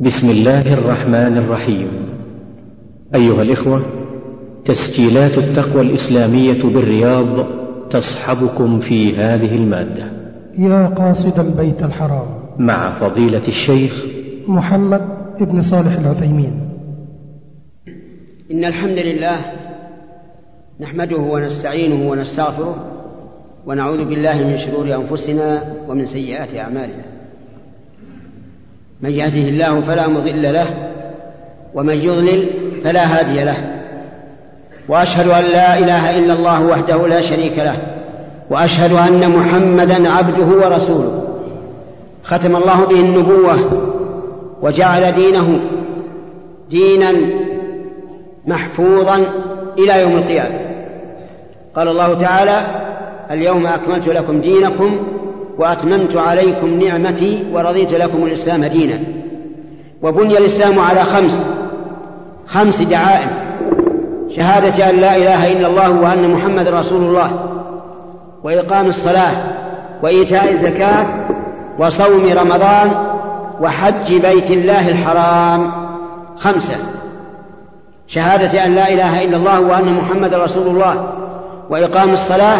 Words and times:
بسم 0.00 0.30
الله 0.30 0.74
الرحمن 0.74 1.38
الرحيم. 1.38 1.88
أيها 3.14 3.42
الإخوة 3.42 3.82
تسجيلات 4.64 5.38
التقوى 5.38 5.82
الإسلامية 5.82 6.62
بالرياض 6.64 7.46
تصحبكم 7.90 8.78
في 8.78 9.16
هذه 9.16 9.54
المادة. 9.54 10.12
يا 10.58 10.86
قاصد 10.86 11.38
البيت 11.38 11.82
الحرام. 11.82 12.26
مع 12.58 12.94
فضيلة 12.94 13.42
الشيخ 13.48 14.04
محمد 14.48 15.00
بن 15.40 15.62
صالح 15.62 15.98
العثيمين. 15.98 16.52
إن 18.52 18.64
الحمد 18.64 18.98
لله 18.98 19.36
نحمده 20.80 21.16
ونستعينه 21.16 22.10
ونستغفره 22.10 22.74
ونعوذ 23.66 24.04
بالله 24.04 24.44
من 24.44 24.56
شرور 24.56 24.94
أنفسنا 24.94 25.62
ومن 25.88 26.06
سيئات 26.06 26.54
أعمالنا. 26.54 27.09
من 29.02 29.10
يهده 29.10 29.48
الله 29.48 29.80
فلا 29.80 30.08
مضل 30.08 30.42
له 30.42 30.66
ومن 31.74 31.94
يضلل 31.94 32.50
فلا 32.84 33.18
هادي 33.18 33.44
له. 33.44 33.56
وأشهد 34.88 35.28
أن 35.28 35.44
لا 35.44 35.78
إله 35.78 36.18
إلا 36.18 36.32
الله 36.32 36.66
وحده 36.66 37.06
لا 37.06 37.20
شريك 37.20 37.58
له 37.58 37.76
وأشهد 38.50 38.92
أن 38.92 39.30
محمدا 39.30 40.10
عبده 40.10 40.66
ورسوله. 40.66 41.22
ختم 42.24 42.56
الله 42.56 42.84
به 42.84 43.00
النبوة 43.00 43.56
وجعل 44.62 45.12
دينه 45.12 45.60
دينا 46.70 47.12
محفوظا 48.46 49.16
إلى 49.78 50.02
يوم 50.02 50.16
القيامة. 50.16 50.60
قال 51.76 51.88
الله 51.88 52.14
تعالى 52.14 52.66
اليوم 53.30 53.66
أكملت 53.66 54.08
لكم 54.08 54.40
دينكم 54.40 54.98
وأتممت 55.60 56.16
عليكم 56.16 56.80
نعمتي 56.80 57.44
ورضيت 57.52 57.92
لكم 57.92 58.24
الإسلام 58.24 58.64
دينا. 58.64 58.98
وبني 60.02 60.38
الإسلام 60.38 60.78
على 60.78 61.04
خمس 61.04 61.46
خمس 62.46 62.82
دعائم. 62.82 63.30
شهادة 64.28 64.90
أن 64.90 64.96
لا 64.96 65.16
إله 65.16 65.52
إلا 65.52 65.66
الله 65.66 65.90
وأن 65.90 66.30
محمد 66.30 66.68
رسول 66.68 67.02
الله 67.02 67.30
وإقام 68.44 68.86
الصلاة 68.86 69.32
وإيتاء 70.02 70.52
الزكاة 70.52 71.06
وصوم 71.78 72.26
رمضان 72.36 72.90
وحج 73.60 74.14
بيت 74.16 74.50
الله 74.50 74.88
الحرام. 74.88 75.72
خمسة. 76.36 76.76
شهادة 78.06 78.66
أن 78.66 78.74
لا 78.74 78.92
إله 78.92 79.24
إلا 79.24 79.36
الله 79.36 79.60
وأن 79.60 79.94
محمد 79.94 80.34
رسول 80.34 80.66
الله 80.66 81.06
وإقام 81.70 82.10
الصلاة 82.10 82.58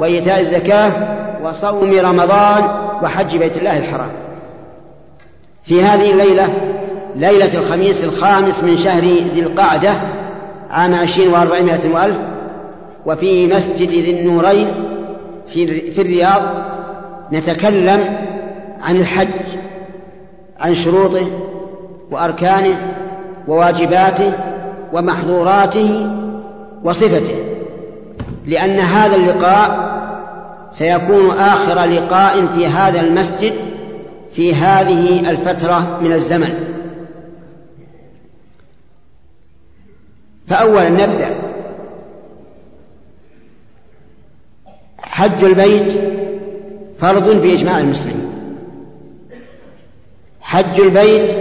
وإيتاء 0.00 0.40
الزكاة 0.40 1.13
وصوم 1.44 1.92
رمضان 2.00 2.70
وحج 3.02 3.36
بيت 3.36 3.56
الله 3.56 3.78
الحرام. 3.78 4.10
في 5.64 5.82
هذه 5.82 6.10
الليلة 6.10 6.48
ليلة 7.16 7.58
الخميس 7.58 8.04
الخامس 8.04 8.62
من 8.62 8.76
شهر 8.76 9.02
ذي 9.34 9.40
القعدة 9.40 9.94
عام 10.70 10.94
عشرين 10.94 11.32
وأربعمائة 11.32 11.94
وألف 11.94 12.16
وفي 13.06 13.46
مسجد 13.46 13.88
ذي 13.88 14.20
النورين 14.20 14.74
في, 15.52 16.00
الرياض 16.02 16.42
نتكلم 17.32 18.16
عن 18.82 18.96
الحج 18.96 19.28
عن 20.60 20.74
شروطه 20.74 21.26
وأركانه 22.10 22.94
وواجباته 23.48 24.32
ومحظوراته 24.92 26.10
وصفته. 26.84 27.36
لأن 28.46 28.78
هذا 28.78 29.16
اللقاء 29.16 29.83
سيكون 30.74 31.30
آخر 31.30 31.84
لقاء 31.84 32.46
في 32.46 32.66
هذا 32.66 33.00
المسجد 33.00 33.52
في 34.34 34.54
هذه 34.54 35.30
الفترة 35.30 36.00
من 36.02 36.12
الزمن. 36.12 36.74
فأولا 40.48 40.88
نبدأ. 40.88 41.54
حج 44.98 45.44
البيت 45.44 45.92
فرض 47.00 47.30
بإجماع 47.42 47.78
المسلمين. 47.78 48.30
حج 50.40 50.80
البيت 50.80 51.36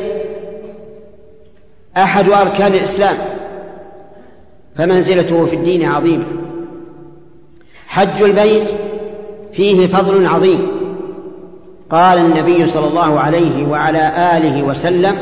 أحد 1.98 2.30
أركان 2.30 2.74
الإسلام 2.74 3.18
فمنزلته 4.76 5.46
في 5.46 5.56
الدين 5.56 5.84
عظيمة. 5.84 6.26
حج 7.88 8.22
البيت 8.22 8.93
فيه 9.54 9.88
فضل 9.88 10.26
عظيم. 10.26 10.68
قال 11.90 12.18
النبي 12.18 12.68
صلى 12.68 12.88
الله 12.88 13.20
عليه 13.20 13.68
وعلى 13.68 14.12
آله 14.38 14.64
وسلم 14.64 15.16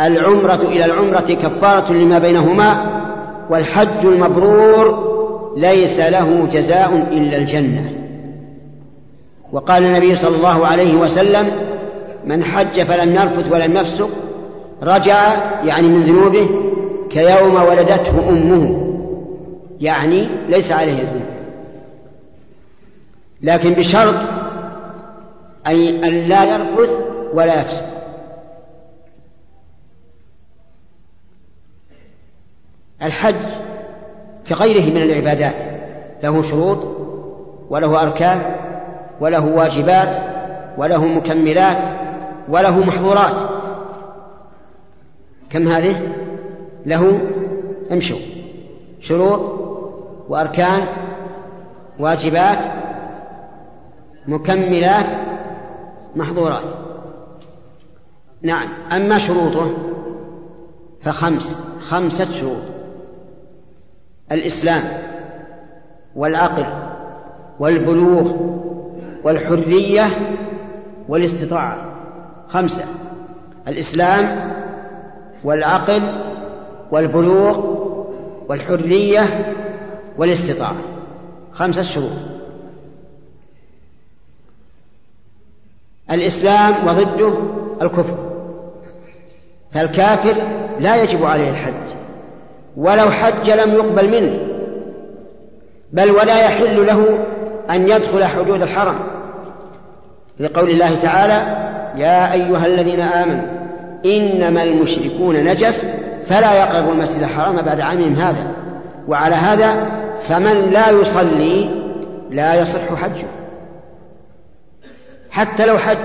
العمرة 0.00 0.60
إلى 0.62 0.84
العمرة 0.84 1.36
كفارة 1.42 1.92
لما 1.92 2.18
بينهما 2.18 2.86
والحج 3.50 4.04
المبرور 4.04 5.12
ليس 5.56 6.00
له 6.00 6.48
جزاء 6.52 7.08
إلا 7.12 7.36
الجنة. 7.36 7.92
وقال 9.52 9.84
النبي 9.84 10.16
صلى 10.16 10.36
الله 10.36 10.66
عليه 10.66 10.96
وسلم 10.96 11.46
من 12.26 12.44
حج 12.44 12.82
فلم 12.82 13.14
يرفث 13.14 13.52
ولم 13.52 13.76
يفسق 13.76 14.08
رجع 14.82 15.34
يعني 15.64 15.88
من 15.88 16.02
ذنوبه 16.02 16.48
كيوم 17.10 17.54
ولدته 17.68 18.28
أمه. 18.28 18.88
يعني 19.80 20.28
ليس 20.48 20.72
عليه 20.72 20.92
ذنوب 20.92 21.21
لكن 23.42 23.72
بشرط 23.72 24.14
أي 25.66 26.08
أن 26.08 26.28
لا 26.28 26.44
يرفث 26.44 26.98
ولا 27.34 27.60
يفسق 27.60 27.86
الحج 33.02 33.34
كغيره 34.48 34.90
من 34.94 35.02
العبادات 35.02 35.54
له 36.22 36.42
شروط 36.42 36.78
وله 37.70 38.02
أركان 38.02 38.42
وله 39.20 39.44
واجبات 39.46 40.22
وله 40.78 41.06
مكملات 41.06 41.78
وله 42.48 42.78
محظورات. 42.78 43.34
كم 45.50 45.68
هذه؟ 45.68 46.12
له 46.86 47.20
امشوا. 47.92 48.18
شروط 49.00 49.40
وأركان 50.28 50.88
واجبات 51.98 52.81
مكملات 54.26 55.06
محظورات. 56.16 56.62
نعم 58.42 58.68
أما 58.92 59.18
شروطه 59.18 59.70
فخمس 61.02 61.58
خمسة 61.80 62.32
شروط. 62.32 62.62
الإسلام 64.32 64.82
والعقل 66.16 66.66
والبلوغ 67.60 68.32
والحرية 69.24 70.06
والاستطاعة. 71.08 71.92
خمسة 72.48 72.84
الإسلام 73.68 74.52
والعقل 75.44 76.02
والبلوغ 76.90 77.82
والحرية 78.48 79.54
والاستطاعة. 80.18 80.76
خمسة 81.52 81.82
شروط. 81.82 82.31
الإسلام 86.12 86.74
وضده 86.86 87.32
الكفر. 87.82 88.14
فالكافر 89.72 90.34
لا 90.80 91.02
يجب 91.02 91.24
عليه 91.24 91.50
الحج 91.50 91.72
ولو 92.76 93.10
حج 93.10 93.50
لم 93.50 93.74
يقبل 93.74 94.10
منه 94.10 94.38
بل 95.92 96.10
ولا 96.10 96.44
يحل 96.44 96.86
له 96.86 97.18
أن 97.70 97.88
يدخل 97.88 98.24
حدود 98.24 98.62
الحرم. 98.62 98.98
لقول 100.40 100.70
الله 100.70 100.94
تعالى 100.94 101.32
يا 102.02 102.32
أيها 102.32 102.66
الذين 102.66 103.00
آمنوا 103.00 103.44
إنما 104.04 104.62
المشركون 104.62 105.36
نجس 105.36 105.86
فلا 106.26 106.54
يقربوا 106.54 106.92
المسجد 106.92 107.22
الحرام 107.22 107.62
بعد 107.62 107.80
عامهم 107.80 108.14
هذا. 108.14 108.46
وعلى 109.08 109.34
هذا 109.34 109.86
فمن 110.20 110.70
لا 110.70 110.90
يصلي 110.90 111.70
لا 112.30 112.54
يصح 112.54 112.94
حجه. 112.94 113.41
حتى 115.32 115.66
لو 115.66 115.78
حج. 115.78 115.98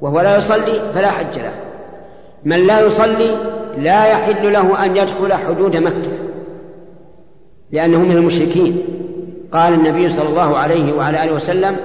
وهو 0.00 0.20
لا 0.20 0.36
يصلي 0.36 0.92
فلا 0.94 1.10
حج 1.10 1.38
له. 1.38 1.52
من 2.44 2.66
لا 2.66 2.80
يصلي 2.80 3.54
لا 3.78 4.06
يحل 4.06 4.52
له 4.52 4.84
أن 4.84 4.96
يدخل 4.96 5.32
حدود 5.32 5.76
مكة 5.76 6.12
لأنه 7.70 7.98
من 7.98 8.16
المشركين. 8.16 8.84
قال 9.52 9.74
النبي 9.74 10.08
صلى 10.08 10.28
الله 10.28 10.56
عليه 10.56 10.92
وعلى 10.92 11.24
آله 11.24 11.32
وسلم 11.32 11.76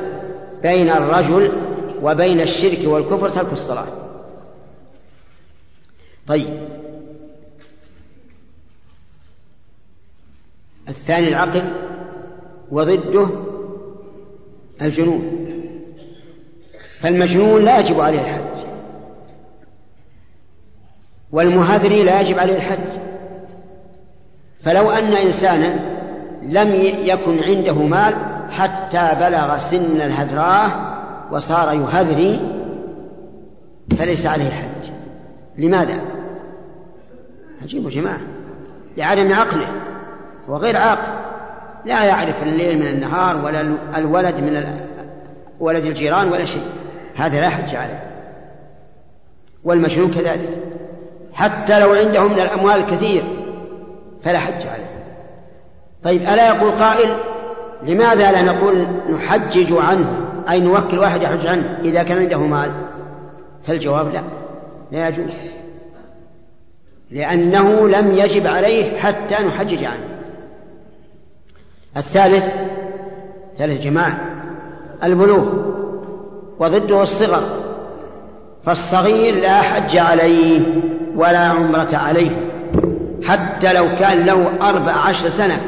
بين 0.61 0.89
الرجل 0.89 1.51
وبين 2.03 2.41
الشرك 2.41 2.79
والكفر 2.85 3.29
ترك 3.29 3.53
الصلاة. 3.53 3.87
طيب. 6.27 6.59
الثاني 10.89 11.27
العقل 11.27 11.73
وضده 12.71 13.27
الجنون. 14.81 15.48
فالمجنون 17.01 17.65
لا 17.65 17.79
يجب 17.79 17.99
عليه 17.99 18.21
الحج 18.21 18.65
والمهذري 21.31 22.03
لا 22.03 22.21
يجب 22.21 22.39
عليه 22.39 22.55
الحج 22.55 22.99
فلو 24.63 24.91
أن 24.91 25.13
إنسانا 25.13 25.79
لم 26.43 26.71
يكن 27.03 27.43
عنده 27.43 27.73
مال 27.73 28.15
حتى 28.51 29.11
بلغ 29.19 29.57
سن 29.57 30.01
الهدراه 30.01 30.71
وصار 31.31 31.73
يهذري 31.73 32.39
فليس 33.97 34.27
عليه 34.27 34.49
حج 34.49 34.91
لماذا؟ 35.57 36.01
عجيب 37.61 37.89
جماعة. 37.89 38.19
لعدم 38.97 39.33
عقله. 39.33 39.67
هو 40.49 40.57
غير 40.57 40.77
عاقل. 40.77 41.11
لا 41.85 42.03
يعرف 42.03 42.43
الليل 42.43 42.79
من 42.79 42.87
النهار 42.87 43.45
ولا 43.45 43.75
الولد 43.97 44.35
من 44.35 44.79
ولد 45.59 45.85
الجيران 45.85 46.31
ولا 46.31 46.45
شيء. 46.45 46.63
هذا 47.19 47.39
لا 47.39 47.49
حج 47.49 47.75
عليه. 47.75 48.03
والمجنون 49.63 50.11
كذلك. 50.11 50.49
حتى 51.33 51.79
لو 51.79 51.93
عنده 51.93 52.23
من 52.23 52.39
الأموال 52.39 52.85
كثير 52.85 53.23
فلا 54.23 54.39
حج 54.39 54.67
عليه. 54.67 54.89
طيب 56.03 56.21
ألا 56.21 56.47
يقول 56.47 56.71
قائل 56.71 57.17
لماذا 57.83 58.31
لا 58.31 58.41
نقول 58.41 58.87
نحجج 59.13 59.73
عنه؟ 59.73 60.25
أي 60.49 60.59
نوكل 60.59 60.99
واحد 60.99 61.21
يحج 61.21 61.47
عنه 61.47 61.79
إذا 61.83 62.03
كان 62.03 62.17
عنده 62.17 62.37
مال؟ 62.37 62.71
فالجواب 63.67 64.13
لا 64.13 64.21
لا 64.91 65.07
يجوز. 65.07 65.33
لأنه 67.11 67.87
لم 67.89 68.17
يجب 68.17 68.47
عليه 68.47 68.97
حتى 68.97 69.35
نحجج 69.43 69.83
عنه. 69.83 70.09
الثالث 71.97 72.53
ثالث 73.57 73.81
جماعة 73.81 74.19
البلوغ. 75.03 75.69
وضده 76.59 77.03
الصغر 77.03 77.43
فالصغير 78.65 79.35
لا 79.35 79.61
حج 79.61 79.97
عليه 79.97 80.61
ولا 81.15 81.39
عمرة 81.39 81.89
عليه 81.93 82.49
حتى 83.23 83.73
لو 83.73 83.95
كان 83.99 84.25
له 84.25 84.69
أربع 84.69 84.91
عشر 84.91 85.29
سنة 85.29 85.61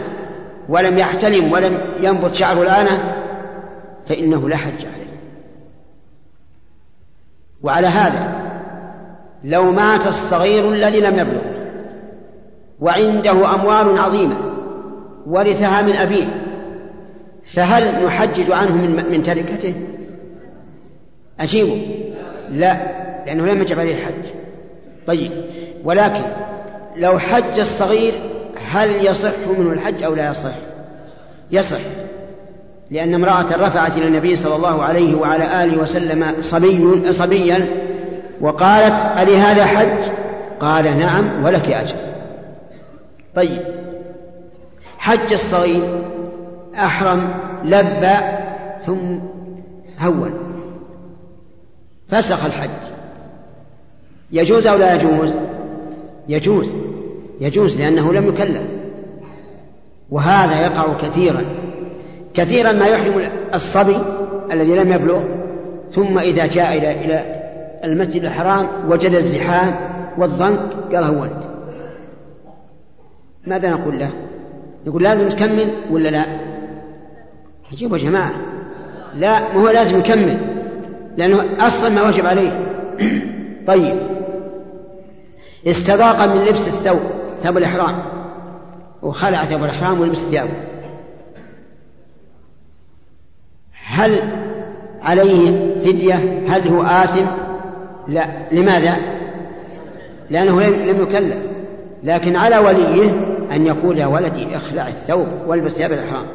ولم 0.70 0.98
يحتلم 0.98 1.52
ولم 1.52 1.78
ينبت 2.00 2.36
شعره 2.36 2.62
الآن 2.62 2.88
فإنه 4.08 4.50
لا 4.50 4.58
حج 4.58 4.86
عليه. 4.86 5.02
وعلى 7.64 7.88
هذا 7.88 8.42
لو 9.44 9.72
مات 9.72 10.08
الصغير 10.08 10.70
الذي 10.70 11.00
لم 11.00 11.20
يبلغ 11.20 11.42
وعنده 12.80 13.56
أموال 13.56 14.00
عظيمة 14.00 14.36
ورثها 15.28 15.82
من 15.82 15.96
أبيه 15.96 16.26
فهل 17.54 18.06
نحجج 18.06 18.52
عنه 18.52 18.76
من, 19.10 19.24
تركته؟ 19.24 19.76
أجيبه؟ 21.42 21.82
لا 22.50 22.78
لأنه 23.26 23.46
لم 23.46 23.62
يجب 23.62 23.80
عليه 23.80 23.96
الحج. 23.96 24.26
طيب 25.08 25.32
ولكن 25.84 26.24
لو 26.96 27.20
حج 27.20 27.60
الصغير 27.60 28.14
هل 28.70 29.06
يصح 29.06 29.48
منه 29.58 29.72
الحج 29.72 30.04
أو 30.04 30.16
لا 30.16 30.30
يصح؟ 30.30 30.54
يصح 31.52 31.80
لأن 32.92 33.14
امرأة 33.14 33.46
رفعت 33.68 33.98
إلى 33.98 34.08
النبي 34.08 34.36
صلى 34.36 34.56
الله 34.56 34.84
عليه 34.84 35.16
وعلى 35.16 35.64
آله 35.64 35.82
وسلم 35.82 36.36
صبي 36.42 37.14
صبيا 37.14 37.68
وقالت 38.42 39.20
ألي 39.20 39.38
هذا 39.38 39.66
حج؟ 39.66 40.12
قال 40.60 41.00
نعم 41.00 41.44
ولك 41.44 41.70
أجر. 41.70 41.96
طيب 43.36 43.62
حج 44.98 45.34
الصغير 45.34 46.04
أحرم 46.76 47.34
لبى 47.64 48.18
ثم 48.86 49.20
هون. 50.00 50.51
فسخ 52.12 52.46
الحج. 52.46 52.70
يجوز 54.32 54.68
أو 54.68 54.78
لا 54.78 54.96
يجوز؟ 54.96 55.34
يجوز. 56.28 56.70
يجوز 57.42 57.78
لأنه 57.78 58.14
لم 58.14 58.28
يكلف. 58.28 58.64
وهذا 60.10 60.62
يقع 60.62 60.94
كثيرا. 60.94 61.46
كثيرا 62.34 62.72
ما 62.72 62.86
يحرم 62.86 63.30
الصبي 63.54 63.98
الذي 64.52 64.76
لم 64.76 64.92
يبلغ 64.92 65.24
ثم 65.92 66.20
إذا 66.20 66.46
جاء 66.46 66.78
إلى 66.78 66.92
إلى 66.92 67.42
المسجد 67.84 68.24
الحرام 68.24 68.68
وجد 68.90 69.14
الزحام 69.14 69.76
والضنك 70.18 70.60
قال 70.94 71.04
هونت 71.04 71.44
ماذا 73.48 73.70
نقول 73.70 74.00
له؟ 74.00 74.12
نقول 74.88 75.04
لازم 75.04 75.30
تكمل 75.30 75.74
ولا 75.92 76.10
لا؟ 76.10 76.26
عجيب 77.72 77.94
يا 77.94 77.98
جماعة. 77.98 78.32
لا 79.16 79.40
ما 79.54 79.62
هو 79.62 79.70
لازم 79.70 80.00
يكمل. 80.00 80.38
لأنه 81.18 81.46
أصلا 81.60 81.90
ما 81.90 82.08
وجب 82.08 82.26
عليه. 82.26 82.52
طيب. 83.68 84.00
استضاق 85.68 86.26
من 86.26 86.42
لبس 86.42 86.68
الثوب 86.68 87.00
ثوب 87.40 87.58
الإحرام. 87.58 88.04
وخلع 89.02 89.44
ثوب 89.44 89.64
الإحرام 89.64 90.02
ولبس 90.02 90.18
ثيابه 90.18 90.72
هل 93.86 94.20
عليه 95.02 95.52
فدية؟ 95.82 96.46
هل 96.48 96.68
هو 96.68 96.84
آثم؟ 96.84 97.26
لا. 98.08 98.26
لماذا؟ 98.52 98.96
لأنه 100.30 100.64
لم 100.64 101.02
يكلف. 101.02 101.38
لكن 102.04 102.36
على 102.36 102.58
وليه 102.58 103.10
أن 103.52 103.66
يقول 103.66 103.98
يا 103.98 104.06
ولدي 104.06 104.56
اخلع 104.56 104.88
الثوب 104.88 105.28
والبس 105.48 105.72
ثياب 105.72 105.92
الإحرام. 105.92 106.26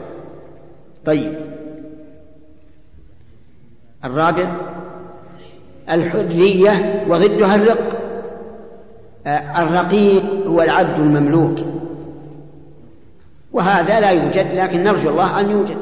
طيب. 1.05 1.37
الرابع 4.07 4.47
الحرية 5.91 7.05
وضدها 7.09 7.55
الرق. 7.55 7.79
آه، 9.27 9.63
الرقيق 9.63 10.47
هو 10.47 10.63
العبد 10.63 10.99
المملوك. 10.99 11.59
وهذا 13.53 14.01
لا 14.01 14.11
يوجد 14.11 14.47
لكن 14.55 14.83
نرجو 14.83 15.11
الله 15.11 15.41
أن 15.41 15.51
يوجد. 15.51 15.77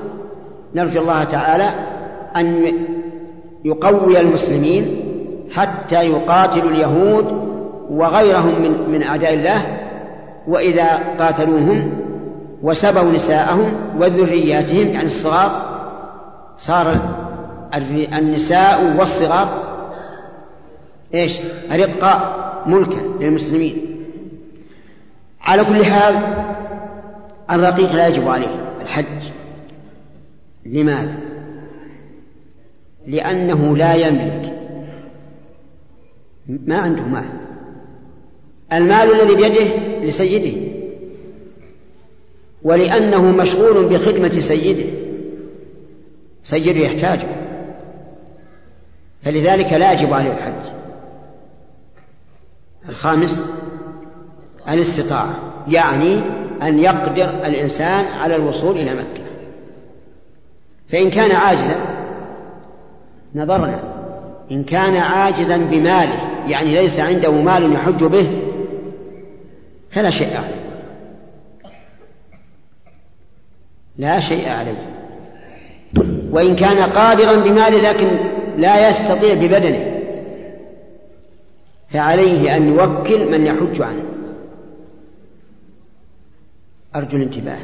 نرجو 0.74 1.00
الله 1.00 1.24
تعالى 1.24 1.70
أن 2.36 2.72
يقوي 3.64 4.20
المسلمين 4.20 5.00
حتى 5.52 6.02
يقاتلوا 6.02 6.70
اليهود 6.70 7.44
وغيرهم 7.90 8.62
من 8.62 8.90
من 8.90 9.02
أعداء 9.02 9.34
الله 9.34 9.62
وإذا 10.48 10.98
قاتلوهم 11.18 11.92
وسبوا 12.62 13.12
نساءهم 13.12 13.72
وذرياتهم 13.98 14.88
يعني 14.88 15.06
الصغار 15.06 15.74
صار 16.58 16.98
النساء 18.18 18.96
والصغار 18.98 19.74
إيش؟ 21.14 21.38
رقاء 21.72 22.44
ملكا 22.66 23.00
للمسلمين. 23.20 23.96
على 25.40 25.64
كل 25.64 25.84
حال 25.84 26.44
الرقيق 27.50 27.92
لا 27.92 28.06
يجب 28.06 28.28
عليه 28.28 28.76
الحج. 28.80 29.30
لماذا؟ 30.66 31.16
لأنه 33.06 33.76
لا 33.76 33.94
يملك. 33.94 34.54
ما 36.48 36.78
عنده 36.78 37.02
مال. 37.02 37.24
المال 38.72 39.20
الذي 39.20 39.34
بيده 39.34 39.76
لسيده. 40.02 40.60
ولأنه 42.62 43.30
مشغول 43.30 43.84
بخدمة 43.84 44.28
سيده. 44.28 44.90
سيده 46.44 46.80
يحتاجه. 46.80 47.43
فلذلك 49.24 49.72
لا 49.72 49.92
يجب 49.92 50.12
عليه 50.12 50.32
الحج. 50.32 50.72
الخامس 52.88 53.44
الاستطاعة 54.68 55.34
يعني 55.68 56.20
أن 56.62 56.78
يقدر 56.78 57.46
الإنسان 57.46 58.04
على 58.04 58.36
الوصول 58.36 58.76
إلى 58.76 58.94
مكة. 58.94 59.24
فإن 60.88 61.10
كان 61.10 61.30
عاجزا 61.30 61.76
نظرنا 63.34 63.80
إن 64.50 64.64
كان 64.64 64.96
عاجزا 64.96 65.56
بماله 65.56 66.18
يعني 66.46 66.72
ليس 66.72 67.00
عنده 67.00 67.30
مال 67.30 67.72
يحج 67.72 68.04
به 68.04 68.42
فلا 69.90 70.10
شيء 70.10 70.36
عليه. 70.36 70.64
لا 73.98 74.20
شيء 74.20 74.48
عليه. 74.48 74.90
وإن 76.30 76.56
كان 76.56 76.90
قادرا 76.90 77.36
بماله 77.36 77.90
لكن 77.90 78.18
لا 78.56 78.90
يستطيع 78.90 79.34
ببدنه 79.34 79.94
فعليه 81.90 82.56
أن 82.56 82.68
يوكل 82.68 83.30
من 83.30 83.46
يحج 83.46 83.82
عنه. 83.82 84.04
أرجو 86.96 87.16
الانتباه. 87.16 87.58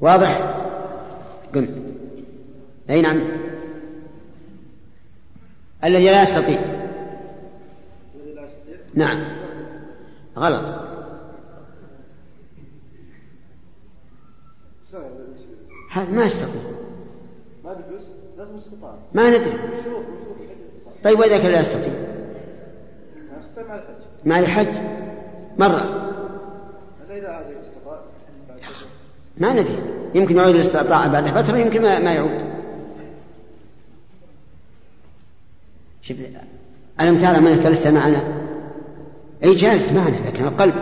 واضح؟ 0.00 0.60
قم 1.54 1.66
أي 2.90 3.00
نعم. 3.00 3.20
الذي 5.84 6.04
لا 6.04 6.22
يستطيع. 6.22 6.58
نعم. 8.94 9.24
غلط. 10.36 10.84
هذا 15.90 16.10
ما 16.10 16.24
يستطيع. 16.24 16.62
ما 17.64 17.76
ما 19.14 19.30
ندري. 19.30 19.58
طيب 21.04 21.18
وإذا 21.18 21.38
كان 21.38 21.50
لا 21.50 21.60
يستطيع؟ 21.60 21.92
ما 24.24 24.38
يحج 24.38 24.74
مرة. 25.58 26.10
ما 29.38 29.52
ندري. 29.52 29.78
يمكن 30.14 30.36
يعود 30.36 30.54
الاستطاعة 30.54 31.08
بعد 31.08 31.42
فترة 31.42 31.56
يمكن 31.56 31.82
ما, 31.82 31.98
ما 31.98 32.12
يعود. 32.12 32.54
شوف 36.02 36.16
ألم 37.00 37.18
ترى 37.18 37.40
منك 37.40 37.66
لسه 37.66 37.90
معنا. 37.90 38.44
أي 39.44 39.54
جالس 39.54 39.92
معنا 39.92 40.16
لكن 40.16 40.44
القلب. 40.44 40.74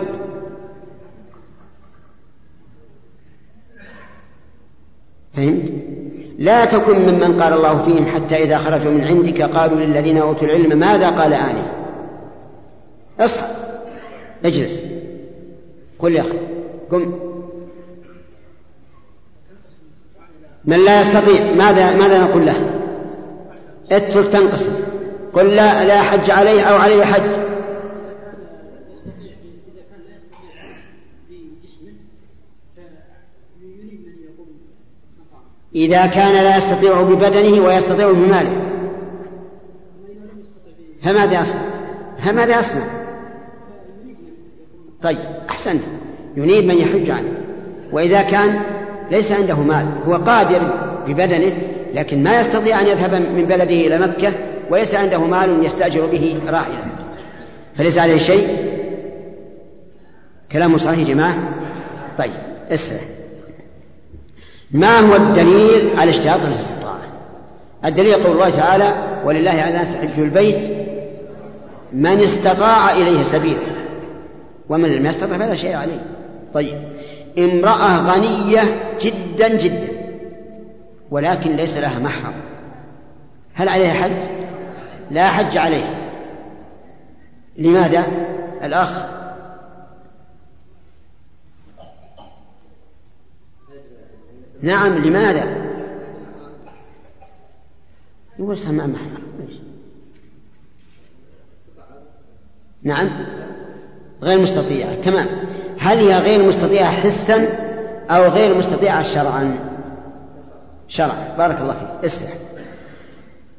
فهمت؟ 5.33 5.92
لا 6.43 6.65
تكن 6.65 6.99
ممن 6.99 7.41
قال 7.41 7.53
الله 7.53 7.83
فيهم 7.83 8.05
حتى 8.05 8.35
إذا 8.35 8.57
خرجوا 8.57 8.91
من 8.91 9.03
عندك 9.03 9.41
قالوا 9.41 9.79
للذين 9.79 10.17
أوتوا 10.17 10.47
العلم 10.47 10.79
ماذا 10.79 11.09
قال 11.09 11.33
آنف. 11.33 11.65
اصحى. 13.19 13.45
اجلس. 14.45 14.81
قل 15.99 16.15
يا 16.15 16.21
أخي 16.21 16.37
قم. 16.91 17.19
من 20.65 20.85
لا 20.85 21.01
يستطيع 21.01 21.53
ماذا 21.53 21.95
ماذا 21.95 22.23
نقول 22.23 22.45
له؟ 22.45 22.55
اترك 23.91 24.27
تنقسم 24.27 24.73
قل 25.33 25.47
لا 25.47 25.85
لا 25.85 26.01
حج 26.01 26.31
عليه 26.31 26.61
أو 26.61 26.75
عليه 26.75 27.03
حج. 27.03 27.42
إذا 35.75 36.05
كان 36.05 36.43
لا 36.43 36.57
يستطيع 36.57 37.01
ببدنه 37.01 37.65
ويستطيع 37.65 38.11
بماله. 38.11 38.61
فماذا 41.03 41.41
يصنع؟ 41.41 41.61
فماذا 42.25 42.59
يصنع؟ 42.59 42.83
طيب 45.01 45.17
أحسنت. 45.49 45.83
ينيب 46.37 46.65
من 46.65 46.77
يحج 46.77 47.09
عنه. 47.09 47.33
وإذا 47.91 48.21
كان 48.21 48.59
ليس 49.11 49.31
عنده 49.31 49.55
مال 49.55 49.85
هو 50.07 50.15
قادر 50.15 50.73
ببدنه 51.07 51.53
لكن 51.93 52.23
ما 52.23 52.39
يستطيع 52.39 52.81
أن 52.81 52.87
يذهب 52.87 53.13
من 53.13 53.45
بلده 53.45 53.63
إلى 53.63 53.99
مكة 53.99 54.33
وليس 54.69 54.95
عنده 54.95 55.19
مال 55.19 55.65
يستأجر 55.65 56.05
به 56.05 56.39
راحلة 56.47 56.85
فليس 57.77 57.97
عليه 57.97 58.17
شيء؟ 58.17 58.73
كلام 60.51 60.77
صحيح 60.77 60.99
يا 60.99 61.13
جماعة؟ 61.13 61.37
طيب 62.17 62.33
اسرع 62.71 62.99
ما 64.73 64.99
هو 64.99 65.15
الدليل 65.15 65.99
على 65.99 66.09
اشتراط 66.09 66.39
الاستطاعة؟ 66.41 66.99
الدليل 67.85 68.13
قول 68.13 68.31
الله 68.31 68.49
تعالى 68.49 69.19
ولله 69.25 69.51
على 69.51 69.69
الناس 69.69 69.95
حج 69.95 70.19
البيت 70.19 70.71
من 71.93 72.21
استطاع 72.21 72.91
إليه 72.91 73.23
سبيلا. 73.23 73.73
ومن 74.69 74.89
لم 74.89 75.05
يستطع 75.05 75.37
فلا 75.37 75.55
شيء 75.55 75.75
عليه. 75.75 75.99
طيب. 76.53 76.83
امرأة 77.37 78.13
غنية 78.13 78.61
جدا 79.01 79.57
جدا 79.57 79.87
ولكن 81.11 81.55
ليس 81.55 81.77
لها 81.77 81.99
محرم. 81.99 82.33
هل 83.53 83.69
عليها 83.69 83.93
حج؟ 83.93 84.11
لا 85.11 85.27
حج 85.27 85.57
عليها 85.57 85.95
لماذا؟ 87.57 88.03
الأخ 88.63 89.05
نعم 94.63 94.97
لماذا؟ 94.97 95.43
يقول 98.39 98.57
سمع 98.57 98.85
محرم 98.85 99.23
نعم. 102.83 103.09
غير 104.21 104.39
مستطيعة 104.39 105.01
تمام. 105.01 105.27
هل 105.79 105.97
هي 105.97 106.19
غير 106.19 106.43
مستطيعة 106.43 106.91
حسا 106.91 107.47
أو 108.09 108.23
غير 108.23 108.57
مستطيعة 108.57 109.03
شرعا؟ 109.03 109.59
شرعا. 110.87 111.35
بارك 111.37 111.61
الله 111.61 111.73
فيك. 111.73 112.05
اسمع 112.05 112.29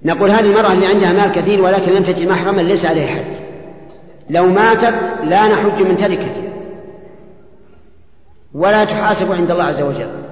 نقول 0.03 0.31
هذه 0.31 0.47
المرأة 0.47 0.73
اللي 0.73 0.87
عندها 0.87 1.13
مال 1.13 1.33
كثير 1.33 1.63
ولكن 1.63 1.93
لم 1.93 2.03
تجد 2.03 2.29
محرما 2.29 2.61
ليس 2.61 2.87
عليه 2.87 3.07
حج 3.07 3.45
لو 4.31 4.47
ماتت 4.47 5.11
لا 5.23 5.49
نحج 5.49 5.83
من 5.83 5.97
تركته 5.97 6.53
ولا 8.55 8.85
تحاسب 8.85 9.33
عند 9.33 9.51
الله 9.51 9.65
عز 9.65 9.83
وجل. 9.83 10.24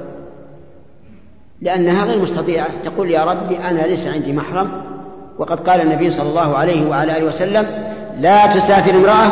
لأنها 1.62 2.04
غير 2.04 2.22
مستطيعة. 2.22 2.82
تقول 2.82 3.10
يا 3.10 3.24
ربي 3.24 3.58
أنا 3.58 3.80
ليس 3.80 4.08
عندي 4.08 4.32
محرم. 4.32 4.82
وقد 5.38 5.68
قال 5.68 5.80
النبي 5.80 6.10
صلى 6.10 6.28
الله 6.28 6.56
عليه 6.56 6.88
وعلى 6.88 7.16
آله 7.16 7.26
وسلم 7.26 7.94
لا 8.18 8.46
تسافر 8.46 8.94
امرأة 8.94 9.30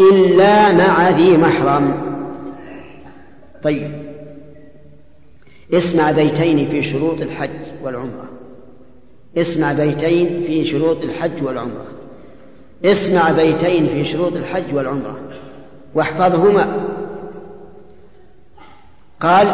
إلا 0.00 0.72
مع 0.72 1.10
ذي 1.10 1.36
محرم. 1.36 1.94
طيب. 3.62 3.90
اسمع 5.74 6.10
بيتين 6.10 6.68
في 6.68 6.82
شروط 6.82 7.20
الحج 7.20 7.50
والعمرة. 7.82 8.28
اسمع 9.36 9.72
بيتين 9.72 10.42
في 10.46 10.64
شروط 10.64 11.02
الحج 11.02 11.42
والعمرة. 11.42 11.86
اسمع 12.84 13.30
بيتين 13.30 13.86
في 13.86 14.04
شروط 14.04 14.36
الحج 14.36 14.74
والعمرة. 14.74 15.18
واحفظهما. 15.94 16.86
قال 19.20 19.46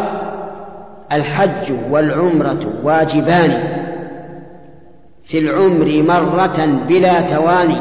الحج 1.12 1.72
والعمرة 1.90 2.72
واجبان. 2.82 3.82
في 5.24 5.38
العمر 5.38 6.02
مرة 6.02 6.80
بلا 6.88 7.20
تواني. 7.20 7.80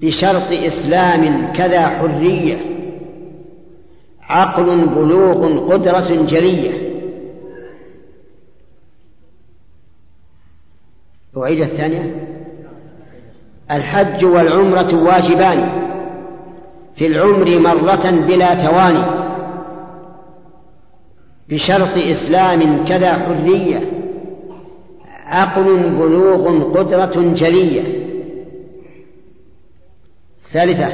بشرط 0.00 0.52
إسلام 0.52 1.52
كذا 1.52 1.86
حرية. 1.86 2.58
عقل 4.22 4.88
بلوغ 4.88 5.72
قدرة 5.72 6.24
جلية. 6.26 6.86
أعيد 11.36 11.60
الثانية. 11.60 12.16
الحج 13.70 14.24
والعمرة 14.24 14.94
واجبان. 14.94 15.68
في 16.96 17.06
العمر 17.06 17.58
مرة 17.58 18.10
بلا 18.10 18.54
تواني. 18.54 19.15
بشرط 21.48 21.96
إسلام 21.96 22.84
كذا 22.84 23.12
حرية. 23.12 23.92
عقل 25.26 25.90
بلوغ 25.90 26.72
قدرة 26.78 27.32
جلية. 27.34 28.06
ثالثة 30.52 30.88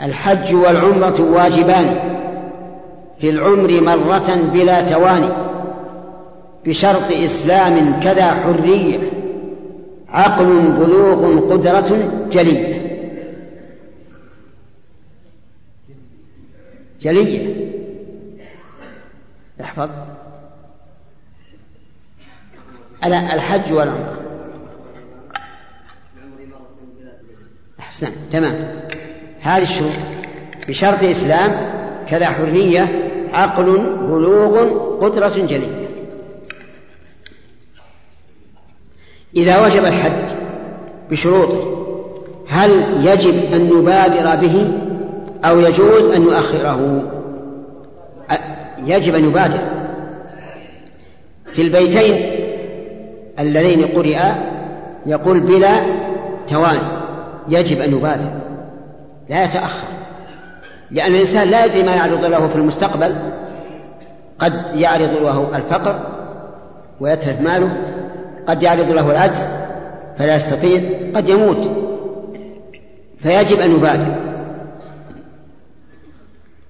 الحج 0.00 0.54
والعمرة 0.54 1.20
واجبان. 1.20 2.14
في 3.18 3.30
العمر 3.30 3.80
مرة 3.80 4.50
بلا 4.52 4.86
تواني. 4.86 5.28
بشرط 6.66 7.12
إسلام 7.12 8.00
كذا 8.00 8.30
حرية. 8.30 9.10
عقل 10.08 10.72
بلوغ 10.72 11.52
قدرة 11.52 12.12
جلية. 12.32 12.84
جلية. 17.00 17.63
احفظ. 19.60 19.88
الحج 23.04 23.72
والعمرة 23.72 24.18
أحسن 27.80 28.12
تمام. 28.32 28.80
هذه 29.40 29.62
الشروط. 29.62 29.92
بشرط 30.68 31.04
إسلام 31.04 31.50
كذا 32.08 32.26
حرية 32.26 33.10
عقل 33.32 33.64
بلوغ 33.96 34.68
قدرة 35.04 35.46
جلية. 35.46 35.88
إذا 39.36 39.66
وجب 39.66 39.84
الحج 39.84 40.36
بشروطه 41.10 41.84
هل 42.48 43.06
يجب 43.06 43.52
أن 43.52 43.70
نبادر 43.70 44.36
به 44.36 44.80
أو 45.44 45.60
يجوز 45.60 46.14
أن 46.14 46.22
نؤخره؟ 46.22 47.10
يجب 48.86 49.14
أن 49.14 49.24
يبادر. 49.24 49.58
في 51.54 51.62
البيتين 51.62 52.30
اللذين 53.38 53.84
قرئا 53.84 54.34
يقول 55.06 55.40
بلا 55.40 55.72
تواني 56.48 56.78
يجب 57.48 57.80
أن 57.80 57.92
يبادر. 57.92 58.30
لا 59.28 59.44
يتأخر. 59.44 59.88
لأن 60.90 61.14
الإنسان 61.14 61.48
لا 61.48 61.64
يدري 61.64 61.82
ما 61.82 61.94
يعرض 61.94 62.24
له 62.24 62.48
في 62.48 62.56
المستقبل. 62.56 63.16
قد 64.38 64.62
يعرض 64.74 65.10
له 65.22 65.56
الفقر 65.56 66.00
ويتلف 67.00 67.40
ماله. 67.40 67.76
قد 68.48 68.62
يعرض 68.62 68.90
له 68.90 69.10
العجز 69.10 69.48
فلا 70.18 70.36
يستطيع. 70.36 70.80
قد 71.14 71.28
يموت. 71.28 71.70
فيجب 73.18 73.60
أن 73.60 73.70
يبادر. 73.70 74.14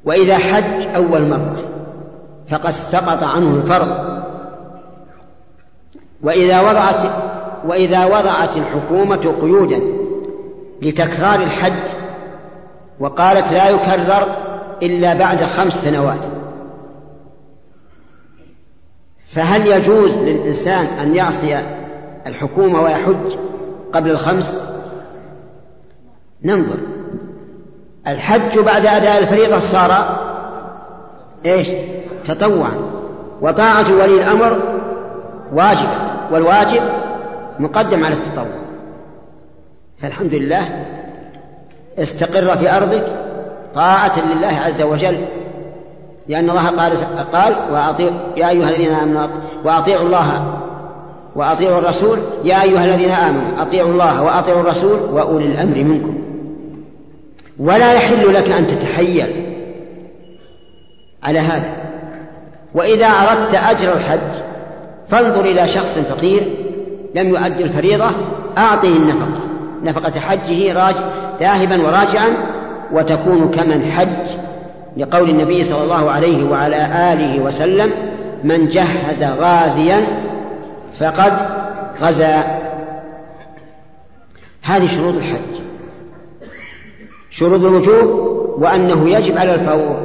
وإذا 0.04 0.38
حج 0.38 0.86
أول 0.96 1.28
مرة 1.28 1.73
فقد 2.54 2.70
سقط 2.70 3.22
عنه 3.22 3.56
الفرض. 3.56 4.14
وإذا 6.22 6.60
وضعت 6.60 7.12
وإذا 7.64 8.04
وضعت 8.04 8.56
الحكومة 8.56 9.16
قيودا 9.16 9.80
لتكرار 10.82 11.42
الحج 11.42 11.82
وقالت 13.00 13.52
لا 13.52 13.68
يكرر 13.68 14.36
إلا 14.82 15.14
بعد 15.14 15.44
خمس 15.44 15.84
سنوات 15.84 16.20
فهل 19.32 19.66
يجوز 19.66 20.18
للإنسان 20.18 20.84
أن 20.84 21.14
يعصي 21.14 21.58
الحكومة 22.26 22.82
ويحج 22.82 23.36
قبل 23.92 24.10
الخمس؟ 24.10 24.58
ننظر. 26.42 26.78
الحج 28.06 28.58
بعد 28.58 28.86
أداء 28.86 29.18
الفريضة 29.18 29.58
صار 29.58 30.18
إيش؟ 31.46 31.68
تطوعا. 32.26 32.72
وطاعة 33.40 33.92
ولي 33.92 34.16
الأمر 34.16 34.58
واجبة 35.52 35.90
والواجب 36.32 36.82
مقدم 37.58 38.04
على 38.04 38.14
التطوع. 38.14 38.46
فالحمد 39.98 40.34
لله 40.34 40.86
استقر 41.98 42.56
في 42.56 42.76
أرضك 42.76 43.06
طاعة 43.74 44.26
لله 44.26 44.60
عز 44.66 44.82
وجل. 44.82 45.24
لأن 46.28 46.50
الله 46.50 46.68
قال 46.68 46.96
قال 47.32 47.56
وأطيع 47.72 48.10
يا 48.36 48.50
أيها 48.50 48.68
الذين 48.68 48.92
آمنوا 48.92 49.26
وأطيعوا 49.64 50.06
الله 50.06 50.60
وأطيعوا 51.36 51.78
الرسول. 51.78 52.18
يا 52.44 52.62
أيها 52.62 52.84
الذين 52.84 53.10
آمنوا 53.10 53.62
أطيعوا 53.62 53.90
الله 53.90 54.22
وأطيعوا 54.22 54.60
الرسول 54.60 54.98
وأولي 55.12 55.46
الأمر 55.46 55.84
منكم. 55.84 56.18
ولا 57.58 57.92
يحل 57.92 58.34
لك 58.34 58.50
أن 58.50 58.66
تتحيل 58.66 59.54
على 61.22 61.38
هذا. 61.38 61.83
وإذا 62.74 63.06
أردت 63.06 63.54
أجر 63.54 63.92
الحج 63.92 64.40
فانظر 65.08 65.44
إلى 65.44 65.68
شخص 65.68 65.98
فقير 65.98 66.42
لم 67.14 67.28
يؤدي 67.28 67.62
الفريضة 67.62 68.10
أعطه 68.58 68.96
النفقة. 68.96 69.40
نفقة 69.82 70.20
حجه 70.20 70.72
راج 70.72 70.94
ذاهبا 71.40 71.86
وراجعا 71.86 72.28
وتكون 72.92 73.50
كمن 73.50 73.92
حج. 73.92 74.36
لقول 74.96 75.30
النبي 75.30 75.64
صلى 75.64 75.82
الله 75.82 76.10
عليه 76.10 76.44
وعلى 76.44 77.12
آله 77.12 77.40
وسلم 77.40 77.90
من 78.44 78.68
جهز 78.68 79.24
غازيا 79.24 80.06
فقد 81.00 81.32
غزا. 82.02 82.60
هذه 84.62 84.86
شروط 84.86 85.14
الحج. 85.14 85.54
شروط 87.30 87.60
الوجوب 87.60 88.34
وأنه 88.58 89.10
يجب 89.10 89.38
على 89.38 89.54
الفور 89.54 90.03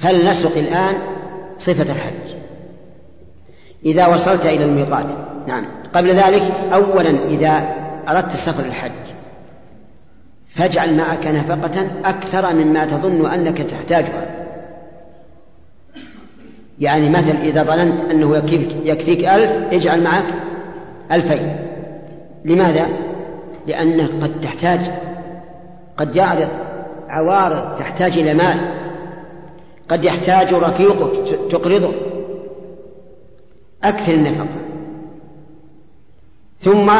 فلنسلك 0.00 0.56
الآن؟ 0.56 1.02
صفة 1.58 1.92
الحج. 1.92 2.36
إذا 3.84 4.06
وصلت 4.06 4.46
إلى 4.46 4.64
الميقات 4.64 5.06
نعم. 5.46 5.66
قبل 5.94 6.10
ذلك 6.10 6.42
أولا 6.72 7.10
إذا 7.28 7.74
أردت 8.08 8.34
السفر 8.34 8.64
للحج 8.64 8.90
فاجعل 10.54 10.96
معك 10.96 11.26
نفقة 11.26 11.90
أكثر 12.04 12.52
مما 12.54 12.84
تظن 12.84 13.30
أنك 13.30 13.58
تحتاجها. 13.62 14.26
يعني 16.78 17.10
مثل 17.10 17.36
إذا 17.36 17.62
ظننت 17.62 18.10
أنه 18.10 18.36
يكفيك, 18.36 18.68
يكفيك 18.84 19.28
ألف 19.28 19.50
اجعل 19.72 20.02
معك 20.02 20.26
ألفين. 21.12 21.56
لماذا؟ 22.44 22.86
لأنك 23.66 24.10
قد 24.22 24.40
تحتاج 24.40 24.90
قد 25.96 26.16
يعرض 26.16 26.48
عوارض 27.08 27.74
تحتاج 27.76 28.18
إلى 28.18 28.34
مال. 28.34 28.79
قد 29.90 30.04
يحتاج 30.04 30.54
رفيقك 30.54 31.38
تقرضه. 31.50 31.92
أكثر 33.84 34.14
النفقة. 34.14 34.46
ثم 36.60 36.90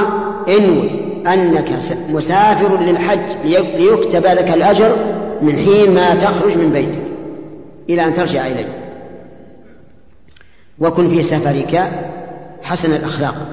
انوي 0.49 0.91
أنك 1.27 1.71
مسافر 2.09 2.81
للحج 2.81 3.47
ليكتب 3.47 4.27
لك 4.27 4.51
الأجر 4.51 4.97
من 5.43 5.57
حين 5.57 5.95
ما 5.95 6.15
تخرج 6.15 6.57
من 6.57 6.73
بيتك. 6.73 7.03
إلى 7.89 8.05
أن 8.05 8.15
ترجع 8.15 8.47
إليه. 8.47 8.97
وكن 10.79 11.09
في 11.09 11.23
سفرك 11.23 11.91
حسن 12.63 12.95
الأخلاق. 12.95 13.47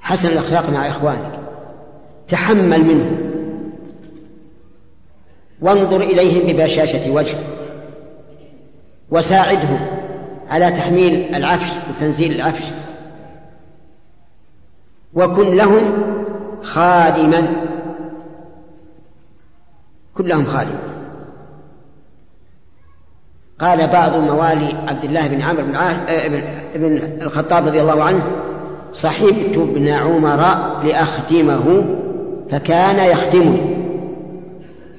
حسن 0.00 0.28
الأخلاق 0.28 0.70
مع 0.70 0.88
إخوانك. 0.88 1.40
تحمل 2.28 2.84
منهم 2.84 3.33
وانظر 5.60 6.00
إليهم 6.00 6.52
ببشاشة 6.52 7.10
وجه. 7.10 7.36
وساعدهم 9.10 9.86
على 10.50 10.70
تحميل 10.70 11.34
العفش 11.34 11.72
وتنزيل 11.90 12.32
العفش. 12.32 12.64
وكن 15.14 15.56
لهم 15.56 15.92
خادما. 16.62 17.66
كن 20.14 20.26
لهم 20.26 20.44
خادما. 20.46 20.78
قال 23.58 23.86
بعض 23.86 24.16
موالي 24.16 24.74
عبد 24.88 25.04
الله 25.04 25.26
بن 25.26 25.42
عمرو 25.42 25.62
بن, 25.62 25.74
آه، 25.74 26.28
بن 26.74 27.22
الخطاب 27.22 27.66
رضي 27.66 27.80
الله 27.80 28.02
عنه 28.02 28.22
صحبت 28.92 29.56
ابن 29.56 29.88
عمر 29.88 30.40
لأخدمه 30.84 31.84
فكان 32.50 33.10
يخدمني. 33.10 33.73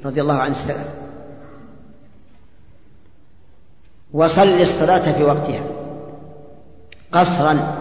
رضي 0.05 0.21
الله 0.21 0.33
عن 0.33 0.51
السلام 0.51 0.85
وصل 4.13 4.61
الصلاة 4.61 5.11
في 5.11 5.23
وقتها. 5.23 5.63
قصرا. 7.11 7.77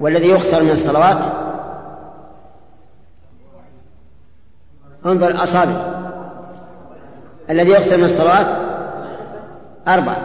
والذي 0.00 0.28
يخسر 0.28 0.62
من 0.62 0.70
الصلوات. 0.70 1.24
انظر 5.06 5.28
الأصابع 5.28 6.02
الذي 7.50 7.70
يخسر 7.70 7.96
من 7.96 8.04
الصلوات. 8.04 8.46
أربع. 9.88 10.16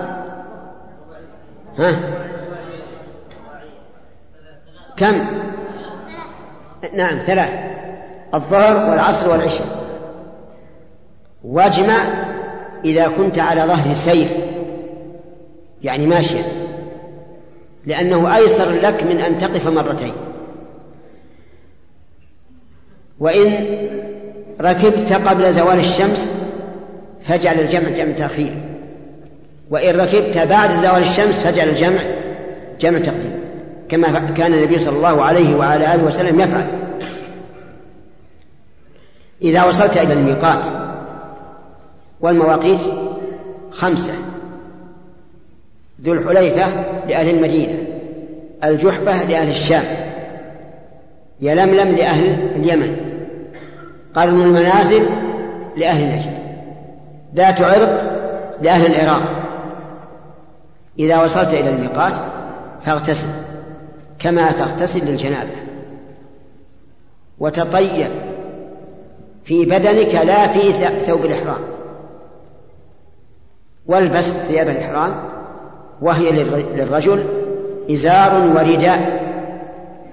ها؟ 1.78 2.00
كم؟ 4.98 5.28
نعم 6.93 7.20
ثلاث. 7.26 7.78
الظهر 8.34 8.89
والعصر 8.89 9.30
والعشاء. 9.30 9.87
واجمع 11.48 12.28
إذا 12.86 13.08
كنت 13.08 13.40
على 13.40 13.62
ظهر 13.62 13.94
سير 13.94 14.28
يعني 15.84 16.08
ماشيا 16.08 16.44
لأنه 17.86 18.36
أيسر 18.36 18.72
لك 18.72 19.04
من 19.04 19.18
أن 19.18 19.38
تقف 19.38 19.68
مرتين. 19.68 20.14
وإن 23.20 23.68
ركبت 24.62 25.14
قبل 25.14 25.54
زوال 25.54 25.80
الشمس 25.80 26.30
فاجعل 27.24 27.60
الجمع 27.60 27.90
جمع 27.90 28.12
تأخير 28.12 28.58
وإن 29.70 30.00
ركبت 30.00 30.38
بعد 30.38 30.70
زوال 30.70 31.02
الشمس 31.02 31.44
فاجعل 31.44 31.70
الجمع 31.70 32.02
جمع 32.80 33.00
تقديم 33.00 33.40
كما 33.90 34.20
كان 34.20 34.54
النبي 34.54 34.80
صلى 34.80 34.98
الله 34.98 35.24
عليه 35.24 35.56
وعلى 35.56 35.96
آله 35.96 36.04
وسلم 36.04 36.40
يفعل. 36.40 36.68
إذا 39.42 39.64
وصلت 39.64 39.98
إلى 39.98 40.14
الميقات 40.14 40.87
والمواقيت 42.22 42.80
خمسة. 43.72 44.14
ذو 46.02 46.14
الحليفة 46.14 46.68
لأهل 47.08 47.30
المدينة 47.30 47.88
الجحفة 48.64 49.24
لأهل 49.24 49.50
الشام 49.50 49.84
يلملم 51.42 51.96
لأهل 51.96 52.52
اليمن 52.56 52.98
قرن 54.14 54.42
المنازل 54.42 55.06
لأهل 55.78 56.16
نجد 56.16 56.38
ذات 57.36 57.62
عرق 57.62 58.18
لأهل 58.62 58.96
العراق. 58.96 59.24
إذا 61.00 61.24
وصلت 61.24 61.54
إلى 61.54 61.70
الميقات 61.70 62.14
فاغتسل 62.86 63.28
كما 64.20 64.52
تغتسل 64.52 65.06
للجنابة. 65.06 65.56
وتطيب 67.40 68.12
في 69.46 69.66
بدنك 69.66 70.16
لا 70.16 70.48
في 70.48 70.72
ثوب 71.00 71.26
الإحرام. 71.26 71.77
والبس 73.88 74.32
ثياب 74.32 74.69
الإحرام 74.69 75.15
وهي 76.02 76.32
للرجل 76.76 77.23
إزار 77.91 78.47
ورداء 78.56 79.28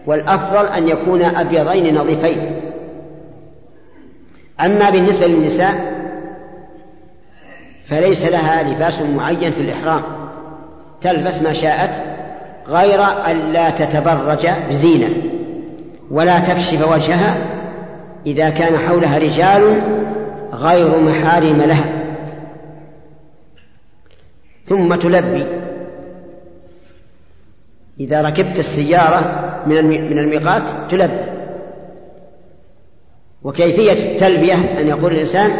والأفضل 0.06 0.66
أن 0.66 0.88
يكون 0.88 1.22
أبيضين 1.22 1.94
نظيفين. 1.94 2.60
أما 4.60 4.90
بالنسبة 4.90 5.26
للنساء 5.26 5.94
فليس 7.87 8.26
لها 8.26 8.62
لباس 8.62 9.00
معين 9.00 9.50
في 9.50 9.60
الإحرام 9.60 10.02
تلبس 11.00 11.42
ما 11.42 11.52
شاءت 11.52 12.02
غير 12.68 13.02
أن 13.02 13.52
لا 13.52 13.70
تتبرج 13.70 14.48
بزينة 14.70 15.08
ولا 16.10 16.38
تكشف 16.38 16.92
وجهها 16.92 17.37
إذا 18.26 18.50
كان 18.50 18.78
حولها 18.78 19.18
رجال 19.18 19.82
غير 20.52 20.98
محارم 20.98 21.62
لها. 21.62 22.04
ثم 24.66 24.94
تلبي. 24.94 25.46
إذا 28.00 28.22
ركبت 28.22 28.59
السيارة 28.59 29.62
من 29.66 29.85
من 30.11 30.18
الميقات 30.18 30.90
تلبي. 30.90 31.24
وكيفية 33.42 33.92
التلبية؟ 33.92 34.55
أن 34.55 34.88
يقول 34.88 35.12
الإنسان 35.12 35.50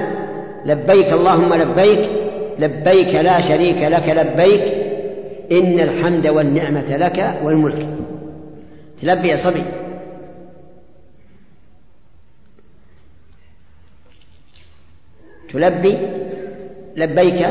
لبيك 0.67 1.13
اللهم 1.13 1.55
لبيك 1.55 2.11
لبيك 2.59 3.15
لا 3.15 3.41
شريك 3.41 3.83
لك 3.83 4.09
لبيك 4.09 4.75
إن 5.53 5.81
الحمد 5.81 6.27
والنعمة 6.27 6.97
لك 6.97 7.39
والملك. 7.43 7.89
تلبي 9.01 9.29
يا 9.29 9.37
صبي. 9.37 9.63
تلبي 15.53 15.99
لبيك 16.97 17.49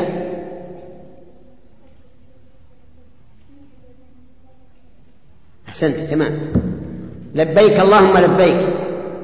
أحسنت 5.74 5.96
تمام. 5.96 6.38
لبيك 7.34 7.80
اللهم 7.80 8.18
لبيك. 8.18 8.68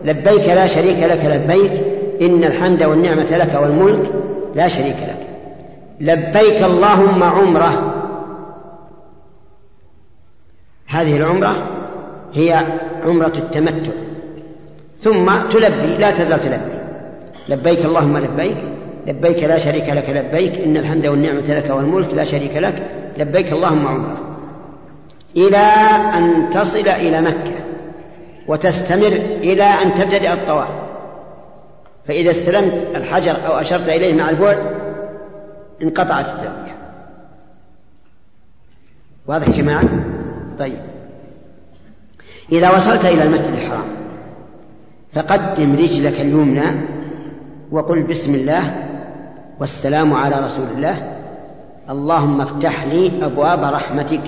لبيك 0.05 0.49
لا 0.49 0.67
شريك 0.67 0.99
لك 1.03 1.25
لبيك. 1.25 1.73
إن 2.23 2.45
الحمد 2.45 2.83
والنعمة 2.83 3.37
لك 3.37 3.61
والملك 3.63 4.11
لا 4.55 4.69
شريك 4.69 4.97
لك. 4.97 5.27
لبيك 6.01 6.63
اللهم 6.63 7.23
عمرة. 7.23 7.95
هذه 10.87 11.17
العمرة 11.17 11.69
هي 12.33 12.65
عمرة 13.05 13.33
التمتع. 13.37 13.93
ثم 15.01 15.31
تلبي 15.53 15.97
لا 15.97 16.11
تزال 16.11 16.41
تلبي. 16.41 16.79
لبيك 17.49 17.85
اللهم 17.85 18.19
لبيك. 18.19 18.57
لبيك 19.07 19.45
لا 19.45 19.59
شريك 19.59 19.89
لك 19.89 20.11
لبيك. 20.11 20.59
إن 20.59 20.77
الحمد 20.77 21.07
والنعمة 21.07 21.55
لك 21.55 21.71
والملك 21.71 22.15
لا 22.15 22.25
شريك 22.25 22.57
لك. 22.57 22.91
لبيك 23.19 23.53
اللهم 23.53 23.87
عمرة. 23.87 24.30
إلى 25.37 25.66
أن 26.16 26.51
تصل 26.51 26.88
إلى 26.88 27.21
مكة 27.21 27.55
وتستمر 28.47 29.12
إلى 29.43 29.64
أن 29.64 29.95
تبتدئ 29.95 30.33
الطواف. 30.33 30.69
فإذا 32.09 32.31
استلمت 32.31 32.87
الحجر 32.95 33.37
أو 33.47 33.53
أشرت 33.53 33.88
إليه 33.88 34.14
مع 34.14 34.31
البعد 34.31 34.59
انقطعت 35.83 36.29
التلبية 36.29 36.77
واضح 39.27 39.49
يا 39.49 39.53
جماعة؟ 39.53 39.88
طيب. 40.59 40.81
إذا 42.53 42.71
وصلت 42.71 43.05
إلى 43.05 43.23
المسجد 43.23 43.53
الحرام 43.53 43.88
فقدم 45.12 45.77
رجلك 45.77 46.21
اليمنى 46.21 46.87
وقل 47.71 48.03
بسم 48.03 48.35
الله 48.35 48.88
والسلام 49.61 50.14
على 50.14 50.37
رسول 50.37 50.66
الله. 50.77 51.16
اللهم 51.90 52.40
افتح 52.40 52.85
لي 52.85 53.25
أبواب 53.25 53.64
رحمتك. 53.75 54.23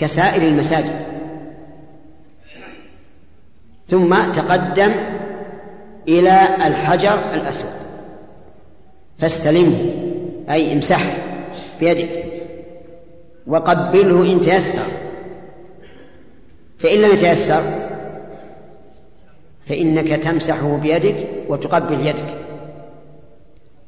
كسائر 0.00 0.42
المساجد. 0.42 1.06
ثم 3.86 4.32
تقدم 4.32 4.92
إلى 6.08 6.48
الحجر 6.66 7.34
الأسود. 7.34 7.70
فاستلمه 9.18 9.92
أي 10.50 10.72
امسحه 10.72 11.12
بيدك. 11.80 12.24
وقبله 13.46 14.32
إن 14.32 14.40
تيسر. 14.40 14.86
فإن 16.78 17.00
لم 17.00 17.10
يتيسر 17.10 17.62
فإنك 19.66 20.22
تمسحه 20.22 20.76
بيدك 20.76 21.28
وتقبل 21.48 22.06
يدك. 22.06 22.34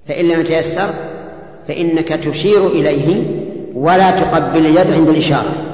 فإن 0.08 0.28
لم 0.28 0.40
يتيسر 0.40 0.94
فإنك 1.68 2.08
تشير 2.08 2.66
إليه 2.66 3.24
ولا 3.74 4.10
تقبل 4.10 4.66
اليد 4.66 4.92
عند 4.92 5.08
الإشارة. 5.08 5.71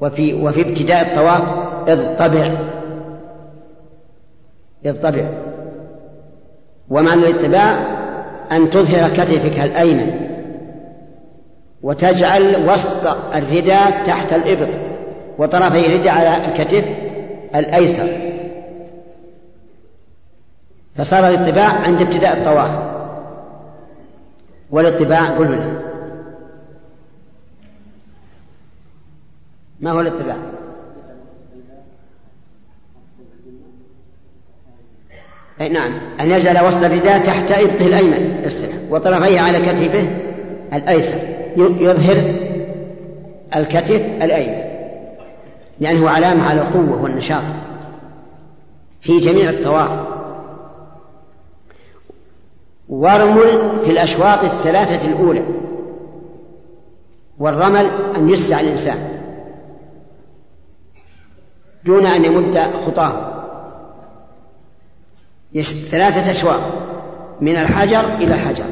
وفي 0.00 0.34
وفي 0.34 0.60
ابتداء 0.60 1.02
الطواف 1.02 1.42
اضطبع. 1.88 2.70
اضطبع. 4.86 5.28
ومعنى 6.90 7.20
الاطباع 7.28 8.00
أن 8.52 8.70
تظهر 8.70 9.10
كتفك 9.10 9.60
الأيمن 9.60 10.10
وتجعل 11.82 12.68
وسط 12.70 13.06
الرداء 13.34 14.02
تحت 14.04 14.32
الإبط 14.32 14.68
وطرفي 15.38 15.86
الرداء 15.86 16.14
على 16.14 16.46
الكتف 16.46 16.84
الأيسر. 17.54 18.08
فصار 20.96 21.28
الاطباع 21.28 21.68
عند 21.68 22.00
ابتداء 22.02 22.38
الطواف. 22.38 22.70
والاطباع 24.70 25.24
قلوا 25.24 25.89
ما 29.80 29.90
هو 29.90 30.00
الاطباع 30.00 30.36
أي 35.60 35.68
نعم 35.68 35.92
أن 36.20 36.30
يجعل 36.30 36.66
وسط 36.66 36.84
الرداء 36.84 37.18
تحت 37.18 37.52
إبطه 37.52 37.86
الأيمن 37.86 38.50
وطرفيه 38.90 39.40
على 39.40 39.58
كتفه 39.58 40.08
الأيسر 40.72 41.18
يظهر 41.56 42.34
الكتف 43.56 44.00
الأيمن. 44.22 44.70
لأنه 45.80 46.10
علامة 46.10 46.48
على 46.48 46.60
القوة 46.60 47.02
والنشاط 47.02 47.42
في 49.00 49.18
جميع 49.18 49.50
الطواف. 49.50 50.06
وارمل 52.88 53.78
في 53.84 53.90
الأشواط 53.90 54.44
الثلاثة 54.44 55.08
الأولى. 55.08 55.42
والرمل 57.38 57.90
أن 58.16 58.30
يسع 58.30 58.60
الإنسان. 58.60 59.19
دون 61.84 62.06
أن 62.06 62.24
يمد 62.24 62.58
خطاه. 62.86 63.30
ثلاثة 65.90 66.30
أشواط 66.30 66.60
من 67.40 67.56
الحجر 67.56 68.14
إلى 68.14 68.34
الحجر. 68.34 68.64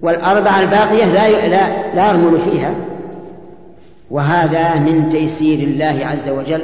والأربعة 0.00 0.60
الباقية 0.60 1.04
لا 1.04 1.48
لا 1.48 1.94
لا 1.94 2.08
يرمل 2.10 2.40
فيها. 2.40 2.74
وهذا 4.10 4.74
من 4.74 5.08
تيسير 5.08 5.58
الله 5.58 6.06
عز 6.06 6.28
وجل 6.28 6.62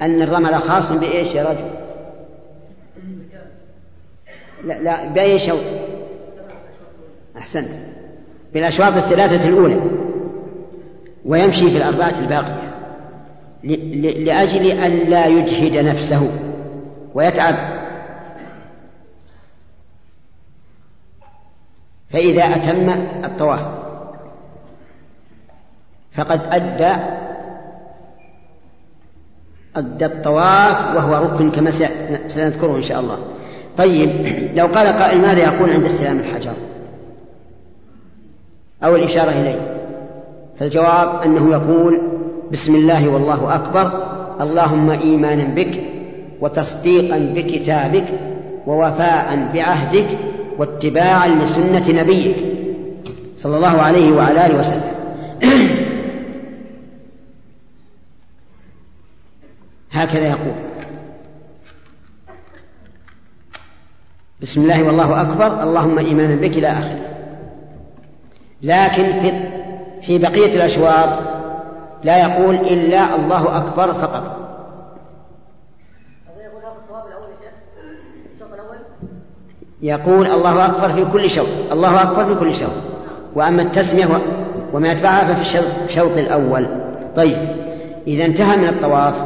أن 0.00 0.22
الرمل 0.22 0.54
خاص 0.54 0.92
بإيش 0.92 1.34
يا 1.34 1.42
رجل؟ 1.42 1.70
لا, 4.64 4.82
لا 4.82 5.08
بأي 5.08 5.38
شوط 5.38 5.60
أحسنت. 7.38 7.70
بالأشواط 8.52 8.96
الثلاثة 8.96 9.48
الأولى. 9.48 9.99
ويمشي 11.24 11.70
في 11.70 11.76
الأربعة 11.76 12.18
الباقية 12.18 12.70
لأجل 14.24 14.66
أن 14.66 14.96
لا 15.10 15.26
يجهد 15.26 15.84
نفسه 15.84 16.30
ويتعب. 17.14 17.54
فإذا 22.10 22.44
أتم 22.44 22.88
الطواف 23.24 23.66
فقد 26.12 26.40
أدى 26.50 27.02
أدى 29.76 30.06
الطواف 30.06 30.96
وهو 30.96 31.24
ركن 31.24 31.50
كما 31.50 31.70
سنذكره 32.28 32.76
إن 32.76 32.82
شاء 32.82 33.00
الله. 33.00 33.18
طيب 33.76 34.10
لو 34.56 34.66
قال 34.66 34.86
قائل 34.86 35.20
ماذا 35.20 35.42
يقول 35.44 35.70
عند 35.70 35.84
استلام 35.84 36.18
الحجر؟ 36.18 36.54
أو 38.84 38.96
الإشارة 38.96 39.30
إليه. 39.30 39.69
فالجواب 40.60 41.22
أنه 41.22 41.50
يقول 41.50 42.00
بسم 42.52 42.74
الله 42.74 43.08
والله 43.08 43.54
أكبر 43.54 44.10
اللهم 44.40 44.90
إيمانا 44.90 45.44
بك 45.54 45.82
وتصديقا 46.40 47.18
بكتابك 47.18 48.06
ووفاء 48.66 49.50
بعهدك 49.54 50.06
واتباعا 50.58 51.28
لسنة 51.28 52.02
نبيك 52.02 52.36
صلى 53.36 53.56
الله 53.56 53.82
عليه 53.82 54.12
وعلى 54.12 54.46
آله 54.46 54.58
وسلم. 54.58 54.92
هكذا 59.92 60.28
يقول. 60.28 60.54
بسم 64.42 64.62
الله 64.62 64.82
والله 64.82 65.20
أكبر 65.20 65.62
اللهم 65.62 65.98
إيمانا 65.98 66.34
بك 66.34 66.58
إلى 66.58 66.66
آخره. 66.66 67.00
لكن 68.62 69.20
في 69.20 69.59
في 70.02 70.18
بقية 70.18 70.56
الأشواط 70.56 71.18
لا 72.04 72.18
يقول 72.18 72.54
إلا 72.54 73.16
الله 73.16 73.56
أكبر 73.58 73.92
فقط. 73.92 74.36
يقول 79.82 80.26
الله 80.26 80.66
أكبر 80.66 80.88
في 80.88 81.04
كل 81.12 81.30
شوط 81.30 81.46
الله 81.72 82.02
أكبر 82.02 82.24
في 82.24 82.40
كل 82.40 82.54
شوط. 82.54 82.70
وأما 83.34 83.62
التسمية 83.62 84.06
وما 84.72 84.92
يتبعها 84.92 85.34
ففي 85.34 85.60
الشوط 85.84 86.16
الأول. 86.16 86.68
طيب 87.16 87.38
إذا 88.06 88.24
انتهى 88.24 88.56
من 88.56 88.68
الطواف 88.68 89.24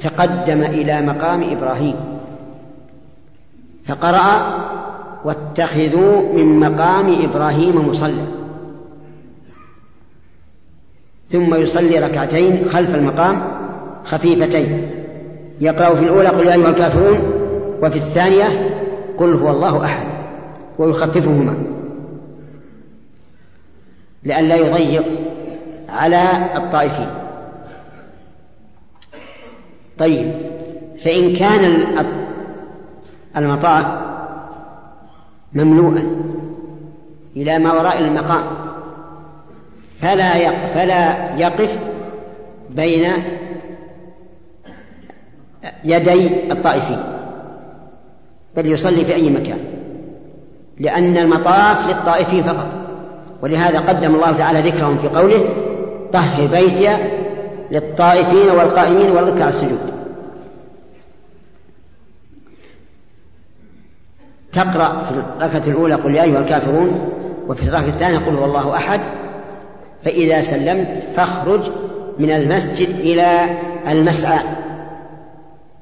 تقدم 0.00 0.62
إلى 0.62 1.00
مقام 1.00 1.50
إبراهيم. 1.50 1.96
فقرأ 3.86 4.58
واتخذوا 5.24 6.32
من 6.32 6.60
مقام 6.60 7.22
إبراهيم 7.22 7.88
مصلى. 7.88 8.37
ثم 11.28 11.54
يصلي 11.54 11.98
ركعتين 11.98 12.64
خلف 12.68 12.94
المقام 12.94 13.42
خفيفتين. 14.04 14.90
يقرأ 15.60 15.94
في 15.94 16.04
الأولى 16.04 16.28
قل 16.28 16.46
يا 16.46 16.54
أيها 16.54 16.70
الكافرون 16.70 17.18
وفي 17.82 17.96
الثانية 17.96 18.70
قل 19.18 19.34
هو 19.34 19.50
الله 19.50 19.84
أحد 19.84 20.06
ويخففهما. 20.78 21.54
لئلا 24.24 24.56
يضيق 24.56 25.04
على 25.88 26.28
الطائفين. 26.56 27.10
طيب 29.98 30.32
فإن 31.04 31.36
كان 31.36 31.86
المطاف 33.36 33.86
مملوءا 35.54 36.04
إلى 37.36 37.58
ما 37.58 37.72
وراء 37.72 37.98
المقام 37.98 38.44
فلا 40.00 40.50
فلا 40.74 41.34
يقف 41.36 41.78
بين 42.70 43.12
يدي 45.84 46.52
الطائفين 46.52 46.98
بل 48.56 48.72
يصلي 48.72 49.04
في 49.04 49.14
أي 49.14 49.30
مكان 49.30 49.58
لأن 50.80 51.16
المطاف 51.16 51.88
للطائفين 51.88 52.42
فقط. 52.42 52.68
ولهذا 53.42 53.78
قدم 53.78 54.14
الله 54.14 54.32
تعالى 54.32 54.70
ذكرهم 54.70 54.98
في 54.98 55.08
قوله 55.08 55.44
طهر 56.12 56.46
بيتي 56.46 56.96
للطائفين 57.70 58.50
والقائمين 58.50 59.10
والركع 59.10 59.48
السجود. 59.48 59.78
تقرأ 64.52 65.04
في 65.04 65.10
الركعة 65.10 65.66
الأولى 65.66 65.94
قل 65.94 66.14
يا 66.14 66.22
أيها 66.22 66.38
الكافرون 66.38 67.10
وفي 67.48 67.62
الركعة 67.62 67.88
الثانية 67.88 68.18
قل 68.18 68.34
هو 68.34 68.44
الله 68.44 68.76
أحد 68.76 69.00
فإذا 70.04 70.40
سلمت 70.40 71.02
فاخرج 71.16 71.60
من 72.18 72.30
المسجد 72.30 72.88
إلى 72.88 73.46
المسعى. 73.88 74.38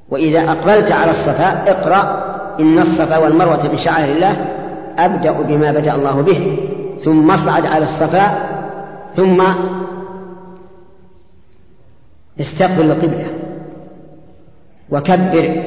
وإذا 0.09 0.39
أقبلت 0.39 0.91
على 0.91 1.11
الصفا 1.11 1.71
اقرأ 1.71 2.27
إن 2.59 2.79
الصفا 2.79 3.17
والمروة 3.17 3.67
من 3.67 3.77
شعائر 3.77 4.15
الله 4.15 4.45
أبدأ 4.97 5.31
بما 5.31 5.71
بدأ 5.71 5.95
الله 5.95 6.21
به. 6.21 6.57
ثم 6.99 7.31
اصعد 7.31 7.65
على 7.65 7.83
الصفا 7.83 8.47
ثم 9.15 9.43
استقبل 12.39 12.91
القبلة. 12.91 13.27
وكبر 14.91 15.63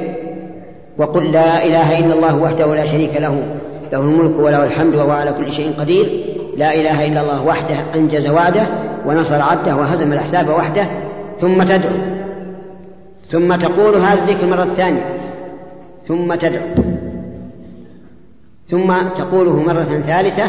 وقل 0.99 1.33
لا 1.33 1.65
إله 1.65 1.99
إلا 1.99 2.15
الله 2.15 2.37
وحده 2.37 2.75
لا 2.75 2.85
شريك 2.85 3.17
له 3.17 3.57
له 3.93 4.01
الملك 4.01 4.39
وله 4.39 4.65
الحمد 4.65 4.95
وهو 4.95 5.11
على 5.11 5.33
كل 5.33 5.53
شيء 5.53 5.81
قدير. 5.81 6.37
لا 6.57 6.75
إله 6.75 7.07
إلا 7.07 7.21
الله 7.21 7.43
وحده 7.43 7.95
أنجز 7.95 8.29
وعده 8.29 8.67
ونصر 9.07 9.43
عبده 9.43 9.77
وهزم 9.77 10.13
الأحزاب 10.13 10.49
وحده 10.49 10.87
ثم 11.41 11.63
تدعو. 11.63 11.97
ثم 13.31 13.57
تقول 13.57 13.95
هذا 13.95 14.23
الذكر 14.23 14.47
مرة 14.47 14.65
ثانية. 14.65 15.21
ثم 16.09 16.35
تدعو. 16.35 16.67
ثم 18.71 18.93
تقوله 19.09 19.57
مرة 19.57 19.83
ثالثة. 19.83 20.45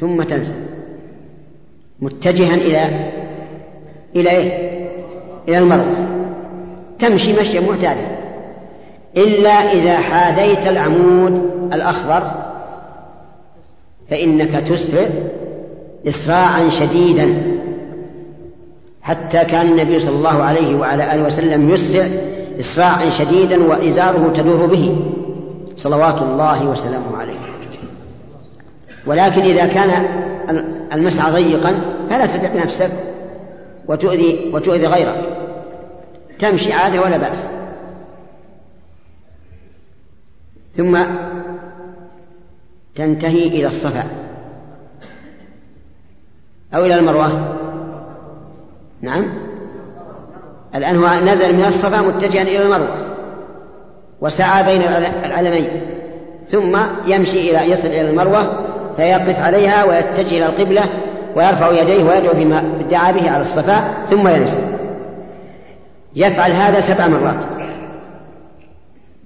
ثم 0.00 0.22
تنسى. 0.22 0.54
متجها 2.00 2.54
إلى 2.54 3.10
إلى 4.16 4.30
إيه؟ 4.30 4.74
إلى 5.48 5.58
المروة. 5.58 6.06
تمشي 6.98 7.40
مشيا 7.40 7.60
معتادة. 7.60 8.06
إلا 9.16 9.50
إذا 9.50 9.96
حاذيت 9.96 10.66
العمود 10.66 11.32
الأخضر 11.72 12.43
فإنك 14.14 14.68
تسرع 14.68 15.08
إسراعا 16.08 16.68
شديدا. 16.68 17.56
حتى 19.02 19.44
كان 19.44 19.66
النبي 19.66 20.00
صلى 20.00 20.16
الله 20.16 20.42
عليه 20.42 20.76
وعلى 20.76 21.14
آله 21.14 21.26
وسلم 21.26 21.70
يسرع 21.70 22.06
إسراعا 22.60 23.10
شديدا 23.10 23.64
وإزاره 23.64 24.32
تدور 24.36 24.66
به 24.66 24.96
صلوات 25.76 26.22
الله 26.22 26.66
وسلامه 26.66 27.16
عليه. 27.16 27.38
ولكن 29.06 29.42
إذا 29.42 29.66
كان 29.66 29.90
المسعى 30.92 31.32
ضيقا 31.32 31.80
فلا 32.10 32.26
تتعب 32.26 32.56
نفسك 32.56 32.90
وتؤذي 33.88 34.50
وتؤذي 34.54 34.86
غيرك. 34.86 35.38
تمشي 36.38 36.72
عادة 36.72 37.00
ولا 37.02 37.16
بأس. 37.16 37.46
ثم 40.76 40.98
تنتهي 42.94 43.46
إلى 43.46 43.66
الصفا. 43.66 44.04
أو 46.74 46.84
إلى 46.84 46.94
المروة. 46.94 47.56
نعم. 49.02 49.24
الآن 50.74 50.96
هو 50.96 51.08
نزل 51.24 51.56
من 51.56 51.64
الصفا 51.64 52.00
متجها 52.00 52.42
إلى 52.42 52.62
المروة. 52.62 53.14
وسعى 54.20 54.64
بين 54.64 54.82
العلمين. 55.24 55.80
ثم 56.48 56.78
يمشي 57.06 57.50
إلى 57.50 57.70
يصل 57.70 57.88
إلى 57.88 58.10
المروة 58.10 58.66
فيقف 58.96 59.40
عليها 59.40 59.84
ويتجه 59.84 60.36
إلى 60.36 60.46
القبلة 60.46 60.82
ويرفع 61.36 61.70
يديه 61.70 62.04
ويدعو 62.04 62.34
بما 62.34 62.80
ادعى 62.80 63.12
به 63.12 63.30
على 63.30 63.42
الصفا 63.42 64.04
ثم 64.04 64.28
ينزل. 64.28 64.58
يفعل 66.16 66.52
هذا 66.52 66.80
سبع 66.80 67.06
مرات. 67.06 67.44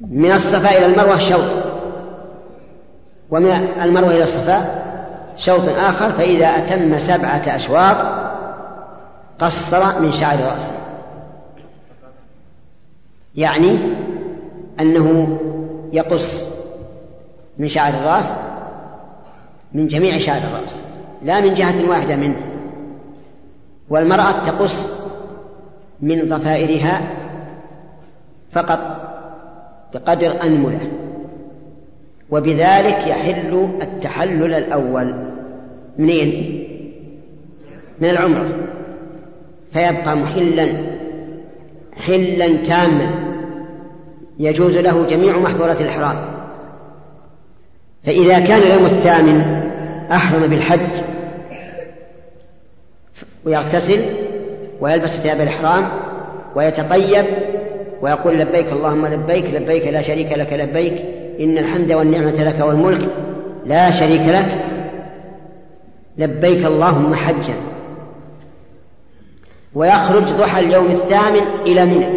من 0.01 0.33
الصفا 0.33 0.79
إلى 0.79 0.87
المروة 0.87 1.19
شوط 1.19 1.68
ومن 3.31 3.51
المروة 3.83 4.11
إلى 4.11 4.23
الصفا 4.23 4.85
شوط 5.37 5.69
آخر 5.69 6.13
فإذا 6.13 6.47
أتم 6.47 6.99
سبعة 6.99 7.43
أشواط 7.47 7.97
قصر 9.39 10.01
من 10.01 10.13
شعر 10.13 10.41
رأسه. 10.41 10.73
يعني 13.37 13.79
أنه 14.81 15.39
يقص 15.93 16.45
من 17.59 17.69
شعر 17.69 17.95
الرأس 17.95 18.33
من 19.73 19.87
جميع 19.87 20.19
شعر 20.19 20.39
الرأس 20.39 20.79
لا 21.23 21.41
من 21.41 21.55
جهة 21.55 21.89
واحدة 21.89 22.17
منه. 22.17 22.41
والمرأة 23.89 24.45
تقص 24.45 24.91
من 26.01 26.29
ضفائرها 26.29 27.01
فقط 28.53 28.81
بقدر 29.95 30.43
أنملة. 30.43 31.08
وبذلك 32.31 33.07
يحل 33.07 33.69
التحلل 33.83 34.55
الأول. 34.55 35.15
منين؟ 35.99 36.65
من 38.01 38.11
العمرة. 38.11 38.49
فيبقى 39.73 40.17
محلا 40.17 40.69
حلا 41.97 42.57
تاما 42.57 43.11
يجوز 44.39 44.77
له 44.77 45.07
جميع 45.07 45.39
محظورات 45.39 45.81
الإحرام. 45.81 46.17
فإذا 48.05 48.41
كان 48.41 48.59
اليوم 48.59 48.87
الثامن 48.87 49.41
أحرم 50.13 50.47
بالحج. 50.47 51.05
ويغتسل 53.45 54.05
ويلبس 54.81 55.11
ثياب 55.11 55.41
الإحرام 55.41 55.89
ويتطيب 56.55 57.25
ويقول 58.03 58.39
لبيك 58.39 58.73
اللهم 58.73 59.07
لبيك 59.07 59.45
لبيك 59.45 59.87
لا 59.87 60.03
شريك 60.03 60.33
لك 60.33 60.53
لبيك. 60.53 61.05
إن 61.41 61.59
الحمد 61.59 61.93
والنعمة 61.93 62.31
لك 62.31 62.61
والملك 62.61 63.09
لا 63.67 63.91
شريك 63.91 64.23
لك. 64.23 64.65
لبيك 66.19 66.67
اللهم 66.67 67.15
حجا. 67.15 67.55
ويخرج 69.75 70.25
ضحى 70.25 70.61
اليوم 70.61 70.87
الثامن 70.87 71.43
إلى 71.67 71.85
منى. 71.85 72.09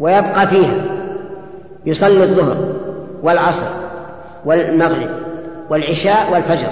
ويبقى 0.00 0.48
فيها. 0.48 0.84
يصلي 1.86 2.22
الظهر 2.22 2.72
والعصر 3.22 3.66
والمغرب 4.44 5.10
والعشاء 5.70 6.32
والفجر. 6.32 6.68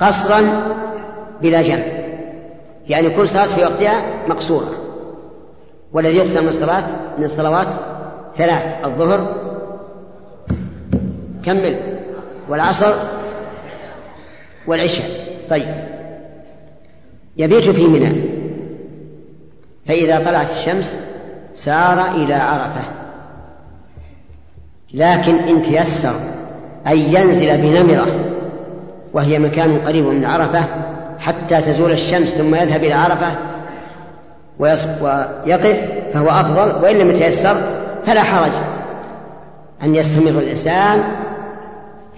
قصرا 0.00 0.40
بلا 1.42 1.62
جمع. 1.62 1.84
يعني 2.88 3.10
كل 3.10 3.28
صلاة 3.28 3.46
في 3.46 3.64
وقتها 3.64 4.26
مقصورة. 4.28 4.68
والذي 5.92 6.16
يقسم 6.16 6.42
من 6.42 6.48
الصلاة 6.48 6.84
من 7.18 7.24
الصلوات 7.24 7.68
ثلاث 8.36 8.86
الظهر 8.86 9.49
كمل 11.44 11.98
والعصر 12.48 12.94
والعشاء. 14.66 15.10
طيب. 15.50 15.74
يبيت 17.36 17.70
في 17.70 17.86
منى. 17.86 18.30
فإذا 19.86 20.24
طلعت 20.24 20.50
الشمس 20.50 20.96
سار 21.54 22.14
إلى 22.14 22.34
عرفة. 22.34 22.82
لكن 24.94 25.34
إن 25.36 25.62
تيسر 25.62 26.14
أن 26.86 26.98
ينزل 26.98 27.56
بنمرة 27.56 28.24
وهي 29.12 29.38
مكان 29.38 29.78
قريب 29.78 30.04
من 30.04 30.24
عرفة 30.24 30.66
حتى 31.18 31.60
تزول 31.60 31.92
الشمس 31.92 32.28
ثم 32.28 32.54
يذهب 32.54 32.84
إلى 32.84 32.94
عرفة 32.94 33.32
ويقف 34.58 35.80
فهو 36.12 36.28
أفضل. 36.28 36.84
وإن 36.84 36.96
لم 36.96 37.10
يتيسر 37.10 37.56
فلا 38.04 38.22
حرج 38.22 38.52
أن 39.82 39.94
يستمر 39.94 40.30
الإنسان 40.30 41.02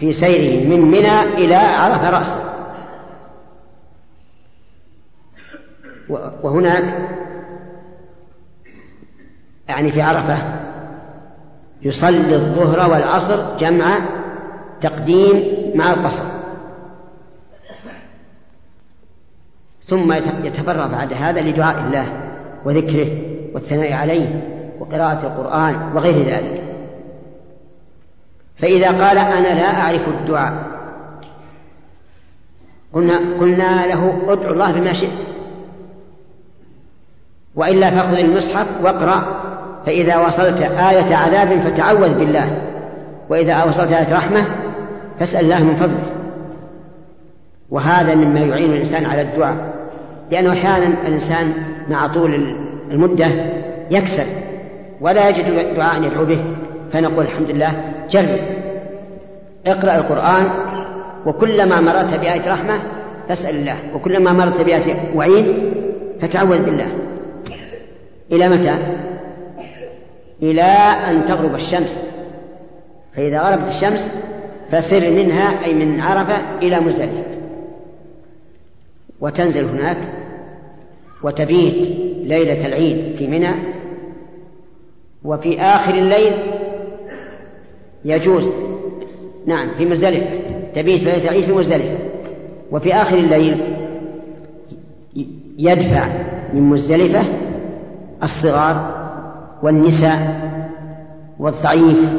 في 0.03 0.13
سيره 0.13 0.69
من 0.69 0.81
منى 0.81 1.23
إلى 1.23 1.55
عرف 1.55 2.05
رأسه. 2.05 2.53
وهناك 6.43 7.09
يعني 9.69 9.93
في 9.93 10.03
عرفة 10.03 10.39
يصلي 11.83 12.35
الظهر 12.35 12.91
والعصر 12.91 13.57
جمع 13.59 13.99
تقديم 14.81 15.43
مع 15.75 15.93
القصر. 15.93 16.25
ثم 19.87 20.13
يتفرغ 20.45 20.87
بعد 20.87 21.13
هذا 21.13 21.41
لدعاء 21.41 21.79
الله 21.79 22.07
وذكره 22.65 23.09
والثناء 23.55 23.93
عليه 23.93 24.43
وقراءة 24.81 25.27
القرآن 25.27 25.93
وغير 25.95 26.19
ذلك. 26.19 26.72
فإذا 28.63 28.87
قال 28.87 29.19
أنا 29.19 29.49
لا 29.49 29.81
أعرف 29.81 30.09
الدعاء 30.09 30.53
قلنا 32.93 33.19
قلنا 33.41 33.87
له 33.87 34.19
ادعو 34.29 34.53
الله 34.53 34.73
بما 34.73 34.93
شئت. 34.93 35.27
وإلا 37.55 37.91
فخذ 37.91 38.19
المصحف 38.19 38.67
واقرأ 38.83 39.43
فإذا 39.87 40.19
وصلت 40.19 40.61
آية 40.63 41.17
عذاب 41.17 41.61
فتعوذ 41.61 42.15
بالله. 42.15 42.63
وإذا 43.29 43.65
وصلت 43.65 43.93
آية 43.93 44.17
رحمة 44.17 44.47
فاسأل 45.19 45.45
الله 45.45 45.65
من 45.65 45.75
فضله. 45.75 46.13
وهذا 47.71 48.15
مما 48.15 48.41
يعين 48.41 48.73
الإنسان 48.73 49.07
على 49.07 49.23
الدعاء. 49.23 49.57
لأنه 50.31 50.53
أحيانا 50.53 50.87
الإنسان 50.87 51.55
مع 51.89 52.07
طول 52.07 52.35
المدة 52.91 53.27
يكسل 53.91 54.27
ولا 55.01 55.29
يجد 55.29 55.75
دعاء 55.77 56.03
يدعو 56.03 56.25
به. 56.25 56.45
فنقول 56.93 57.25
الحمد 57.25 57.51
لله 57.51 57.93
جرب. 58.11 58.41
اقرأ 59.67 59.97
القرآن 59.97 60.49
وكلما 61.27 61.81
مررت 61.81 62.15
بآية 62.15 62.53
رحمة 62.53 62.83
فاسأل 63.29 63.57
الله 63.57 63.77
وكلما 63.95 64.33
مررت 64.33 64.63
بآية 64.63 65.11
وعيد 65.15 65.73
فتعوذ 66.21 66.63
بالله. 66.63 66.89
إلى 68.33 68.49
متى؟ 68.49 68.77
إلى 70.43 70.63
أن 71.11 71.25
تغرب 71.25 71.55
الشمس. 71.55 72.03
فإذا 73.17 73.41
غربت 73.41 73.69
الشمس 73.69 74.11
فسر 74.71 75.11
منها 75.11 75.65
أي 75.65 75.75
من 75.75 76.01
عرفة 76.01 76.59
إلى 76.63 76.81
مزدلفة. 76.81 77.25
وتنزل 79.21 79.65
هناك 79.65 79.99
وتبيت 81.23 81.89
ليلة 82.23 82.67
العيد 82.67 83.17
في 83.17 83.27
منى 83.27 83.55
وفي 85.25 85.61
آخر 85.61 85.95
الليل 85.95 86.33
يجوز. 88.05 88.51
نعم 89.47 89.75
في 89.79 89.87
مزدلفة. 89.87 90.27
تبيت 90.75 91.03
ليلة 91.05 91.25
العيد 91.25 91.45
في 91.45 91.53
مزدلفة 91.53 91.99
وفي 92.71 92.95
آخر 92.95 93.17
الليل 93.17 93.77
يدفع 95.59 96.09
من 96.55 96.63
مزدلفة 96.63 97.25
الصغار 98.23 99.03
والنساء 99.63 100.43
والضعيف 101.39 102.11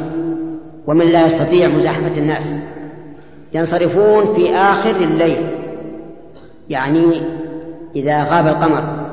ومن 0.86 1.06
لا 1.06 1.24
يستطيع 1.26 1.68
مزاحمة 1.68 2.12
الناس. 2.16 2.54
ينصرفون 3.54 4.34
في 4.34 4.54
آخر 4.54 4.96
الليل. 4.96 5.46
يعني 6.68 7.22
إذا 7.96 8.24
غاب 8.24 8.46
القمر. 8.46 9.04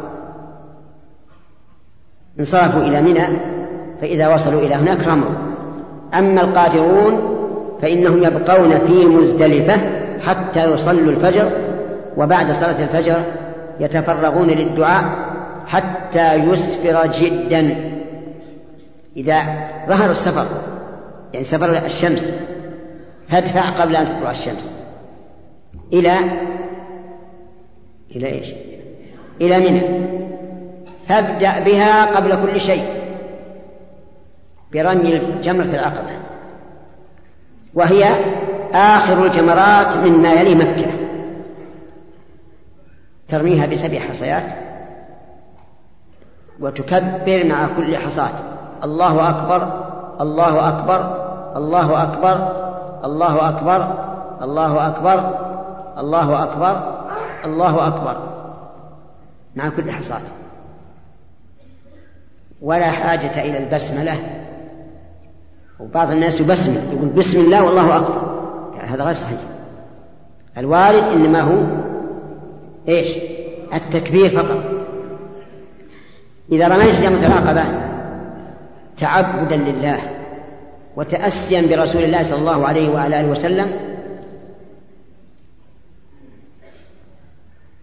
انصرفوا 2.39 2.81
إلى 2.81 3.01
منى 3.01 3.27
فإذا 4.01 4.34
وصلوا 4.34 4.62
إلى 4.62 4.75
هناك 4.75 5.07
رموا 5.07 5.40
أما 6.13 6.41
القادرون 6.41 7.38
فإنهم 7.82 8.24
يبقون 8.24 8.80
في 8.80 9.06
مزدلفة 9.06 9.78
حتى 10.19 10.71
يصلوا 10.71 11.12
الفجر 11.12 11.52
وبعد 12.17 12.52
صلاة 12.52 12.84
الفجر 12.84 13.24
يتفرغون 13.80 14.47
للدعاء 14.47 15.32
حتى 15.67 16.34
يسفر 16.34 17.08
جدا. 17.08 17.91
إذا 19.17 19.41
ظهر 19.89 20.10
السفر 20.10 20.45
يعني 21.34 21.45
سفر 21.45 21.86
الشمس 21.86 22.28
فادفع 23.30 23.62
قبل 23.62 23.95
أن 23.95 24.06
تطلع 24.06 24.32
الشمس. 24.32 24.71
إلى 25.93 26.13
إلى 28.15 28.28
إيش؟ 28.28 28.47
إلى 29.41 29.60
منى. 29.60 29.82
فابدأ 31.08 31.60
بها 31.60 32.15
قبل 32.15 32.41
كل 32.45 32.60
شيء. 32.60 33.01
برمي 34.73 35.17
جمرة 35.41 35.65
العقبة. 35.65 36.19
وهي 37.73 38.15
آخر 38.73 39.25
الجمرات 39.25 39.97
مما 39.97 40.34
يلي 40.34 40.55
مكة. 40.55 40.91
ترميها 43.27 43.65
بسبع 43.65 43.99
حصيات 43.99 44.53
وتكبر 46.60 47.43
مع 47.45 47.67
كل 47.67 47.97
حصاة. 47.97 48.34
الله 48.84 49.29
أكبر 49.29 49.86
الله 50.21 50.69
أكبر 50.69 51.21
الله 51.55 52.03
أكبر 52.03 52.62
الله 53.03 53.49
أكبر 53.49 54.12
الله 54.41 54.88
أكبر 54.88 55.34
الله 55.97 56.43
أكبر 56.43 57.01
الله 57.45 57.88
أكبر. 57.88 58.17
مع 59.55 59.69
كل 59.69 59.91
حصاة. 59.91 60.21
ولا 62.62 62.91
حاجة 62.91 63.41
إلى 63.41 63.57
البسملة. 63.57 64.40
وبعض 65.82 66.12
الناس 66.12 66.41
يبسمل 66.41 66.82
يقول 66.94 67.10
بسم 67.10 67.39
الله 67.39 67.63
والله 67.63 67.98
أكبر. 67.98 68.22
هذا 68.82 69.04
غير 69.04 69.13
صحيح. 69.13 69.39
الوارد 70.58 71.04
إنما 71.04 71.41
هو 71.41 71.63
إيش؟ 72.88 73.15
التكبير 73.74 74.30
فقط. 74.30 74.63
إذا 76.52 76.67
رميت 76.67 77.02
جمرة 77.02 77.28
العقبة 77.28 77.63
تعبدا 78.98 79.56
لله 79.56 80.00
وتأسيا 80.96 81.62
برسول 81.62 82.04
الله 82.04 82.24
صلى 82.24 82.39
الله 82.39 82.67
عليه 82.67 82.89
وعلى 82.89 83.20
آله 83.20 83.30
وسلم 83.32 83.72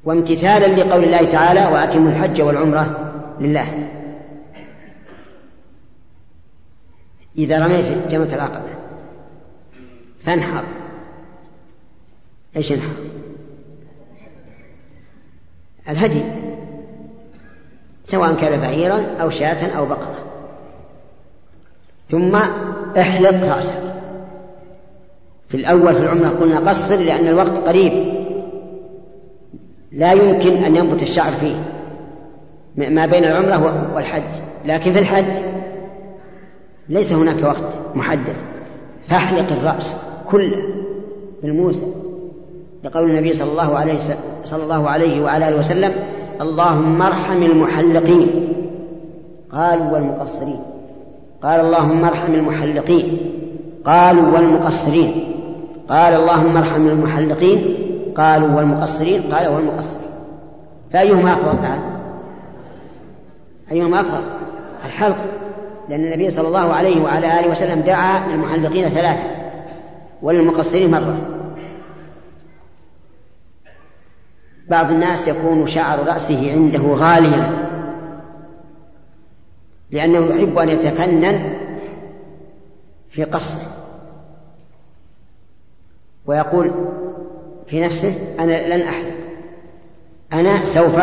وامتثالا 0.05 0.67
لقول 0.67 1.05
الله 1.05 1.25
تعالى 1.25 1.67
وأتموا 1.67 2.11
الحج 2.11 2.43
والعمرة 2.43 3.13
لله. 3.41 3.89
إذا 7.39 7.67
رميت 7.67 8.09
جمرة 8.11 8.35
العقبة 8.35 8.71
فانحر. 10.25 10.65
إيش 12.57 12.73
انحر؟ 12.73 12.93
الهدي 15.89 16.23
سواء 18.05 18.35
كان 18.35 18.61
بعيرا 18.61 19.05
أو 19.21 19.31
شاة 19.31 19.77
أو 19.77 19.87
بقرة. 19.87 20.25
ثم 22.09 22.37
احلق 22.99 23.55
رأسك. 23.55 23.95
في 25.49 25.57
الأول 25.57 25.95
في 25.95 26.01
العمرة 26.01 26.29
قلنا 26.29 26.71
قصر 26.71 26.97
لأن 26.97 27.27
الوقت 27.27 27.59
قريب. 27.59 28.19
لا 29.93 30.13
يمكن 30.13 30.55
أن 30.65 30.77
ينبت 30.77 31.03
الشعر 31.03 31.33
فيه. 31.33 31.65
ما 32.77 33.07
بين 33.07 33.25
العمرة 33.25 33.95
والحج. 33.95 34.43
لكن 34.65 34.93
في 34.93 34.99
الحج 34.99 35.58
ليس 36.89 37.13
هناك 37.13 37.45
وقت 37.45 37.79
محدد. 37.95 38.37
فاحلق 39.09 39.53
الرأس 39.53 39.97
كله 40.31 40.63
بالموسى. 41.43 41.87
لقول 42.85 43.11
النبي 43.11 43.33
صلى 43.33 43.51
الله 43.51 43.79
عليه 43.79 43.99
صلى 44.45 44.63
الله 44.63 44.89
عليه 44.89 45.25
وعلى 45.25 45.49
آله 45.49 45.57
وسلم 45.57 45.93
اللهم 46.41 47.03
ارحم 47.03 47.43
المحلقين. 47.43 48.55
قالوا 49.53 49.93
والمقصرين. 49.93 50.61
قال 51.43 51.61
اللهم 51.61 52.05
ارحم 52.05 52.35
المحلقين. 52.35 53.19
قالوا 53.85 54.35
والمقصرين. 54.35 55.35
قال 55.89 56.15
اللهم 56.15 56.57
ارحم 56.57 56.87
المحلقين. 56.87 57.77
قالوا 58.17 58.57
والمقصرين. 58.57 59.23
قال 59.23 59.49
والمقصرين. 59.49 60.09
فأيهما 60.93 61.33
أفضل؟ 61.33 61.59
الآن 61.59 61.81
أيهما 63.73 64.01
أفضل؟ 64.01 64.23
الحلق. 64.85 65.17
لأن 65.89 66.05
النبي 66.05 66.31
صلى 66.31 66.49
الله 66.49 66.73
عليه 66.75 67.03
وعلى 67.03 67.41
آله 67.41 67.51
وسلم 67.51 67.81
دعا 67.81 68.29
للمحلقين 68.29 68.89
ثلاثة 68.89 69.39
وللمقصرين 70.23 70.91
مرة. 70.91 71.39
بعض 74.69 74.91
الناس 74.91 75.29
يكون 75.29 75.67
شعر 75.67 76.07
رأسه 76.07 76.53
عنده 76.53 76.83
غاليا 76.83 77.69
لأنه 79.91 80.27
يحب 80.27 80.59
أن 80.59 80.69
يتفنن 80.69 81.59
في 83.11 83.25
قصه 83.25 83.63
ويقول 86.27 86.71
في 87.67 87.81
نفسه 87.81 88.15
أنا 88.39 88.77
لن 88.77 88.89
أحلق. 88.89 89.15
أنا 90.33 90.65
سوف 90.65 91.01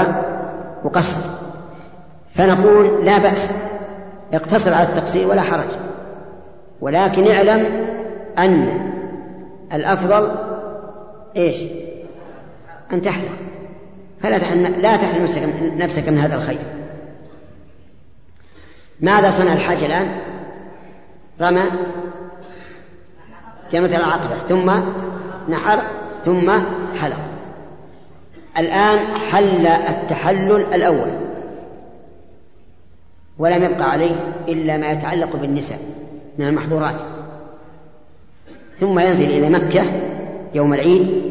أقصر. 0.86 1.30
فنقول 2.36 3.06
لا 3.06 3.18
بأس. 3.18 3.52
اقتصر 4.34 4.74
على 4.74 4.88
التقصير 4.88 5.28
ولا 5.28 5.42
حرج. 5.42 5.70
ولكن 6.82 7.32
اعلم 7.32 7.88
أن 8.38 8.82
الأفضل 9.74 10.36
إيش؟ 11.36 11.58
أن 12.94 13.02
تحلق 13.02 13.32
فلا 14.22 14.38
تحرم 14.38 14.62
لا 14.62 14.98
تحرم 14.98 15.26
نفسك 15.78 16.10
من 16.10 16.18
هذا 16.18 16.36
الخير. 16.36 16.60
ماذا 19.00 19.30
صنع 19.30 19.54
الحاج 19.54 19.84
الآن؟ 19.84 20.20
رمى 21.42 21.64
جمرة 23.72 23.96
العقبة 23.96 24.38
ثم 24.38 24.72
نحر 25.50 25.82
ثم 26.26 26.52
حلق. 27.00 27.20
الآن 28.58 29.18
حل 29.18 29.68
التحلل 29.68 30.74
الأول. 30.74 31.25
ولم 33.40 33.64
يبقى 33.64 33.92
عليه 33.92 34.16
إلا 34.48 34.78
ما 34.78 34.92
يتعلق 34.92 35.36
بالنساء 35.36 35.80
من 36.40 36.48
المحظورات. 36.48 36.96
ثم 38.78 39.00
ينزل 39.00 39.26
إلى 39.26 39.50
مكة 39.50 39.84
يوم 40.54 40.74
العيد 40.74 41.22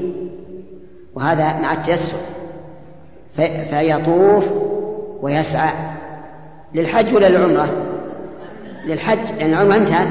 وهذا 1.14 1.60
مع 1.60 1.72
التيسر 1.72 2.16
فيطوف 3.70 4.44
ويسعى 5.22 5.72
للحج 6.74 7.14
ولا 7.14 7.28
للعمرة؟ 7.28 7.86
للحج 8.84 9.18
لأن 9.38 9.52
العمرة 9.52 9.76
انتهت 9.76 10.08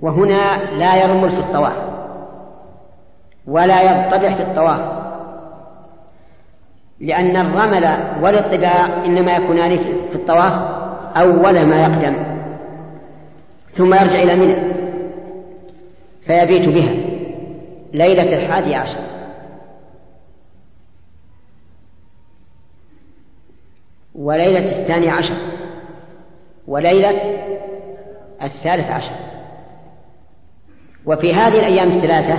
وهنا 0.00 0.74
لا 0.78 1.04
يرمل 1.04 1.30
في 1.30 1.38
الطواف 1.38 1.82
ولا 3.46 3.82
يضطبع 3.82 4.34
في 4.34 4.42
الطواف. 4.42 5.01
لأن 7.02 7.36
الرمل 7.36 7.96
والاطباع 8.22 9.04
إنما 9.04 9.36
يكونان 9.36 9.78
في 9.78 10.14
الطواف 10.14 10.52
أول 11.16 11.66
ما 11.66 11.82
يقدم. 11.82 12.16
ثم 13.74 13.94
يرجع 13.94 14.22
إلى 14.22 14.34
منى 14.34 14.72
فيبيت 16.26 16.68
بها 16.68 16.94
ليلة 17.92 18.36
الحادي 18.36 18.74
عشر. 18.74 18.98
وليلة 24.14 24.80
الثاني 24.80 25.10
عشر. 25.10 25.34
وليلة 26.68 27.38
الثالث 28.42 28.90
عشر. 28.90 29.12
وفي 31.06 31.34
هذه 31.34 31.58
الأيام 31.58 31.88
الثلاثة 31.88 32.38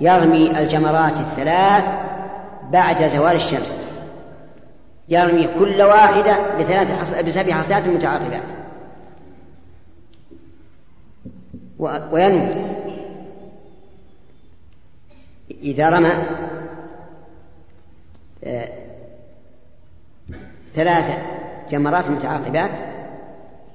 يرمي 0.00 0.58
الجمرات 0.58 1.16
الثلاث 1.20 2.07
بعد 2.70 3.08
زوال 3.08 3.36
الشمس. 3.36 3.76
يرمي 5.08 5.48
كل 5.58 5.82
واحدة 5.82 6.56
بثلاث 6.58 6.92
حص... 6.92 7.14
بسبع 7.14 7.54
حصيات 7.54 7.86
متعاقبات. 7.86 8.42
و... 11.78 11.98
وينوي. 12.12 12.68
إذا 15.62 15.88
رمى 15.88 16.12
آه، 18.44 18.68
ثلاث 20.74 21.18
جمرات 21.70 22.10
متعاقبات 22.10 22.70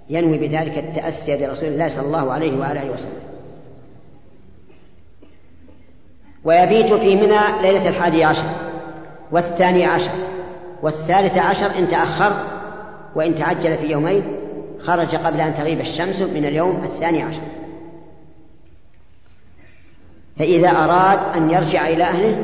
ينوي 0.10 0.38
بذلك 0.38 0.78
التأسي 0.78 1.38
برسول 1.38 1.70
الله 1.70 1.88
صلى 1.88 2.06
الله 2.06 2.32
عليه 2.34 2.60
وعلى 2.60 2.82
آله 2.82 2.92
وسلم. 2.92 3.24
ويبيت 6.44 6.94
في 6.94 7.16
منى 7.16 7.62
ليلة 7.62 7.90
الحادي 7.90 8.24
عشر. 8.24 8.73
والثاني 9.34 9.86
عشر. 9.86 10.12
والثالث 10.82 11.38
عشر 11.38 11.80
إن 11.80 11.88
تأخر 11.88 12.34
وإن 13.16 13.36
تعجل 13.36 13.78
في 13.78 13.86
يومين 13.86 14.24
خرج 14.80 15.16
قبل 15.16 15.42
أن 15.42 15.54
تغيب 15.54 15.80
الشمس 15.80 16.22
من 16.22 16.46
اليوم 16.46 16.84
الثاني 16.84 17.24
عشر. 17.24 17.42
فإذا 20.40 20.70
أراد 20.70 21.20
أن 21.36 21.50
يرجع 21.50 21.88
إلى 21.88 22.04
أهله 22.04 22.44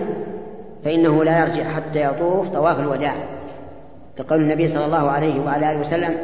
فإنه 0.86 1.24
لا 1.24 1.40
يرجع 1.40 1.74
حتى 1.74 2.04
يطوف 2.04 2.50
طواف 2.50 2.80
الوداع. 2.80 3.16
كقول 4.18 4.42
النبي 4.42 4.68
صلى 4.68 4.86
الله 4.86 5.10
عليه 5.12 5.40
وعلى 5.40 5.72
آله 5.72 5.80
وسلم 5.80 6.18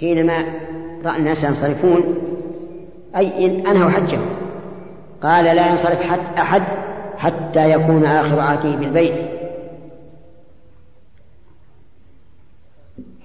حينما 0.00 0.44
رأى 1.04 1.16
الناس 1.16 1.44
ينصرفون 1.44 2.14
أي 3.16 3.46
إن 3.46 3.66
أنهوا 3.66 3.90
حجهم 3.90 4.26
قال 5.22 5.44
لا 5.44 5.70
ينصرف 5.70 6.02
حد 6.02 6.38
أحد 6.38 6.62
حتى 7.20 7.70
يكون 7.70 8.04
آخر 8.04 8.40
عهده 8.40 8.70
بالبيت. 8.70 9.26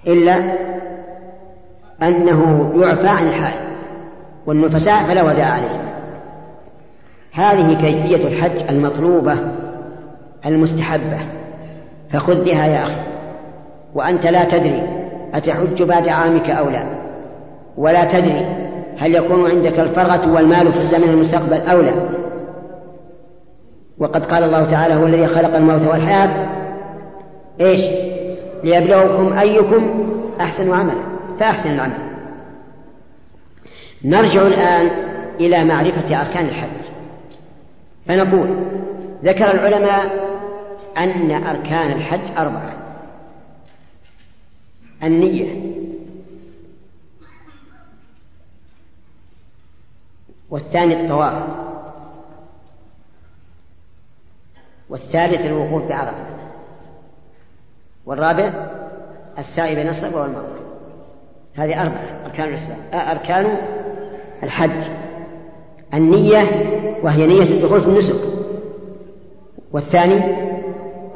إلا 0.06 0.34
أنه 2.02 2.72
يعفى 2.76 3.08
عن 3.08 3.28
الحال 3.28 3.54
والنفساء 4.46 5.04
فلا 5.04 5.22
وداع 5.22 5.46
عليهم. 5.46 5.86
هذه 7.32 7.74
كيفية 7.74 8.28
الحج 8.28 8.70
المطلوبة 8.70 9.38
المستحبة 10.46 11.18
فخذ 12.10 12.44
بها 12.44 12.66
يا 12.66 12.82
أخي. 12.82 13.00
وأنت 13.94 14.26
لا 14.26 14.44
تدري 14.44 14.82
أتحج 15.34 15.82
بعد 15.82 16.08
عامك 16.08 16.50
أو 16.50 16.70
لا 16.70 16.86
ولا 17.76 18.04
تدري 18.04 18.46
هل 18.98 19.14
يكون 19.14 19.50
عندك 19.50 19.80
الفرغة 19.80 20.32
والمال 20.32 20.72
في 20.72 20.80
الزمن 20.80 21.08
المستقبل 21.08 21.60
أو 21.60 21.80
لا. 21.80 21.92
وقد 23.98 24.26
قال 24.26 24.44
الله 24.44 24.70
تعالى 24.70 24.94
هو 24.94 25.06
الذي 25.06 25.26
خلق 25.26 25.54
الموت 25.56 25.82
والحياة. 25.82 26.48
إيش؟ 27.60 27.84
ليبلوكم 28.64 29.32
أيكم 29.32 30.08
أحسن 30.40 30.72
عملا. 30.72 31.02
فأحسن 31.40 31.74
العمل. 31.74 31.98
نرجع 34.04 34.42
الآن 34.42 34.90
إلى 35.40 35.64
معرفة 35.64 36.20
أركان 36.20 36.46
الحج 36.46 36.86
فنقول 38.06 38.64
ذكر 39.24 39.50
العلماء 39.50 40.26
أن 40.98 41.30
أركان 41.30 41.92
الحج 41.92 42.36
أربعة. 42.36 42.76
النية. 45.02 45.76
والثاني 50.50 51.04
الطواف. 51.04 51.65
والثالث 54.90 55.46
الوقوف 55.46 55.88
بعرفة 55.88 56.24
والرابع 58.06 58.50
السعي 59.38 59.74
بين 59.74 59.88
الصفا 59.88 60.20
والمروة 60.20 60.56
هذه 61.56 61.82
أربعة. 61.82 62.26
أركان 62.26 62.48
الإسلام. 62.48 62.78
آه، 62.92 63.10
أركان 63.10 63.56
الحج. 64.42 64.70
النية 65.94 66.40
وهي 67.02 67.26
نية 67.26 67.42
الدخول 67.42 67.80
في 67.80 67.86
النسك. 67.86 68.20
والثاني 69.72 70.20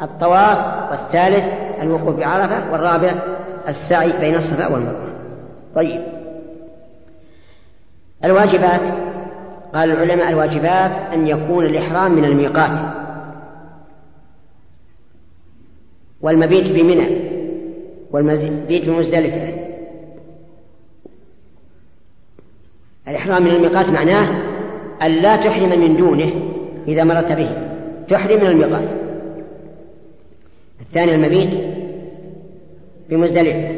الطواف. 0.03 0.91
والثالث 0.91 1.53
الوقوف 1.83 2.17
بعرفة 2.17 2.73
والرابع 2.73 3.13
السعي 3.69 4.13
بين 4.21 4.35
الصفا 4.35 4.73
والمروة. 4.73 5.13
طيب. 5.75 6.03
الواجبات. 8.25 8.95
قال 9.75 9.91
العلماء 9.91 10.29
الواجبات 10.29 10.93
أن 11.13 11.27
يكون 11.27 11.67
الإحرام 11.67 12.13
من 12.13 12.25
الميقات. 12.25 13.00
والمبيت 16.23 16.71
بمنى 16.71 17.07
والمبيت 18.11 18.85
بمزدلفة. 18.85 19.53
الإحرام 23.09 23.43
من 23.43 23.51
الميقات 23.51 23.91
معناه 23.91 24.43
أن 25.03 25.11
لا 25.11 25.37
تحرم 25.37 25.81
من 25.81 25.97
دونه 25.97 26.33
إذا 26.89 27.05
مرت 27.05 27.33
به. 27.33 27.51
تحرم 28.09 28.41
من 28.41 28.47
الميقات. 28.47 28.89
الثاني 30.81 31.15
المبيت 31.15 31.61
بمزدلفة. 33.11 33.71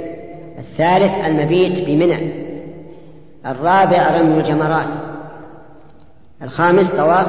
الثالث 0.59 1.26
المبيت 1.26 1.86
بمنى. 1.86 2.32
الرابع 3.47 4.20
رمي 4.20 4.38
الجمرات. 4.38 4.88
الخامس 6.43 6.90
طواف 6.90 7.26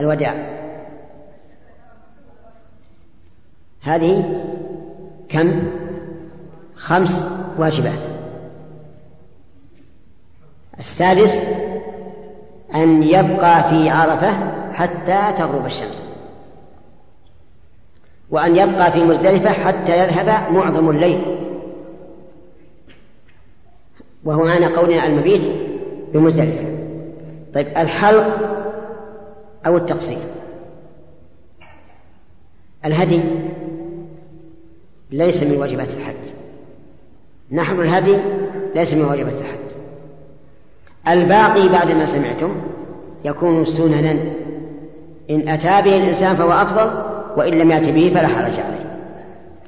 الوداع. 0.00 0.55
هذه 3.86 4.42
كم؟ 5.28 5.62
خمس 6.76 7.22
واجبات. 7.58 7.98
السادس 10.78 11.36
أن 12.74 13.02
يبقى 13.02 13.70
في 13.70 13.90
عرفة 13.90 14.30
حتى 14.72 15.32
تغرب 15.38 15.66
الشمس. 15.66 16.06
وأن 18.30 18.56
يبقى 18.56 18.92
في 18.92 19.04
مزدلفة 19.04 19.52
حتى 19.52 19.98
يذهب 19.98 20.52
معظم 20.52 20.90
الليل. 20.90 21.22
وهو 24.24 24.44
معنى 24.44 24.66
قولنا 24.66 25.06
المبيت 25.06 25.52
بمزدلفة. 26.14 26.64
طيب 27.54 27.66
الحلق 27.66 28.38
أو 29.66 29.76
التقصير؟ 29.76 30.18
الهدي 32.84 33.22
ليس 35.10 35.42
من 35.42 35.56
واجبات 35.56 35.88
الحج. 35.88 36.14
نحر 37.52 37.82
الهدي 37.82 38.18
ليس 38.74 38.94
من 38.94 39.04
واجبات 39.04 39.32
الحج. 39.32 39.56
الباقي 41.08 41.68
بعد 41.68 41.90
ما 41.90 42.06
سمعتم 42.06 42.56
يكون 43.24 43.64
سننا. 43.64 44.16
إن 45.30 45.48
أتى 45.48 45.82
به 45.82 45.96
الإنسان 45.96 46.36
فهو 46.36 46.52
أفضل 46.52 46.90
وإن 47.36 47.58
لم 47.58 47.70
يأت 47.70 47.88
به 47.88 48.12
فلا 48.14 48.28
حرج 48.28 48.60
عليه. 48.60 48.96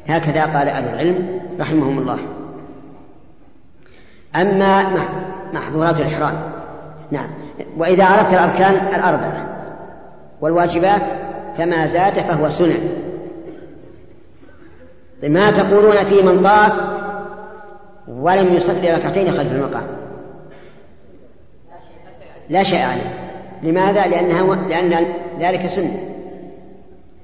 هكذا 0.06 0.42
قال 0.42 0.68
أهل 0.68 0.84
العلم 0.84 1.40
رحمهم 1.60 1.98
الله. 1.98 2.18
أما 4.36 4.86
محظورات 5.52 6.00
الإحرام. 6.00 6.42
نعم. 7.10 7.28
وإذا 7.76 8.04
عرفت 8.04 8.34
الأركان 8.34 8.74
الأربعة 8.74 9.46
والواجبات 10.40 11.02
فما 11.58 11.86
زاد 11.86 12.12
فهو 12.12 12.48
سنن. 12.48 13.07
ما 15.22 15.50
تقولون 15.50 16.04
في 16.04 16.22
من 16.22 16.42
طاف 16.42 16.72
ولم 18.08 18.54
يصلي 18.54 18.94
ركعتين 18.94 19.30
خلف 19.30 19.52
المقام. 19.52 19.86
لا 22.48 22.62
شيء 22.62 22.82
عليه. 22.82 23.14
لماذا؟ 23.62 24.06
لأنها 24.06 24.54
لأن 24.54 25.06
ذلك 25.40 25.66
سنة. 25.66 26.08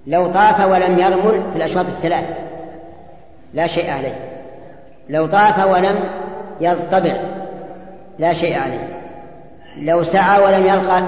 لو 0.06 0.32
طاف 0.32 0.60
ولم 0.60 0.98
يرمل 0.98 1.42
في 1.52 1.56
الأشواط 1.56 1.86
الثلاث. 1.86 2.24
لا 3.54 3.66
شيء 3.66 3.90
عليه. 3.90 4.14
لو 5.08 5.26
طاف 5.26 5.66
ولم 5.66 6.10
يرتبع. 6.60 7.16
لا 8.18 8.32
شيء 8.32 8.58
عليه. 8.58 8.88
لو 9.76 10.02
سعى 10.02 10.42
ولم 10.42 10.66
يلقى 10.66 11.02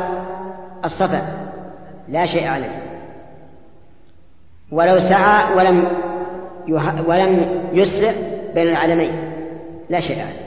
الصفا. 0.84 1.22
لا 2.09 2.26
شيء 2.26 2.49
عليه. 2.49 2.82
ولو 4.72 4.99
سعى 4.99 5.55
ولم 5.57 5.89
ولم 7.06 7.62
يسرع 7.72 8.12
بين 8.54 8.68
العلمين 8.68 9.32
لا 9.90 10.00
شيء 10.00 10.20
عليه 10.20 10.46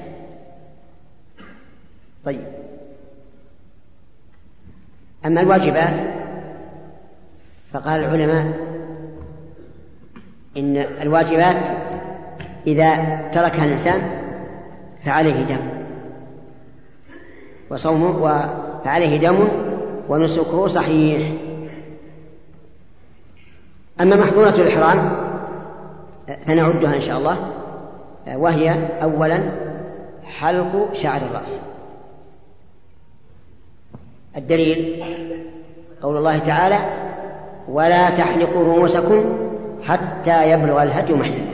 طيب. 2.25 2.43
أما 5.25 5.41
الواجبات 5.41 5.93
فقال 7.71 7.99
العلماء 7.99 8.59
إن 10.57 10.77
الواجبات 10.77 11.77
إذا 12.67 12.95
تركها 13.33 13.65
الإنسان 13.65 14.01
فعليه 15.05 15.43
دم. 15.43 15.69
وصومه 17.71 18.49
فعليه 18.85 19.17
دم 19.17 19.47
ونسكه 20.09 20.67
صحيح. 20.67 21.31
أما 24.01 24.15
محظورة 24.15 24.55
الإحرام 24.55 25.28
فنعدها 26.45 26.95
إن 26.95 27.01
شاء 27.01 27.17
الله. 27.17 27.37
وهي 28.35 28.87
أولا 29.03 29.43
حلق 30.23 30.93
شعر 30.93 31.21
الرأس. 31.21 31.61
الدليل 34.37 35.03
قول 36.01 36.17
الله 36.17 36.37
تعالى 36.37 36.79
ولا 37.69 38.09
تحلقوا 38.09 38.63
رؤوسكم 38.63 39.37
حتى 39.83 40.51
يبلغ 40.51 40.83
الهدي 40.83 41.13
محله 41.13 41.51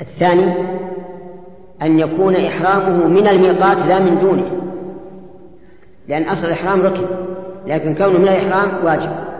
الثاني 0.00 0.54
أن 1.82 1.98
يكون 1.98 2.36
إحرامه 2.36 3.06
من 3.06 3.28
الميقات 3.28 3.86
لا 3.86 3.98
من 3.98 4.18
دونه. 4.20 4.50
لأن 6.08 6.22
أصل 6.22 6.46
الإحرام 6.46 6.82
ركن 6.82 7.06
لكن 7.66 7.94
كونه 7.94 8.18
من 8.18 8.28
الإحرام 8.28 8.84
واجب. 8.84 9.33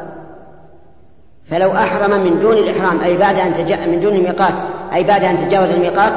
فلو 1.50 1.72
أحرم 1.72 2.24
من 2.24 2.40
دون 2.40 2.56
الإحرام 2.56 3.00
أي 3.00 3.16
بعد 3.16 3.38
أن 3.38 3.54
تجا 3.54 3.86
من 3.86 4.00
دون 4.00 4.14
الميقات 4.14 4.54
أي 4.92 5.04
بعد 5.04 5.24
أن 5.24 5.36
تجاوز 5.36 5.70
الميقات 5.70 6.12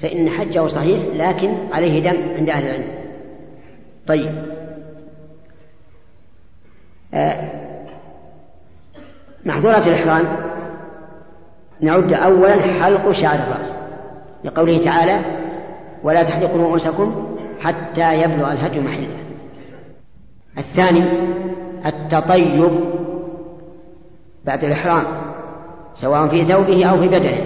فإن 0.00 0.30
حجه 0.30 0.66
صحيح 0.66 0.98
لكن 1.14 1.54
عليه 1.72 2.10
دم 2.10 2.36
عند 2.36 2.50
أهل 2.50 2.66
العلم. 2.66 2.88
طيب. 4.06 4.32
آه 7.14 7.50
محظورات 9.44 9.86
الإحرام. 9.86 10.36
نعد 11.80 12.12
أولا 12.12 12.82
حلق 12.82 13.10
شعر 13.10 13.34
الرأس. 13.34 13.76
لقوله 14.44 14.82
تعالى 14.84 15.20
ولا 16.02 16.22
تحلقوا 16.22 16.58
رؤوسكم 16.58 17.36
حتى 17.60 18.22
يبلغ 18.22 18.52
الهدي 18.52 18.80
محله. 18.80 19.16
الثاني 20.58 21.02
التطيب 21.86 22.97
بعد 24.48 24.64
الإحرام 24.64 25.02
سواء 25.94 26.26
في 26.26 26.44
ثوبه 26.44 26.84
أو 26.84 27.00
في 27.00 27.08
بدنه. 27.08 27.38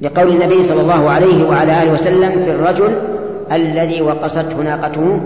لقول 0.00 0.28
النبي 0.28 0.62
صلى 0.62 0.80
الله 0.80 1.10
عليه 1.10 1.48
وعلى 1.48 1.82
آله 1.82 1.92
وسلم 1.92 2.30
في 2.30 2.50
الرجل 2.50 2.92
الذي 3.52 4.02
وقصته 4.02 4.56
ناقته 4.56 5.20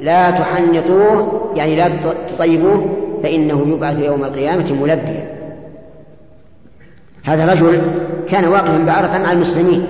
لا 0.00 0.30
تحنطوه 0.30 1.50
يعني 1.56 1.76
لا 1.76 1.90
تطيبوه 2.36 2.88
فإنه 3.22 3.66
يبعث 3.68 3.98
يوم 3.98 4.24
القيامة 4.24 4.72
ملبيا. 4.72 5.32
هذا 7.24 7.52
رجل 7.52 7.82
كان 8.28 8.44
واقفا 8.44 8.78
بعرفة 8.78 9.18
مع 9.18 9.32
المسلمين 9.32 9.86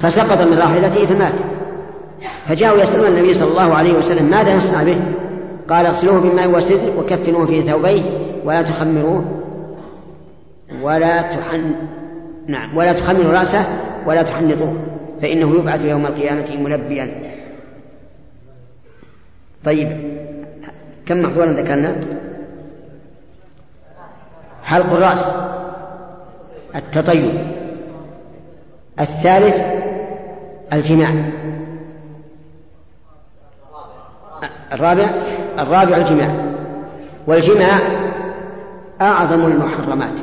فسقط 0.00 0.46
من 0.46 0.58
راحلته 0.58 1.06
فمات. 1.06 1.34
فجاءوا 2.48 2.82
يسألون 2.82 3.06
النبي 3.06 3.34
صلى 3.34 3.50
الله 3.50 3.74
عليه 3.74 3.92
وسلم 3.92 4.30
ماذا 4.30 4.56
نصنع 4.56 4.82
به؟ 4.82 4.96
قال 5.70 5.86
اغسلوه 5.86 6.20
بالماء 6.20 6.48
والسدر 6.48 6.92
وكفنوه 6.98 7.46
في 7.46 7.62
ثوبيه 7.62 8.02
ولا 8.46 8.62
تخمروه 8.62 9.24
ولا 10.82 11.22
تحن 11.22 11.74
نعم 12.46 12.76
ولا 12.76 12.92
تخمروا 12.92 13.32
رأسه 13.32 13.66
ولا 14.06 14.22
تحنطوه 14.22 14.76
فإنه 15.22 15.60
يبعث 15.60 15.84
يوم 15.84 16.06
القيامة 16.06 16.56
ملبيا. 16.56 17.32
طيب 19.64 20.16
كم 21.06 21.20
محظورا 21.22 21.52
ذكرنا؟ 21.52 21.96
حلق 24.62 24.92
الرأس 24.92 25.30
التطيب 26.74 27.32
الثالث 29.00 29.64
الجماع 30.72 31.10
الرابع 34.72 35.22
الرابع 35.58 35.96
الجماع. 35.96 36.46
والجماع 37.26 37.80
أعظم 39.00 39.46
المحرمات. 39.46 40.18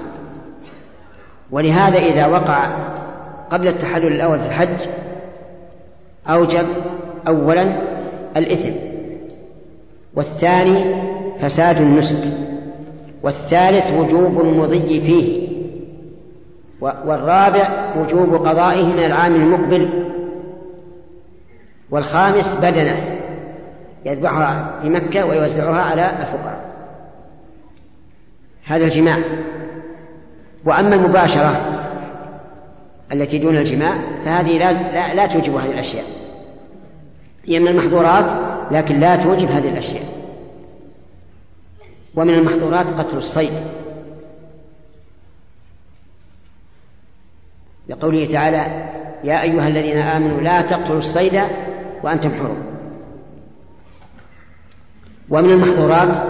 ولهذا 1.52 1.98
إذا 2.00 2.28
وقع 2.28 2.68
قبل 3.52 3.68
التحلل 3.68 4.08
الأول 4.08 4.40
في 4.40 4.46
الحج 4.46 4.90
أوجب 6.28 6.66
أولا 7.28 7.76
الإثم. 8.38 8.72
والثاني 10.16 10.96
فساد 11.42 11.78
النسك. 11.78 12.24
والثالث 13.24 13.92
وجوب 13.92 14.42
المضي 14.42 15.02
فيه. 15.02 15.50
والرابع 16.82 17.94
وجوب 17.98 18.48
قضائه 18.48 18.86
من 18.86 19.00
العام 19.00 19.36
المقبل. 19.36 19.90
والخامس 21.92 22.56
بدنه 22.62 23.20
يذبحها 24.06 24.80
في 24.82 24.90
مكة 24.90 25.26
ويوزعها 25.26 25.82
على 25.82 26.06
الفقراء. 26.06 26.73
هذا 28.66 28.86
الجماع. 28.86 29.20
وأما 30.66 30.96
المباشرة 30.96 31.80
التي 33.12 33.38
دون 33.38 33.58
الجماع 33.58 33.98
فهذه 34.26 34.58
لا, 34.58 34.74
لا, 34.74 35.14
لا 35.14 35.28
توجب 35.28 35.56
هذه 35.56 35.72
الأشياء. 35.72 36.06
هي 37.46 37.60
من 37.60 37.68
المحظورات 37.68 38.26
لكن 38.72 39.00
لا 39.00 39.16
توجب 39.16 39.52
هذه 39.52 39.72
الأشياء. 39.72 40.06
ومن 42.16 42.34
المحظورات 42.34 42.86
قتل 42.88 43.18
الصيد. 43.18 43.54
لقوله 47.90 48.26
تعالى 48.26 48.90
يا 49.24 49.42
أيها 49.42 49.68
الذين 49.68 49.98
آمنوا 49.98 50.42
لا 50.42 50.62
تقتلوا 50.62 50.98
الصيد 50.98 51.42
وأنتم 52.04 52.30
حرم. 52.30 52.64
ومن 55.30 55.50
المحظورات 55.50 56.24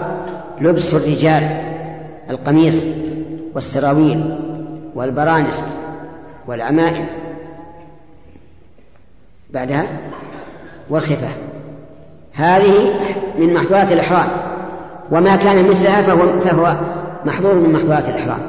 لبس 0.60 0.94
الرجال. 0.94 1.73
القميص 2.30 2.86
والسراويل 3.54 4.38
والبرانس 4.94 5.66
والعمائم. 6.46 7.06
بعدها 9.50 9.86
والخفة. 10.90 11.28
هذه 12.32 12.94
من 13.38 13.54
محظورات 13.54 13.92
الإحرام. 13.92 14.28
وما 15.10 15.36
كان 15.36 15.68
مثلها 15.68 16.02
فهو, 16.02 16.40
فهو 16.40 16.80
محظور 17.24 17.54
من 17.54 17.72
محظورات 17.72 18.08
الإحرام. 18.08 18.40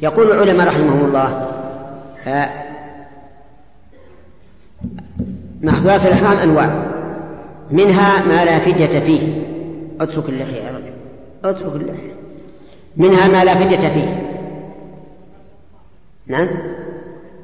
يقول 0.00 0.32
العلماء 0.32 0.66
رحمهم 0.66 1.04
الله 1.04 1.48
محظورات 5.62 6.06
الإحرام 6.06 6.38
أنواع. 6.38 6.86
منها 7.70 8.26
ما 8.26 8.44
لا 8.44 8.58
فدية 8.58 9.00
فيه. 9.00 9.42
اترك 10.00 10.28
اللحية 10.28 10.62
يا 10.62 10.70
رجل 10.70 10.95
اترك 11.44 11.76
اللحية 11.76 12.16
منها 12.96 13.28
ما 13.28 13.44
لا 13.44 13.54
فدية 13.54 13.88
فيه. 13.88 14.22
نعم؟ 16.26 16.48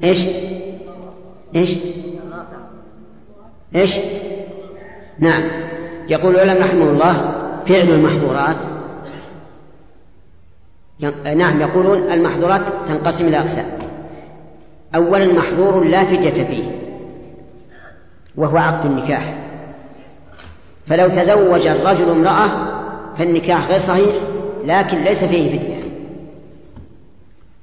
إيش؟ 0.03 0.25
إيش؟ 1.55 1.77
إيش؟ 3.75 3.95
نعم. 5.19 5.43
يقول 6.09 6.35
العلماء 6.35 6.61
رحمه 6.61 6.83
الله 6.83 7.13
فعل 7.65 7.89
المحظورات. 7.89 8.57
نعم 11.35 11.61
يقولون 11.61 11.97
المحظورات 11.97 12.61
تنقسم 12.87 13.27
إلى 13.27 13.39
أقسام. 13.39 13.79
أولا 14.95 15.33
محظور 15.33 15.83
لا 15.83 16.03
فدية 16.03 16.43
فيه 16.43 16.63
وهو 18.35 18.57
عقد 18.57 18.85
النكاح. 18.85 19.37
فلو 20.87 21.09
تزوج 21.09 21.67
الرجل 21.67 22.09
امرأة 22.09 22.72
فالنكاح 23.17 23.67
غير 23.67 23.79
صحيح 23.79 24.15
لكن 24.65 25.03
ليس 25.03 25.23
فيه 25.23 25.59
فدية. 25.59 25.83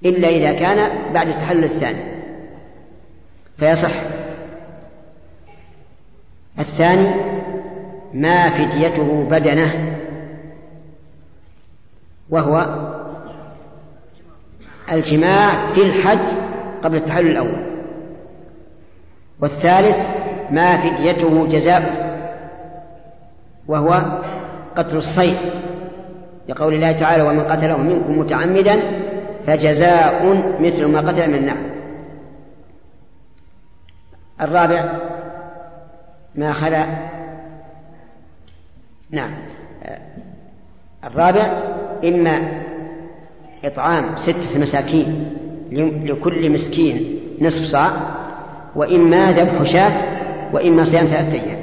إلا 0.05 0.29
إذا 0.29 0.53
كان 0.53 1.13
بعد 1.13 1.29
التحلل 1.29 1.65
الثاني. 1.65 2.03
فيصح. 3.59 3.93
الثاني 6.59 7.11
ما 8.15 8.51
فديته 8.51 9.27
بدنه 9.31 9.97
وهو 12.31 12.87
الجماع 14.93 15.73
في 15.73 15.83
الحج 15.83 16.19
قبل 16.83 16.97
التحلل 16.97 17.31
الأول. 17.31 17.71
والثالث 19.41 19.99
ما 20.51 20.77
فديته 20.77 21.47
جزاء 21.47 22.11
وهو 23.69 24.21
قتل 24.81 24.97
الصيد 24.97 25.37
لقول 26.49 26.75
الله 26.75 26.93
تعالى 26.93 27.23
ومن 27.23 27.41
قتله 27.41 27.77
منكم 27.77 28.19
متعمدا 28.19 28.81
فجزاء 29.47 30.25
مثل 30.61 30.85
ما 30.85 31.01
قتل 31.01 31.29
من 31.29 31.35
النعم 31.35 31.71
الرابع 34.41 34.99
ما 36.35 36.53
خلا 36.53 36.87
نعم. 39.11 39.31
الرابع 41.05 41.63
إما 42.05 42.63
إطعام 43.65 44.17
ستة 44.17 44.59
مساكين 44.61 45.37
لكل 46.05 46.51
مسكين 46.51 47.21
نصف 47.41 47.65
صاع 47.65 47.93
وإما 48.77 49.33
ذبح 49.33 49.63
شاة 49.63 50.03
وإما 50.53 50.85
صيام 50.85 51.07
ثلاثة 51.07 51.33
أيام 51.33 51.61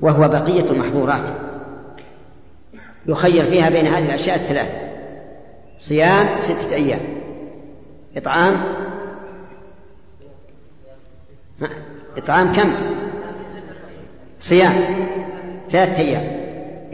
وهو 0.00 0.28
بقية 0.28 0.70
المحظورات. 0.70 1.45
يخير 3.08 3.44
فيها 3.44 3.70
بين 3.70 3.86
هذه 3.86 4.04
الأشياء 4.06 4.36
الثلاث 4.36 4.68
صيام 5.78 6.26
ستة 6.38 6.74
أيام 6.74 7.00
إطعام 8.16 8.62
إطعام 12.16 12.52
كم؟ 12.52 12.72
صيام 14.40 14.72
ثلاثة 15.70 16.02
أيام 16.02 16.24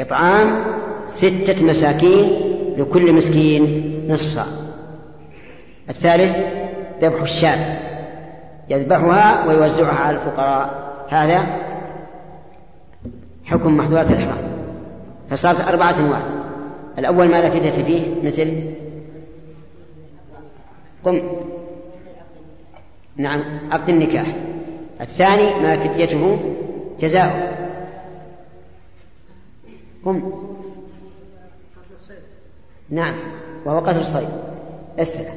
إطعام 0.01 0.65
ستة 1.07 1.65
مساكين 1.65 2.53
لكل 2.79 3.13
مسكين 3.13 3.93
نصف 4.09 4.29
صاع. 4.29 4.47
الثالث 5.89 6.37
ذبح 7.03 7.21
الشاة 7.23 7.79
يذبحها 8.69 9.47
ويوزعها 9.47 9.95
على 9.95 10.17
الفقراء 10.17 10.93
هذا 11.09 11.47
حكم 13.45 13.77
محظورات 13.77 14.11
الإحرام. 14.11 14.52
فصارت 15.33 15.61
أربعة 15.69 15.99
أنواع 15.99 16.23
الأول 16.99 17.29
ما 17.29 17.41
لا 17.41 17.51
فدية 17.51 17.71
فيه 17.71 18.23
مثل؟ 18.23 18.75
قم. 21.05 21.23
نعم 23.17 23.73
عقد 23.73 23.89
النكاح. 23.89 24.37
الثاني 25.01 25.63
ما 25.63 25.77
فديته 25.77 26.39
جزاء. 27.01 27.53
قم. 30.05 30.33
نعم 32.91 33.15
وهو 33.65 33.79
قتل 33.79 34.01
الصيد. 34.01 34.29
استنى 34.99 35.31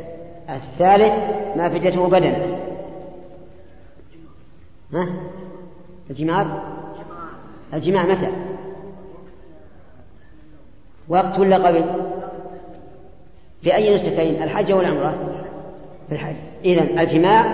الثالث 0.49 1.13
ما 1.57 1.69
فديته 1.69 2.07
بدن. 2.07 2.57
ها؟ 4.93 5.07
الجمار؟ 6.09 6.75
الجماع 7.73 8.05
متى؟ 8.05 8.54
وقت 11.09 11.39
ولا 11.39 11.67
قبل؟ 11.67 11.85
في 13.61 13.75
أي 13.75 13.95
نسكين 13.95 14.43
الحج 14.43 14.71
أو 14.71 14.81
العمرة؟ 14.81 15.43
في 16.07 16.13
الحج. 16.15 16.35
إذن 16.65 16.99
الجماع 16.99 17.45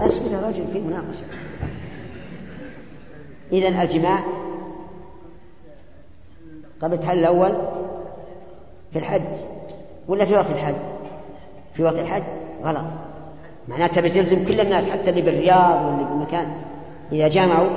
أسئل 0.00 0.32
يا 0.32 0.40
رجل 0.40 0.66
في 0.72 0.80
مناقشة 0.80 1.24
إذن 3.52 3.80
الجماع 3.80 4.24
قبل 6.82 6.94
التحلل 6.94 7.18
الأول 7.18 7.52
في 8.92 8.98
الحج 8.98 9.22
ولا 10.08 10.24
في 10.24 10.34
وقت 10.34 10.50
الحج؟ 10.50 10.74
في 11.74 11.82
وقت 11.82 11.98
الحج؟ 11.98 12.22
غلط. 12.64 12.84
معناته 13.68 13.94
تبي 13.94 14.10
تلزم 14.10 14.44
كل 14.44 14.60
الناس 14.60 14.90
حتى 14.90 15.10
اللي 15.10 15.22
بالرياض 15.22 15.86
واللي 15.86 16.04
بالمكان. 16.04 16.52
إذا 17.12 17.28
جامعوا 17.28 17.70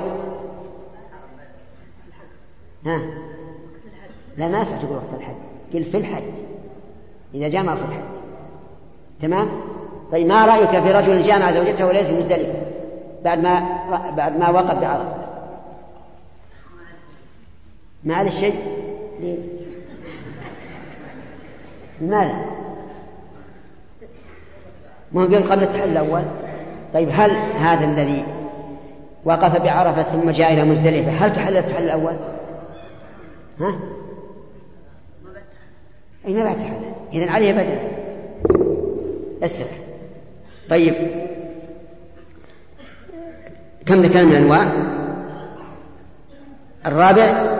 ها؟ 2.85 3.01
لا 4.37 4.47
ما 4.47 4.61
يصح 4.61 4.77
تقول 4.77 4.95
وقت 4.95 5.13
الحج 5.17 5.35
قل 5.73 5.83
في 5.83 5.97
الحج 5.97 6.23
إذا 7.33 7.47
جامع 7.47 7.75
في 7.75 7.81
الحج 7.81 8.03
تمام 9.21 9.61
طيب 10.11 10.27
ما 10.27 10.45
رأيك 10.45 10.69
في 10.69 10.91
رجل 10.91 11.21
جامع 11.21 11.51
زوجته 11.51 11.85
وليلة 11.85 12.19
مزدلفة 12.19 12.61
بعد 13.23 13.39
ما 13.39 13.63
بعد 14.17 14.37
ما 14.37 14.49
وقف 14.49 14.75
بعرفة 14.75 15.27
ما 18.03 18.15
عليه 18.15 18.31
شيء 18.31 18.55
ليه؟ 19.19 19.37
لماذا؟ 22.01 22.45
ما 25.11 25.21
هو 25.21 25.25
قبل 25.25 25.63
التحلل 25.63 25.91
الأول 25.91 26.23
طيب 26.93 27.09
هل 27.11 27.31
هذا 27.31 27.85
الذي 27.85 28.25
وقف 29.25 29.61
بعرفة 29.61 30.01
ثم 30.01 30.29
جاء 30.29 30.53
إلى 30.53 30.63
مزدلفة 30.63 31.11
هل 31.11 31.33
تحلل 31.33 31.57
التحلل 31.57 31.85
الأول؟ 31.85 32.17
ها؟ 33.59 33.96
أي 36.27 36.33
ما 36.33 36.43
بعد 36.43 36.57
تحلل 36.57 36.93
إذا 37.13 37.31
عليه 37.31 37.53
بدل 37.53 37.77
اسرع 39.43 39.67
طيب. 40.69 40.95
كم 43.85 44.01
ذكرنا 44.01 44.23
من 44.23 44.31
الأنواع؟ 44.31 44.71
الرابع 46.85 47.57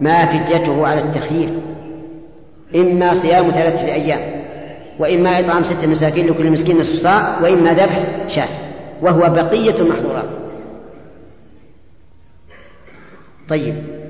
ما 0.00 0.26
فديته 0.26 0.86
على 0.86 1.00
التخيير. 1.00 1.60
إما 2.74 3.14
صيام 3.14 3.50
ثلاثة 3.50 3.84
أيام 3.84 4.44
وإما 4.98 5.40
إطعام 5.40 5.62
ستة 5.62 5.86
مساكين 5.86 6.26
لكل 6.26 6.50
مسكين 6.50 6.78
نصف 6.78 7.02
صاع 7.02 7.40
وإما 7.42 7.72
ذبح 7.72 8.26
شاة 8.26 8.48
وهو 9.02 9.20
بقية 9.20 9.76
المحظورات. 9.80 10.28
طيب. 13.48 14.03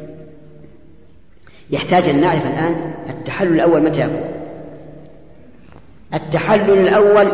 يحتاج 1.71 2.09
أن 2.09 2.21
نعرف 2.21 2.47
الآن 2.47 2.77
التحلل 3.11 3.55
الأول 3.55 3.83
متى 3.83 4.01
يكون. 4.01 4.25
التحلل 6.15 6.79
الأول 6.79 7.33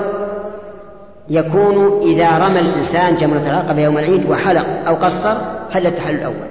يكون 1.29 2.03
إذا 2.03 2.39
رمى 2.39 2.61
الإنسان 2.61 3.17
جمرة 3.17 3.43
العقبة 3.47 3.83
يوم 3.83 3.99
العيد 3.99 4.31
وحلق 4.31 4.67
أو 4.87 4.95
قصر 4.95 5.35
حل 5.71 5.87
التحلل 5.87 6.19
الأول. 6.19 6.51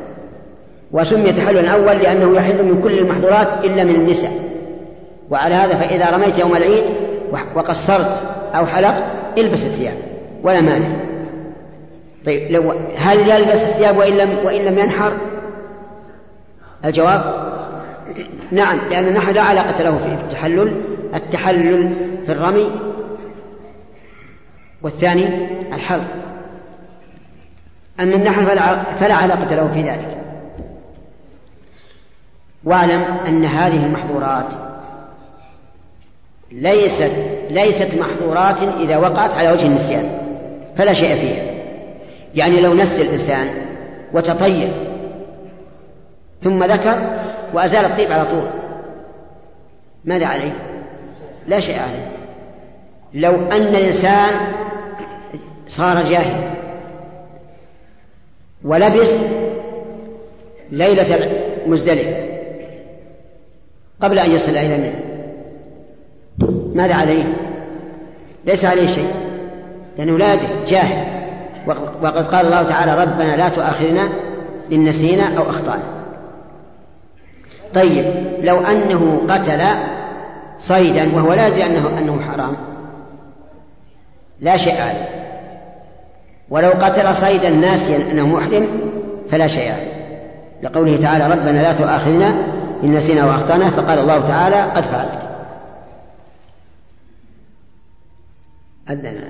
وسمي 0.92 1.32
تحلل 1.32 1.58
الأول 1.58 1.98
لأنه 1.98 2.38
يحل 2.38 2.66
من 2.66 2.82
كل 2.82 2.98
المحظورات 2.98 3.66
إلا 3.66 3.84
من 3.84 3.96
النساء. 3.96 4.32
وعلى 5.30 5.56
هذا 5.56 5.76
فإذا 5.76 6.10
رميت 6.10 6.40
يوم 6.40 6.56
العيد 6.56 6.84
وقصرت 7.56 8.22
أو 8.56 8.66
حلقت 8.66 9.04
البس 9.38 9.66
الثياب 9.66 9.96
ولا 10.44 10.62
مانع. 10.62 10.88
طيب 12.26 12.52
لو 12.52 12.74
هل 12.98 13.30
يلبس 13.30 13.64
الثياب 13.64 13.98
وإن 13.98 14.14
لم 14.18 14.46
وإن 14.46 14.62
لم 14.62 14.80
ينحر؟ 14.80 15.18
الجواب 16.86 17.49
نعم 18.52 18.78
لأن 18.90 19.08
النحر 19.08 19.32
لا 19.32 19.42
علاقة 19.42 19.84
له 19.84 19.98
في 19.98 20.24
التحلل. 20.24 20.82
التحلل 21.16 21.94
في 22.26 22.32
الرمي 22.32 22.72
والثاني 24.82 25.28
الحلق. 25.74 26.08
أما 28.00 28.16
النحل 28.16 28.46
فلا 29.00 29.14
علاقة 29.14 29.56
له 29.56 29.68
في 29.74 29.82
ذلك. 29.82 30.18
واعلم 32.64 33.02
أن 33.28 33.46
هذه 33.46 33.86
المحظورات 33.86 34.54
ليست 36.52 37.12
ليست 37.50 37.96
محظورات 37.96 38.62
إذا 38.62 38.98
وقعت 38.98 39.32
على 39.32 39.52
وجه 39.52 39.68
النسيان. 39.68 40.20
فلا 40.78 40.94
شيء 40.94 41.16
فيها. 41.16 41.50
يعني 42.36 42.62
لو 42.62 42.74
نسي 42.74 43.02
الإنسان 43.02 43.48
وتطير 44.14 44.90
ثم 46.44 46.64
ذكر 46.64 47.20
وأزال 47.54 47.86
الطيب 47.86 48.12
على 48.12 48.26
طول 48.26 48.50
ماذا 50.06 50.26
عليه؟ 50.26 50.52
لا 51.48 51.60
شيء 51.60 51.80
عليه 51.80 52.12
لو 53.14 53.36
أن 53.36 53.76
الإنسان 53.76 54.30
صار 55.68 56.04
جاهلا 56.04 56.50
ولبس 58.64 59.20
ليلة 60.72 61.30
مزدلفة 61.68 62.30
قبل 64.02 64.20
أن 64.20 64.32
يصل 64.32 64.52
إلى 64.52 64.78
منى 64.78 64.94
ماذا 66.76 66.96
عليه؟ 66.96 67.24
ليس 68.46 68.66
عليه 68.66 68.88
شيء 68.88 69.14
لأنه 69.98 70.18
لا 70.18 70.36
جاهل 70.68 71.20
وقد 72.02 72.26
قال 72.26 72.46
الله 72.46 72.64
تعالى 72.64 73.04
ربنا 73.04 73.36
لا 73.36 73.50
تؤاخذنا 73.50 74.10
إن 74.72 74.86
نسينا 74.86 75.38
أو 75.38 75.50
أخطأنا 75.50 75.99
طيب 77.74 78.06
لو 78.42 78.60
أنه 78.60 79.22
قتل 79.30 79.62
صيدا 80.60 81.16
وهو 81.16 81.34
لا 81.34 81.48
يدري 81.48 81.66
أنه 81.66 81.98
أنه 81.98 82.22
حرام. 82.22 82.58
لا 84.40 84.58
شيء 84.58 84.82
عليه. 84.82 85.10
ولو 86.50 86.70
قتل 86.70 87.16
صيدا 87.16 87.50
ناسيا 87.50 88.12
أنه 88.12 88.28
محرم 88.28 88.92
فلا 89.30 89.48
شيء 89.48 89.72
عليه. 89.72 90.00
لقوله 90.64 91.02
تعالى 91.02 91.24
ربنا 91.24 91.62
لا 91.62 91.74
تؤاخذنا 91.74 92.28
إن 92.84 92.96
نسينا 92.96 93.26
وأخطأنا 93.26 93.72
فقال 93.72 94.00
الله 94.00 94.28
تعالى 94.28 94.62
قد 94.62 94.84
فعلت. 94.84 95.30
أذن. 98.90 99.30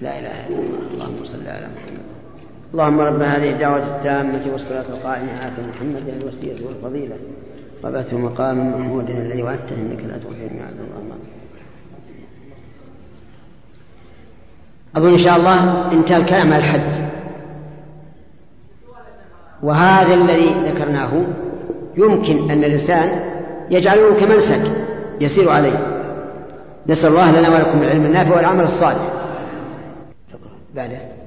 لا 0.00 0.18
إله 0.18 0.46
إلا 0.46 0.58
الله 0.58 0.78
اللهم 0.92 1.24
صل 1.24 1.48
على 1.48 1.66
محمد. 1.66 2.11
اللهم 2.72 3.00
رب 3.00 3.22
هذه 3.22 3.50
الدعوة 3.50 3.96
التامة 3.96 4.52
والصلاة 4.52 4.84
القائمة 4.88 5.32
آت 5.32 5.52
محمد 5.52 6.08
الوسيلة 6.20 6.66
والفضيلة. 6.66 7.16
وبعثه 7.84 8.18
مقام 8.18 8.70
محمود 8.70 9.10
الذي 9.10 9.42
وعدته 9.42 9.74
إنك 9.74 10.04
لا 10.08 10.18
تخلف 10.18 10.50
الميعاد 10.50 10.72
اللهم 10.72 11.18
أظن 14.96 15.12
إن 15.12 15.18
شاء 15.18 15.36
الله 15.36 15.92
انتهى 15.92 16.16
الكلام 16.16 16.52
على 16.52 16.58
الحج. 16.58 17.02
وهذا 19.62 20.14
الذي 20.14 20.48
ذكرناه 20.64 21.24
يمكن 21.96 22.50
أن 22.50 22.64
الإنسان 22.64 23.30
يجعله 23.70 24.14
كمنسك 24.20 24.62
يسير 25.20 25.50
عليه. 25.50 26.02
نسأل 26.86 27.10
الله 27.10 27.40
لنا 27.40 27.48
ولكم 27.48 27.82
العلم 27.82 28.04
النافع 28.04 28.36
والعمل 28.36 28.64
الصالح. 28.64 29.12
بعده. 30.74 31.21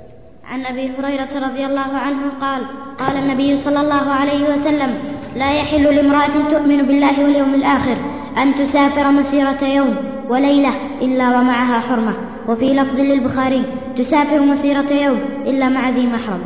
عن 0.47 0.65
أبي 0.65 0.91
هريرة 0.99 1.47
رضي 1.47 1.65
الله 1.65 1.97
عنه 1.97 2.21
قال 2.41 2.61
قال 2.99 3.17
النبي 3.17 3.55
صلى 3.55 3.81
الله 3.81 4.11
عليه 4.11 4.53
وسلم 4.53 4.97
لا 5.35 5.53
يحل 5.53 5.83
لامرأة 5.95 6.49
تؤمن 6.51 6.87
بالله 6.87 7.23
واليوم 7.23 7.55
الآخر 7.55 7.97
أن 8.37 8.55
تسافر 8.55 9.11
مسيرة 9.11 9.63
يوم 9.63 9.95
وليلة 10.29 10.69
إلا 11.01 11.27
ومعها 11.27 11.79
حرمة. 11.79 12.13
وفي 12.47 12.73
لفظ 12.73 12.99
للبخاري 12.99 13.63
تسافر 13.97 14.39
مسيرة 14.39 14.93
يوم 14.93 15.19
إلا 15.45 15.69
مع 15.69 15.89
ذي 15.89 16.07
محرم. 16.07 16.41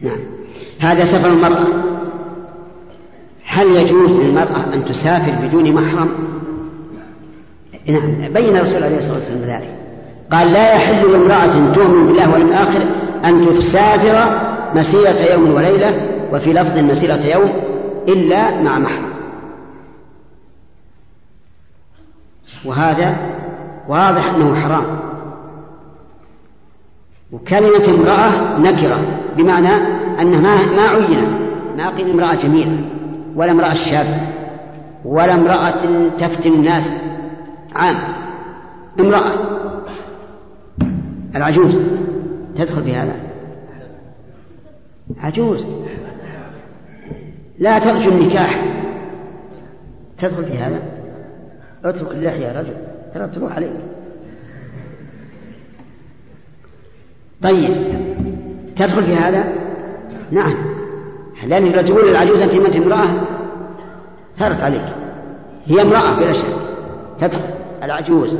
نعم. 0.00 0.18
هذا 0.78 1.04
سفر 1.04 1.28
المرأة. 1.28 1.66
هل 3.46 3.66
يجوز 3.66 4.12
للمرأة 4.12 4.74
أن 4.74 4.84
تسافر 4.84 5.46
بدون 5.46 5.72
محرم؟ 5.72 6.08
نعم. 7.86 8.32
بين 8.32 8.56
الرسول 8.56 8.82
عليه 8.82 8.96
الصلاه 8.96 9.16
والسلام 9.16 9.40
ذلك. 9.40 9.83
قال 10.32 10.52
لا 10.52 10.74
يحل 10.74 11.12
لامرأة 11.12 11.72
تؤمن 11.74 12.06
بالله 12.06 12.32
واليوم 12.32 12.50
الآخر 12.50 12.82
أن 13.24 13.58
تسافر 13.58 14.40
مسيرة 14.74 15.32
يوم 15.32 15.54
وليلة 15.54 16.10
وفي 16.32 16.52
لفظ 16.52 16.78
مسيرة 16.78 17.26
يوم 17.34 17.52
إلا 18.08 18.62
مع 18.62 18.78
محرم. 18.78 19.14
وهذا 22.64 23.16
واضح 23.88 24.34
أنه 24.34 24.54
حرام. 24.54 25.00
وكلمة 27.32 27.88
امرأة 27.88 28.58
نكرة 28.58 29.00
بمعنى 29.36 29.74
أنها 30.20 30.76
ما 30.76 30.88
عينت 30.88 31.28
ما 31.76 31.90
قيل 31.90 32.10
امرأة 32.10 32.34
جميلة 32.34 32.78
ولا 33.36 33.50
امرأة 33.52 33.74
شابة 33.74 34.20
ولا 35.04 35.34
امرأة 35.34 36.08
تفتن 36.18 36.52
الناس 36.52 36.92
عام 37.76 37.96
امرأة. 39.00 39.53
العجوز. 41.36 41.78
تدخل 42.56 42.82
في 42.82 42.94
هذا. 42.94 43.16
عجوز. 45.18 45.66
لا 47.58 47.78
ترجو 47.78 48.10
النكاح. 48.10 48.64
تدخل 50.18 50.44
في 50.44 50.58
هذا. 50.58 50.82
اترك 51.84 52.10
اللحية 52.12 52.46
يا 52.46 52.60
رجل. 52.60 52.74
ترى 53.14 53.28
تروح 53.28 53.52
عليك. 53.52 53.72
طيب. 57.42 57.74
تدخل 58.76 59.02
في 59.02 59.14
هذا؟ 59.14 59.52
نعم. 60.30 60.54
لأن 61.46 61.66
إذا 61.66 61.82
تقول 61.82 62.08
للعجوز 62.08 62.42
أنت 62.42 62.54
ما 62.54 62.66
أنت 62.66 62.76
امرأة 62.76 63.08
ثارت 64.36 64.60
عليك. 64.60 64.96
هي 65.66 65.82
امرأة 65.82 66.14
بلا 66.16 66.32
شك. 66.32 66.54
تدخل. 67.20 67.44
العجوز 67.82 68.36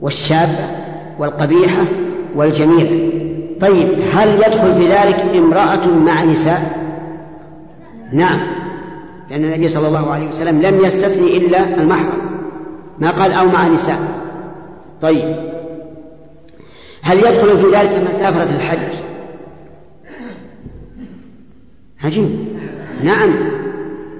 والشابة 0.00 0.68
والقبيحة 1.18 1.84
والجميلة 2.36 3.12
طيب 3.60 3.88
هل 4.12 4.34
يدخل 4.34 4.74
في 4.74 4.88
ذلك 4.88 5.36
امرأة 5.36 5.86
مع 5.86 6.24
نساء؟ 6.24 6.86
نعم 8.12 8.40
لأن 9.30 9.44
النبي 9.44 9.68
صلى 9.68 9.88
الله 9.88 10.10
عليه 10.10 10.28
وسلم 10.28 10.62
لم 10.62 10.84
يستثني 10.84 11.36
إلا 11.36 11.74
المحرم. 11.74 12.26
ما 12.98 13.10
قال 13.10 13.32
أو 13.32 13.46
مع 13.46 13.68
نساء. 13.68 13.98
طيب 15.02 15.36
هل 17.02 17.18
يدخل 17.18 17.58
في 17.58 17.66
ذلك 17.66 18.08
مسافرة 18.08 18.56
الحج؟ 18.56 18.98
عجيب. 22.04 22.30
نعم 23.02 23.34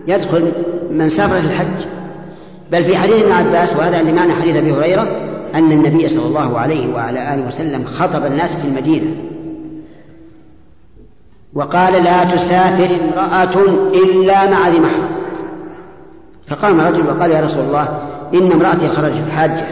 يدخل 0.09 0.53
من 0.91 1.09
سافر 1.09 1.37
الحج. 1.37 1.87
بل 2.73 2.85
في 2.85 2.97
حديث 2.97 3.23
ابن 3.23 3.33
عباس 3.33 3.77
وهذا 3.77 4.03
لمعنى 4.03 4.33
حديث 4.33 4.57
أبي 4.57 4.73
هريرة 4.73 5.26
أن 5.55 5.73
النبي 5.73 6.09
صلى 6.09 6.27
الله 6.27 6.59
عليه 6.59 6.95
وعلى 6.95 7.35
آله 7.35 7.47
وسلم 7.47 7.85
خطب 7.85 8.27
الناس 8.27 8.57
في 8.57 8.69
المدينة. 8.69 9.15
وقال 11.55 12.05
لا 12.05 12.25
تسافر 12.25 12.89
امرأة 13.05 13.61
إلا 13.95 14.51
مع 14.51 14.69
ذي 14.69 14.79
محرم. 14.79 15.09
فقام 16.49 16.81
رجل 16.81 17.07
وقال 17.07 17.31
يا 17.31 17.41
رسول 17.41 17.65
الله 17.65 17.89
إن 18.35 18.53
امرأتي 18.53 18.89
خرجت 18.89 19.29
حاجة 19.29 19.65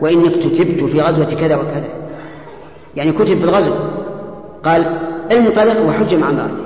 وإنك 0.00 0.32
كتبت 0.32 0.84
في 0.84 1.00
غزوة 1.00 1.24
كذا 1.24 1.56
وكذا. 1.56 1.88
يعني 2.96 3.12
كتب 3.12 3.38
في 3.38 3.44
الغزو. 3.44 3.72
قال 4.64 4.98
انطلق 5.32 5.86
وحج 5.88 6.14
مع 6.14 6.30
امرأتي 6.30 6.62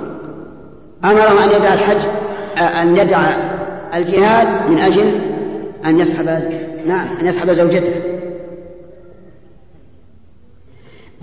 أمره 1.05 1.43
أن 1.43 1.49
يدع 1.49 1.73
الحج 1.73 2.07
أن 2.81 2.97
يدع 2.97 3.19
الجهاد 3.93 4.69
من 4.69 4.79
أجل 4.79 5.21
أن 5.85 5.99
يسحب 5.99 6.25
نعم 6.87 7.07
أن 7.21 7.27
يسحب 7.27 7.51
زوجته. 7.51 8.14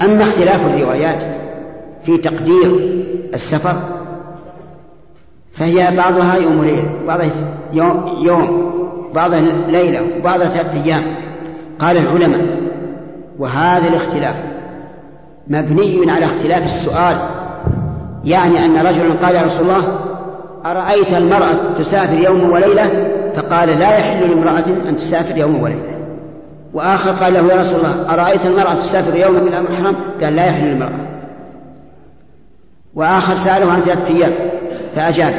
أما 0.04 0.24
اختلاف 0.24 0.66
الروايات 0.66 1.22
في 2.04 2.18
تقدير 2.18 2.92
السفر 3.34 3.76
فهي 5.52 5.96
بعضها 5.96 6.34
يوم 6.36 6.58
وليلة 6.58 6.90
بعضها 7.06 7.30
يوم, 7.72 8.18
يوم 8.22 8.72
بعضها 9.14 9.40
ليلة 9.68 10.18
وبعضها 10.18 10.46
ثلاثة 10.46 10.84
أيام. 10.84 11.02
قال 11.78 11.96
العلماء 11.96 12.58
وهذا 13.38 13.88
الاختلاف 13.88 14.34
مبني 15.48 16.10
على 16.10 16.24
اختلاف 16.24 16.66
السؤال 16.66 17.16
يعني 18.24 18.64
أن 18.64 18.86
رجلا 18.86 19.14
قال 19.22 19.34
يا 19.34 19.42
رسول 19.42 19.62
الله 19.62 19.98
أرأيت 20.66 21.14
المرأة 21.14 21.72
تسافر 21.78 22.18
يوم 22.18 22.50
وليلة؟ 22.50 23.08
فقال 23.34 23.68
لا 23.68 23.98
يحل 23.98 24.30
لامرأة 24.30 24.88
أن 24.88 24.96
تسافر 24.96 25.36
يوم 25.36 25.62
وليلة. 25.62 26.01
وآخر 26.74 27.10
قال 27.10 27.34
له 27.34 27.52
يا 27.52 27.60
رسول 27.60 27.80
الله 27.80 28.14
أرأيت 28.14 28.46
المرأة 28.46 28.74
تسافر 28.74 29.16
يوما 29.16 29.40
بلا 29.40 29.60
محرم؟ 29.60 29.96
قال 30.22 30.36
لا 30.36 30.46
يحل 30.46 30.66
للمرأة. 30.66 31.06
وآخر 32.94 33.34
سأله 33.34 33.72
عن 33.72 33.80
ثلاثة 33.80 34.16
أيام 34.16 34.32
فأجاب. 34.96 35.34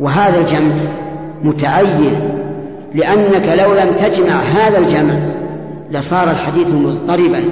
وهذا 0.00 0.40
الجمع 0.40 0.74
متعين 1.44 2.20
لأنك 2.94 3.62
لو 3.62 3.74
لم 3.74 3.92
تجمع 3.98 4.34
هذا 4.34 4.78
الجمع 4.78 5.14
لصار 5.90 6.30
الحديث 6.30 6.68
مضطربا 6.68 7.44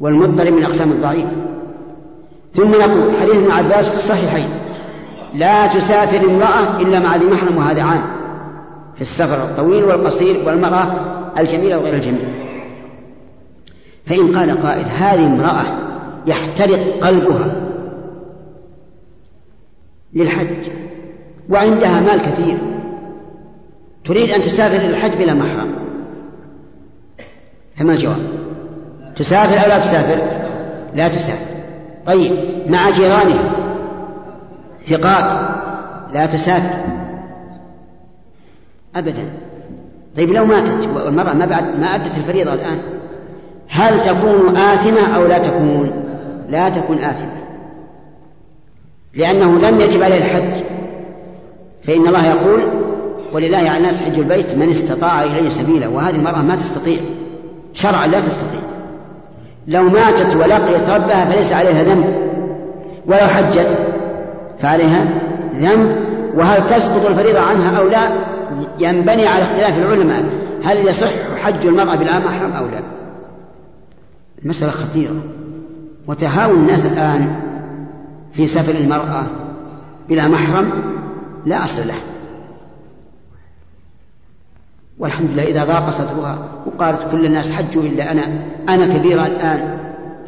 والمضطرب 0.00 0.52
من 0.52 0.62
أقسام 0.62 0.90
الضعيف. 0.90 1.26
ثم 2.54 2.70
نقول 2.70 3.16
حديث 3.20 3.36
ابن 3.36 3.50
عباس 3.50 3.88
في 3.88 3.96
الصحيحين 3.96 4.48
لا 5.34 5.66
تسافر 5.66 6.26
امرأة 6.26 6.80
إلا 6.80 7.00
مع 7.00 7.16
ذي 7.16 7.26
محرم 7.26 7.56
وهذا 7.56 7.82
عام. 7.82 8.15
في 8.96 9.02
السفر 9.02 9.44
الطويل 9.44 9.84
والقصير 9.84 10.42
والمرأة 10.46 10.86
الجميلة 11.38 11.78
وغير 11.78 11.94
الجميلة 11.94 12.28
فإن 14.06 14.36
قال 14.36 14.62
قائل 14.62 14.84
هذه 14.84 15.26
امرأة 15.26 15.64
يحترق 16.26 17.04
قلبها 17.04 17.52
للحج 20.12 20.70
وعندها 21.48 22.00
مال 22.00 22.22
كثير 22.22 22.58
تريد 24.04 24.30
أن 24.30 24.42
تسافر 24.42 24.76
إلى 24.76 24.88
الحج 24.88 25.10
بلا 25.18 25.34
محرم. 25.34 25.74
فما 27.76 27.92
الجواب؟ 27.92 28.16
تسافر 29.16 29.64
أو 29.64 29.68
لا 29.68 29.78
تسافر؟ 29.78 30.18
لا 30.94 31.08
تسافر. 31.08 31.56
طيب 32.06 32.32
مع 32.68 32.90
جيرانها 32.90 33.52
ثقات 34.84 35.56
لا 36.12 36.26
تسافر. 36.26 37.05
أبدا. 38.96 39.32
طيب 40.16 40.30
لو 40.30 40.44
ماتت 40.44 40.88
والمرأة 40.94 41.32
ما 41.32 41.46
بعد 41.46 41.78
ما 41.78 41.94
أدت 41.94 42.18
الفريضة 42.18 42.54
الآن 42.54 42.78
هل 43.68 44.00
تكون 44.00 44.56
آثمة 44.56 45.16
أو 45.16 45.26
لا 45.26 45.38
تكون؟ 45.38 45.90
لا 46.48 46.68
تكون 46.68 46.98
آثمة. 46.98 47.36
لأنه 49.14 49.58
لم 49.58 49.80
يجب 49.80 50.02
عليه 50.02 50.16
الحج. 50.16 50.64
فإن 51.84 52.06
الله 52.06 52.26
يقول 52.26 52.60
ولله 53.32 53.58
على 53.58 53.76
الناس 53.76 54.02
حج 54.02 54.18
البيت 54.18 54.54
من 54.54 54.68
استطاع 54.68 55.22
إليه 55.22 55.48
سبيلا. 55.48 55.88
وهذه 55.88 56.16
المرأة 56.16 56.42
ما 56.42 56.56
تستطيع. 56.56 56.98
شرعا 57.74 58.06
لا 58.06 58.20
تستطيع. 58.20 58.60
لو 59.66 59.82
ماتت 59.82 60.36
ولقيت 60.36 60.88
ربها 60.88 61.24
فليس 61.24 61.52
عليها 61.52 61.82
ذنب. 61.82 62.14
ولو 63.06 63.18
حجت 63.18 63.76
فعليها 64.58 65.04
ذنب. 65.54 65.96
وهل 66.34 66.66
تسقط 66.66 67.06
الفريضة 67.06 67.40
عنها 67.40 67.78
أو 67.78 67.88
لا؟ 67.88 68.08
ينبني 68.78 69.26
على 69.26 69.42
اختلاف 69.42 69.78
العلماء 69.78 70.24
هل 70.64 70.88
يصح 70.88 71.36
حج 71.36 71.66
المرأة 71.66 71.96
بلا 71.96 72.18
محرم 72.18 72.52
أو 72.52 72.66
لا؟ 72.66 72.82
المسألة 74.42 74.70
خطيرة. 74.70 75.22
وتهاون 76.06 76.58
الناس 76.58 76.86
الآن 76.86 77.40
في 78.32 78.46
سفر 78.46 78.74
المرأة 78.74 79.26
بلا 80.08 80.28
محرم 80.28 80.70
لا 81.46 81.64
أصل 81.64 81.88
له. 81.88 81.94
والحمد 84.98 85.30
لله 85.30 85.42
إذا 85.42 85.64
ضاق 85.64 85.90
صدرها 85.90 86.48
وقالت 86.66 87.10
كل 87.10 87.26
الناس 87.26 87.52
حجوا 87.52 87.82
إلا 87.82 88.12
أنا 88.12 88.22
أنا 88.68 88.98
كبيرة 88.98 89.26
الآن. 89.26 89.78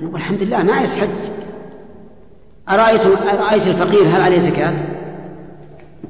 والحمد 0.03 0.43
لله 0.43 0.63
ما 0.63 0.81
يسحج 0.81 1.09
أرأيت 2.69 3.07
أرأيت 3.07 3.69
الفقير 3.69 4.03
هل 4.03 4.21
عليه 4.21 4.39
زكاة؟ 4.39 4.75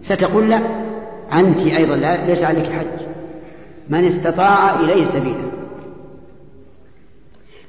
ستقول 0.03 0.51
لا. 0.51 0.88
أنت 1.33 1.61
أيضا 1.61 1.97
لا 1.97 2.27
ليس 2.27 2.45
عليك 2.45 2.67
حج. 2.67 3.07
من 3.89 4.05
استطاع 4.05 4.81
إليه 4.81 5.05
سبيلا. 5.05 5.49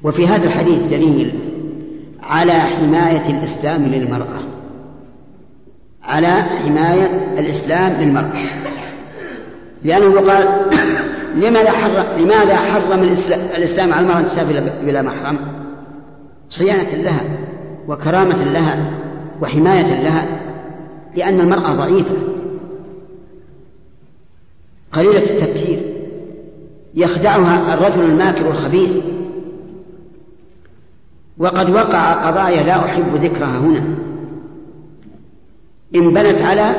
وفي 0.04 0.28
هذا 0.28 0.46
الحديث 0.48 0.84
دليل 0.84 1.40
على 2.24 2.54
حماية 2.54 3.30
الإسلام 3.30 3.86
للمرأة. 3.86 4.44
على 6.04 6.28
حماية 6.28 7.36
الإسلام 7.38 7.92
للمرأة. 8.02 8.34
لأنه 9.84 10.32
قال 10.32 10.66
لماذا 11.36 11.72
حرم 11.72 12.20
لماذا 12.20 12.56
حرم 12.56 13.04
الإسلام 13.58 13.94
على 13.94 14.02
المرأة 14.02 14.20
أن 14.20 14.30
تسافر 14.30 14.72
بلا 14.86 15.02
محرم؟ 15.02 15.40
صيانة 16.50 16.96
لها 16.96 17.24
وكرامة 17.88 18.44
لها 18.44 18.92
وحماية 19.42 20.04
لها 20.04 20.26
لأن 21.16 21.40
المرأة 21.40 21.74
ضعيفة. 21.74 22.16
قليلة 24.94 25.24
التفكير 25.24 25.80
يخدعها 26.96 27.74
الرجل 27.74 28.02
الماكر 28.02 28.50
الخبيث. 28.52 28.98
وقد 31.38 31.70
وقع 31.70 32.28
قضايا 32.28 32.64
لا 32.64 32.86
أحب 32.86 33.16
ذكرها 33.16 33.58
هنا. 33.58 33.84
انبنت 35.96 36.42
على 36.42 36.76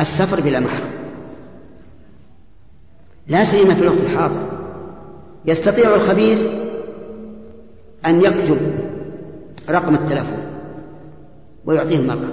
السفر 0.00 0.40
بلا 0.40 0.60
محرم. 0.60 0.90
لا 3.28 3.44
سيما 3.44 3.74
في 3.74 3.82
الوقت 3.82 4.00
الحاضر. 4.00 4.50
يستطيع 5.46 5.94
الخبيث 5.94 6.46
أن 8.06 8.20
يكتب 8.20 8.58
رقم 9.70 9.94
التلفون 9.94 10.42
ويعطيه 11.64 11.96
المرأة 11.96 12.32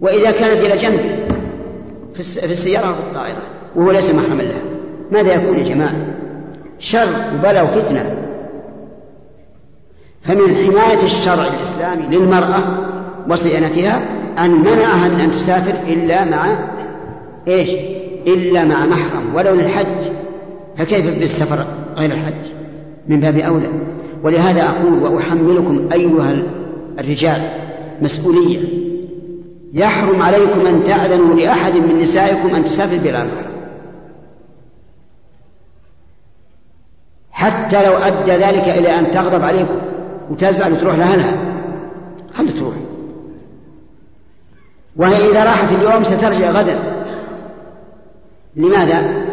وإذا 0.00 0.30
كانت 0.30 0.60
إلى 0.60 0.76
جنبه 0.76 1.28
في 2.14 2.52
السيارة 2.52 2.86
أو 2.86 2.94
في 2.94 3.00
الطائرة. 3.00 3.57
وهو 3.78 3.90
ليس 3.90 4.14
محرما 4.14 4.42
لها 4.42 4.62
ماذا 5.12 5.34
يكون 5.34 5.58
يا 5.58 5.64
جماعة؟ 5.64 5.96
شر 6.78 7.08
وبلاء 7.34 7.64
وفتنة. 7.64 8.16
فمن 10.22 10.56
حماية 10.56 11.02
الشرع 11.02 11.46
الإسلامي 11.46 12.16
للمرأة 12.16 12.62
وصيانتها 13.28 14.00
أن 14.38 14.50
منعها 14.50 15.08
من 15.08 15.20
أن 15.20 15.30
تسافر 15.30 15.74
إلا 15.92 16.24
مع 16.24 16.58
إيش؟ 17.48 17.70
إلا 18.26 18.64
مع 18.64 18.86
محرم 18.86 19.34
ولو 19.34 19.54
للحج. 19.54 20.12
فكيف 20.76 21.18
بالسفر 21.18 21.64
غير 21.96 22.12
الحج؟ 22.12 22.52
من 23.08 23.20
باب 23.20 23.36
أولى. 23.36 23.68
ولهذا 24.22 24.62
أقول 24.62 25.02
وأحملكم 25.02 25.88
أيها 25.92 26.42
الرجال 26.98 27.40
مسؤولية. 28.02 28.58
يحرم 29.74 30.22
عليكم 30.22 30.66
أن 30.66 30.84
تأذنوا 30.84 31.34
لأحد 31.34 31.72
من 31.76 31.98
نسائكم 31.98 32.54
أن 32.54 32.64
تسافر 32.64 32.96
بلا 32.96 33.24
محرم 33.24 33.47
حتى 37.38 37.86
لو 37.86 37.92
أدى 37.92 38.32
ذلك 38.32 38.68
إلى 38.68 38.98
أن 38.98 39.10
تغضب 39.10 39.42
عليكم 39.42 39.78
وتزعل 40.30 40.72
وتروح 40.72 40.94
لأهلها 40.94 41.32
خلي 42.34 42.52
تروح. 42.52 42.74
وهي 44.96 45.30
إذا 45.30 45.44
راحت 45.44 45.72
اليوم 45.72 46.04
سترجع 46.04 46.50
غدا. 46.50 47.04
لماذا؟ 48.56 49.26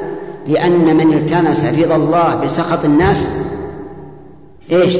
لأن 0.47 0.97
من 0.97 1.13
التمس 1.13 1.65
رضا 1.65 1.95
الله 1.95 2.35
بسخط 2.35 2.85
الناس 2.85 3.27
إيش؟ 4.71 4.97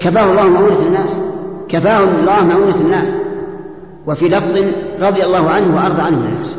كفاه 0.00 0.30
الله 0.30 0.48
مؤونة 0.48 0.82
الناس. 0.82 1.20
كفاه 1.68 2.04
الله 2.04 2.44
مؤونة 2.44 2.80
الناس. 2.80 3.16
وفي 4.06 4.28
لفظ 4.28 4.58
رضي 5.00 5.24
الله 5.24 5.50
عنه 5.50 5.76
وأرضى 5.76 6.02
عنه 6.02 6.18
الناس. 6.18 6.56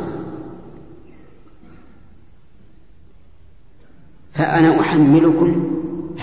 فأنا 4.34 4.80
أحملكم 4.80 5.78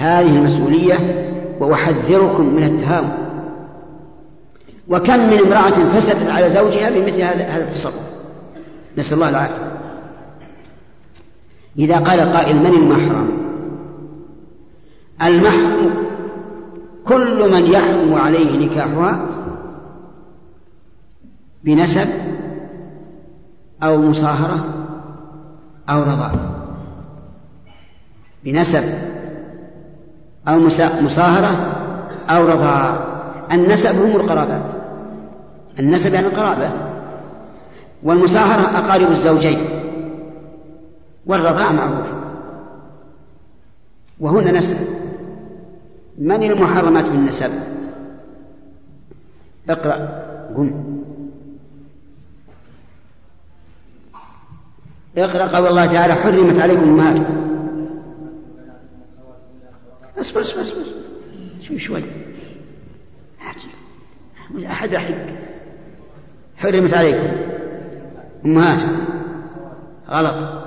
هذه 0.04 0.36
المسؤولية 0.36 1.24
وأحذركم 1.60 2.54
من 2.54 2.64
التهاون. 2.64 3.12
وكم 4.88 5.20
من 5.20 5.38
امرأة 5.38 5.70
فسدت 5.70 6.30
على 6.30 6.50
زوجها 6.50 6.90
بمثل 6.90 7.22
هذا 7.22 7.44
هذا 7.44 7.64
التصرف. 7.64 7.94
نسأل 8.98 9.14
الله 9.14 9.28
العافية. 9.28 9.74
إذا 11.78 11.98
قال 11.98 12.20
قائل 12.20 12.56
من 12.56 12.66
المحرم؟ 12.66 13.44
المحرم 15.22 15.94
كل 17.04 17.52
من 17.52 17.66
يحرم 17.66 18.14
عليه 18.14 18.66
نكاحها 18.66 19.26
بنسب 21.64 22.08
أو 23.82 24.02
مصاهرة 24.02 24.64
أو 25.88 26.02
رضاعة 26.02 26.54
بنسب 28.44 29.13
أو 30.48 30.58
مصاهرة 31.02 31.74
أو 32.30 32.46
رضاعة 32.46 33.06
النسب 33.52 34.02
هم 34.02 34.20
القرابات. 34.20 34.70
النسب 35.78 36.14
يعني 36.14 36.26
القرابة. 36.26 36.70
والمصاهرة 38.02 38.78
أقارب 38.78 39.10
الزوجين. 39.10 39.68
والرضاعة 41.26 41.72
معروف. 41.72 42.06
وهن 44.20 44.56
نسب 44.56 44.76
من 46.18 46.42
المحرمات 46.42 47.08
بالنسب؟ 47.08 47.50
اقرأ. 49.70 50.24
قم. 50.56 50.94
اقرأ 55.18 55.56
قول 55.56 55.66
الله 55.66 55.86
تعالى 55.86 56.14
حرمت 56.14 56.58
عليكم 56.58 56.82
أمهاتكم 56.82 57.43
اصبر 60.18 60.40
اصبر 60.40 60.62
اصبر. 60.62 60.84
شوي. 61.60 61.78
شوي 61.78 62.04
أحد 64.66 64.96
حق 64.96 65.14
حرمت 66.56 66.94
عليكم. 66.94 67.28
أمهاتكم 68.46 68.96
غلط. 70.08 70.64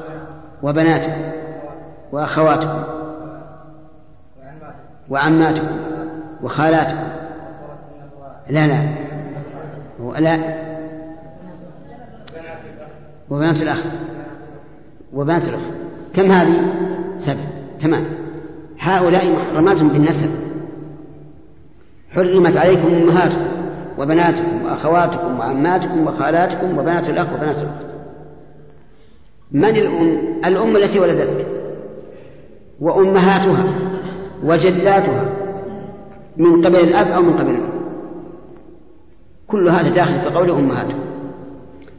وبناتكم. 0.64 1.32
وأخواتكم. 2.12 2.84
وعماتكم. 5.10 5.78
وخالاتكم. 6.44 7.08
لا 8.50 8.68
لا. 8.68 8.90
لا. 10.20 10.38
وبنات 13.30 13.62
الأخ. 13.62 13.84
وبنات 15.14 15.48
الأخ. 15.50 15.62
كم 16.14 16.32
هذه؟ 16.32 16.74
سبع. 17.18 17.44
تمام. 17.80 18.27
هؤلاء 18.80 19.32
محرمات 19.32 19.82
بالنسب. 19.82 20.30
حرمت 22.12 22.58
عليكم 22.58 22.88
أمهاتكم 22.88 23.48
وبناتكم 23.98 24.66
وأخواتكم 24.66 25.40
وعماتكم 25.40 26.08
وخالاتكم 26.08 26.78
وبنات 26.78 27.10
الأخ 27.10 27.34
وبنات 27.34 27.56
الأخت. 27.56 27.86
من 29.52 29.78
الأم؟ 29.78 30.18
الأم 30.46 30.78
التي 30.78 31.00
ولدتك. 31.00 31.48
وأمهاتها 32.80 33.66
وجداتها 34.44 35.26
من 36.38 36.66
قبل 36.66 36.80
الأب 36.80 37.08
أو 37.08 37.22
من 37.22 37.34
قبل 37.34 37.50
الأم. 37.50 37.78
كل 39.48 39.70
هذا 39.70 39.90
داخل 39.90 40.20
في 40.20 40.30
قول 40.30 40.50
أمهاتكم. 40.52 41.00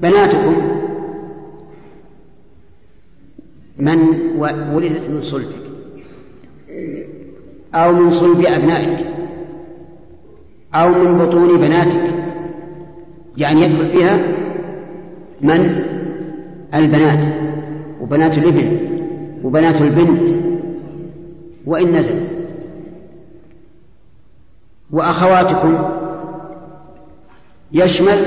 بناتكم 0.00 0.56
من 3.78 3.98
ولدت 4.74 5.10
من 5.10 5.22
صلبك. 5.22 5.67
أو 7.74 7.92
من 7.92 8.10
صلب 8.10 8.46
أبنائك 8.46 9.06
أو 10.74 10.88
من 10.88 11.18
بطون 11.18 11.58
بناتك. 11.58 12.14
يعني 13.36 13.62
يدخل 13.62 13.88
فيها 13.88 14.18
من؟ 15.40 15.84
البنات 16.74 17.34
وبنات 18.00 18.38
الإبن 18.38 18.78
وبنات 19.44 19.82
البنت. 19.82 20.34
وإن 21.66 21.96
نزل. 21.96 22.20
وأخواتكم 24.90 25.78
يشمل 27.72 28.26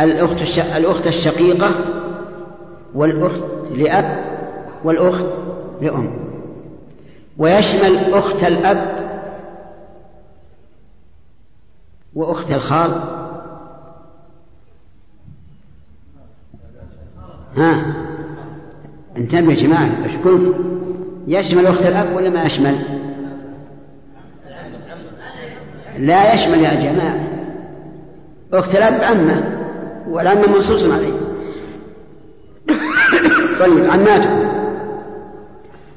الأخت 0.00 0.58
الأخت 0.76 1.06
الشقيقة 1.06 1.74
والأخت 2.94 3.44
لأب 3.70 4.24
والأخت 4.84 5.26
لأم. 5.80 6.23
ويشمل 7.38 8.14
أخت 8.14 8.44
الأب 8.44 9.04
وأخت 12.14 12.52
الخال. 12.52 13.00
ها؟ 17.56 17.94
انتبهوا 19.16 19.52
يا 19.52 19.56
جماعة 19.56 19.90
إيش 20.04 20.16
قلت؟ 20.16 20.54
يشمل 21.26 21.66
أخت 21.66 21.86
الأب 21.86 22.16
ولا 22.16 22.30
ما 22.30 22.42
يشمل؟ 22.42 22.76
لا 25.98 26.34
يشمل 26.34 26.60
يا 26.60 26.92
جماعة. 26.92 27.28
أخت 28.52 28.74
الأب 28.74 29.04
عمة 29.04 29.58
والعمة 30.08 30.46
منصوص 30.48 30.84
عليه. 30.84 31.14
طيب 33.60 33.90
عماتكم. 33.90 34.44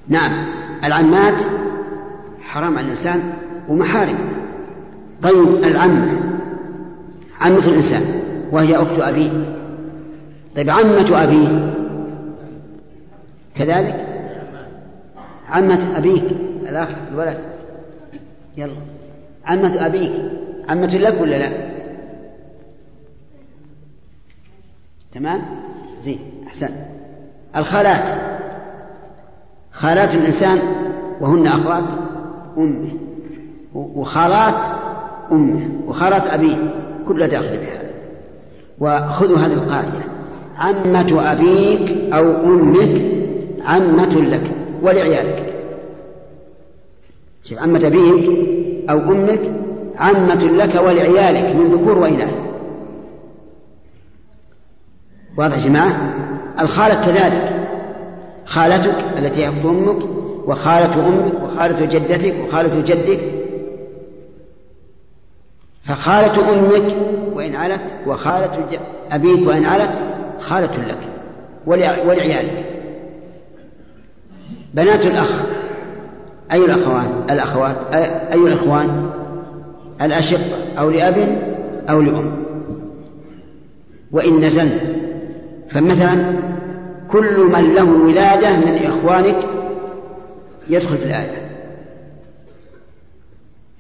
نعم. 0.08 0.57
العمات 0.84 1.42
حرام 2.42 2.78
على 2.78 2.86
الإنسان 2.86 3.34
ومحارم. 3.70 4.18
طيب 5.24 5.64
العمة 5.64 6.20
عمة 7.42 7.68
الإنسان 7.68 8.02
وهي 8.52 8.76
أخت 8.76 9.00
أبيه. 9.00 9.32
طيب 10.56 10.70
عمة 10.70 11.24
أبيه 11.24 11.74
كذلك؟ 13.56 14.08
عمة 15.50 15.98
أبيك 15.98 16.24
الأخ 16.62 16.90
الولد. 17.12 17.40
يلا. 18.58 18.76
عمة 19.46 19.86
أبيك 19.86 20.14
عمة 20.70 20.98
لك 20.98 21.22
ولا 21.22 21.38
لا؟ 21.38 21.68
تمام؟ 25.14 25.42
زين 26.02 26.20
أحسن. 26.48 26.70
الخالات. 27.56 28.37
خالات 29.78 30.16
الإنسان 30.16 30.60
وهن 31.22 31.48
أخوات 31.48 31.84
أمه 32.58 32.90
وخالات 33.74 34.56
أمه 35.32 35.70
وخالات 35.88 36.28
أبيه 36.28 36.74
كلها 37.08 37.28
داخل 37.28 37.58
بهذا. 37.58 37.88
وخذوا 38.80 39.38
هذه 39.38 39.54
القاعدة. 39.54 40.00
عمة 40.58 41.32
أبيك 41.32 42.14
أو 42.14 42.46
أمك 42.46 43.02
عمة 43.66 44.16
لك 44.16 44.52
ولعيالك. 44.82 45.54
عمة 47.52 47.88
أبيك 47.88 48.30
أو 48.90 48.98
أمك 48.98 49.52
عمة 49.98 50.44
لك 50.44 50.76
ولعيالك 50.76 51.56
من 51.56 51.68
ذكور 51.68 52.00
وإناث. 52.00 52.38
واضح 55.38 55.58
يا 55.58 55.64
جماعة؟ 55.64 56.14
الخالة 56.60 57.06
كذلك. 57.06 57.57
خالتك 58.48 58.96
التي 59.18 59.46
هي 59.46 59.48
أمك 59.48 60.04
وخالة 60.46 61.08
أمك 61.08 61.34
وخالة 61.44 61.86
جدتك 61.86 62.36
وخالة 62.48 62.82
جدك. 62.82 63.20
فخالة 65.84 66.54
أمك 66.54 66.96
وإن 67.34 67.56
علت 67.56 67.82
وخالة 68.08 68.80
أبيك 69.12 69.48
وإن 69.48 69.66
علت 69.66 69.92
خالة 70.40 70.86
لك 70.88 70.98
ولعيالك. 72.06 72.66
بنات 74.74 75.06
الأخ 75.06 75.44
أي 76.52 76.58
الأخوان؟ 76.58 77.24
الأخوات 77.30 77.94
أي 78.32 78.40
الإخوان؟ 78.40 79.10
الأشقة 80.02 80.80
أو 80.80 80.90
لأب 80.90 81.42
أو 81.90 82.02
لأم. 82.02 82.32
وإن 84.12 84.40
نزلن 84.46 84.80
فمثلا 85.70 86.34
كل 87.12 87.40
من 87.40 87.74
له 87.74 87.84
ولادة 87.84 88.58
من 88.58 88.78
إخوانك 88.78 89.38
يدخل 90.70 90.98
في 90.98 91.04
الآية. 91.04 91.48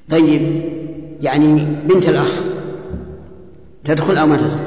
طيب 0.10 0.62
يعني 1.22 1.66
بنت 1.66 2.10
الأخ 2.10 2.42
تدخل 3.84 4.18
أو 4.18 4.28
ما 4.28 4.38
تدخل؟ 4.38 4.60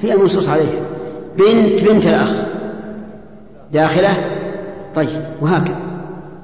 هي 0.00 0.12
المنصوص 0.12 0.48
عليها. 0.48 0.86
بنت 1.38 1.84
بنت 1.84 2.06
الأخ 2.06 2.44
داخلة؟ 3.72 4.14
طيب 4.94 5.24
وهكذا. 5.40 5.80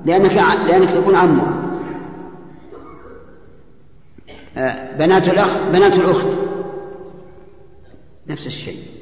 لأنك 0.06 0.34
لأنك 0.68 0.90
تكون 0.90 1.14
عمها 1.14 1.62
آه، 4.56 4.96
بنات 4.98 5.28
الأخ 5.28 5.56
بنات 5.72 5.92
الأخت. 5.92 6.28
نفس 8.28 8.46
الشيء. 8.46 9.01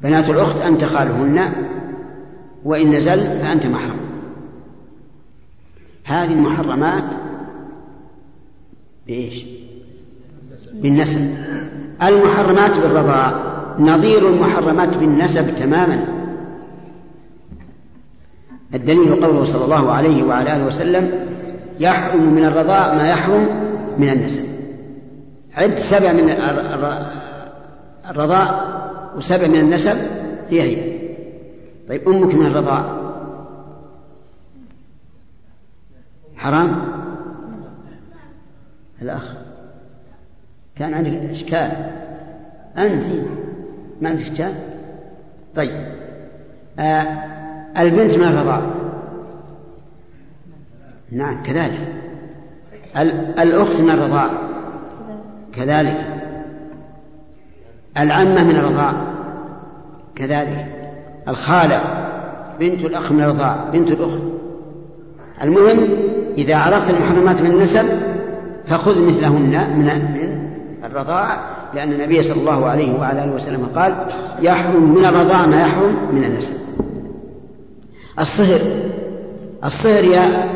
بنات 0.00 0.30
الأخت 0.30 0.60
أنت 0.60 0.84
خالهن 0.84 1.52
وإن 2.64 2.94
نزل 2.94 3.20
فأنت 3.20 3.66
محرم. 3.66 4.00
هذه 6.04 6.32
المحرمات 6.32 7.04
بإيش؟ 9.06 9.44
بالنسب. 10.72 11.36
المحرمات 12.02 12.78
بالرضاء. 12.78 13.54
نظير 13.78 14.28
المحرمات 14.28 14.96
بالنسب 14.96 15.56
تماما. 15.56 16.04
الدليل 18.74 19.24
قوله 19.24 19.44
صلى 19.44 19.64
الله 19.64 19.92
عليه 19.92 20.22
وعلى 20.22 20.56
آله 20.56 20.66
وسلم 20.66 21.10
يحرم 21.80 22.34
من 22.34 22.44
الرضاء 22.44 22.94
ما 22.94 23.08
يحرم 23.08 23.48
من 23.98 24.08
النسب. 24.08 24.48
عد 25.56 25.78
سبع 25.78 26.12
من 26.12 26.30
الرضاء 28.10 28.73
وسبع 29.16 29.46
من 29.46 29.60
النسب 29.60 29.96
هي 30.50 30.62
هي 30.62 30.98
طيب 31.88 32.08
أمك 32.08 32.34
من 32.34 32.46
الرضاء 32.46 33.04
حرام؟ 36.36 36.76
الأخ. 39.02 39.34
كان 40.76 40.94
عندك 40.94 41.10
إشكال. 41.10 41.92
أنت 42.78 43.04
ما 44.00 44.08
عندك 44.08 44.22
إشكال؟ 44.22 44.54
طيب. 45.56 45.94
آه 46.78 47.02
البنت 47.78 48.14
من 48.14 48.24
الرضاع. 48.24 48.62
نعم 51.12 51.42
كذلك. 51.42 51.94
الأخت 53.38 53.80
من 53.80 53.90
الرضاع. 53.90 54.30
كذلك. 55.52 56.13
العمة 57.98 58.44
من 58.44 58.56
الرضاع. 58.56 58.92
كذلك 60.14 60.66
الخالة 61.28 61.80
بنت 62.60 62.84
الأخ 62.84 63.12
من 63.12 63.20
الرضاع 63.20 63.68
بنت 63.72 63.90
الأخت. 63.90 64.22
المهم 65.42 65.88
إذا 66.38 66.56
عرفت 66.56 66.90
المحرمات 66.90 67.42
من 67.42 67.50
النسب 67.50 67.84
فخذ 68.66 69.04
مثلهن 69.04 69.78
من 69.78 69.84
من 69.84 70.44
الرضاعة 70.84 71.54
لأن 71.74 71.92
النبي 71.92 72.22
صلى 72.22 72.40
الله 72.40 72.66
عليه 72.66 72.98
وعلى 72.98 73.24
آله 73.24 73.34
وسلم 73.34 73.66
قال 73.66 74.06
يحرم 74.40 74.94
من 74.94 75.04
الرضاعة 75.04 75.46
ما 75.46 75.60
يحرم 75.60 76.14
من 76.14 76.24
النسب. 76.24 76.54
الصهر 78.18 78.60
الصهر 79.64 80.04
يا 80.04 80.50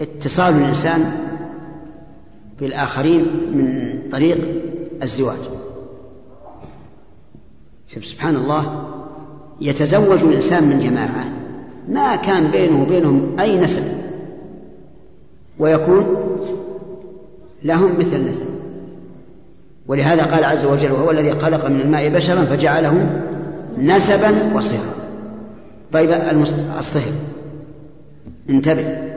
اتصال 0.00 0.54
الإنسان 0.54 1.12
بالآخرين 2.60 3.26
من 3.54 3.98
طريق 4.12 4.38
الزواج. 5.02 5.57
شوف 7.94 8.04
سبحان 8.04 8.36
الله 8.36 8.88
يتزوج 9.60 10.22
الإنسان 10.22 10.64
من 10.64 10.80
جماعة. 10.80 11.24
ما 11.88 12.16
كان 12.16 12.50
بينه 12.50 12.82
وبينهم 12.82 13.40
أي 13.40 13.60
نسب. 13.60 13.82
ويكون 15.58 16.16
لهم 17.62 17.98
مثل 17.98 18.28
نسب. 18.28 18.46
ولهذا 19.86 20.24
قال 20.24 20.44
عز 20.44 20.64
وجل 20.64 20.92
وهو 20.92 21.10
الذي 21.10 21.30
خلق 21.30 21.64
من 21.64 21.80
الماء 21.80 22.08
بشرا 22.08 22.44
فجعله 22.44 23.22
نسبا 23.78 24.54
وصهرا. 24.54 24.94
طيب 25.92 26.10
الصهر. 26.78 27.12
انتبه. 28.50 29.08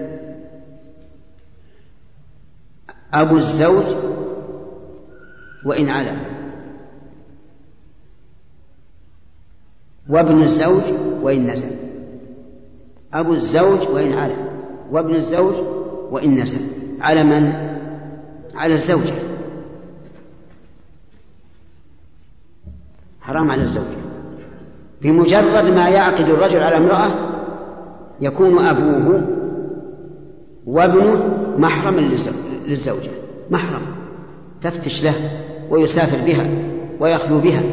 أبو 3.14 3.38
الزوج 3.38 3.86
وإن 5.66 5.90
علا 5.90 6.31
وابن 10.12 10.44
الزوج 10.44 10.84
وإن 11.22 11.52
نزل. 11.52 11.72
أبو 13.14 13.34
الزوج 13.34 13.90
وإن 13.90 14.14
علا 14.14 14.36
وابن 14.92 15.16
الزوج 15.16 15.56
وإن 16.12 16.40
نزل. 16.40 16.60
على 17.02 17.24
من؟ 17.24 17.54
على 18.56 18.74
الزوجة. 18.74 19.14
حرام 23.22 23.52
على 23.52 23.62
الزوجة. 23.62 24.02
بمجرد 25.02 25.66
ما 25.66 25.90
يعقد 25.90 26.30
الرجل 26.30 26.64
على 26.64 26.78
امرأة 26.78 27.12
يكون 28.22 28.66
أبوه 28.66 29.22
وابنه 30.66 31.38
محرما 31.58 32.02
للزوجة. 32.66 33.12
محرم. 33.52 33.82
تفتش 34.62 35.04
له 35.04 35.14
ويسافر 35.70 36.18
بها 36.26 36.48
ويخلو 37.00 37.40
بها. 37.40 37.64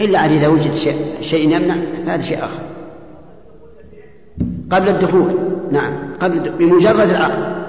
إلا 0.00 0.18
عن 0.18 0.30
إذا 0.30 0.48
وجد 0.48 0.74
شيء, 0.74 0.96
شيء 1.20 1.56
يمنع 1.56 1.76
فهذا 2.06 2.22
شيء 2.22 2.38
آخر. 2.38 2.60
قبل 4.70 4.88
الدخول 4.88 5.38
نعم. 5.72 6.14
قبل 6.20 6.50
بمجرد 6.50 7.10
العقد 7.10 7.60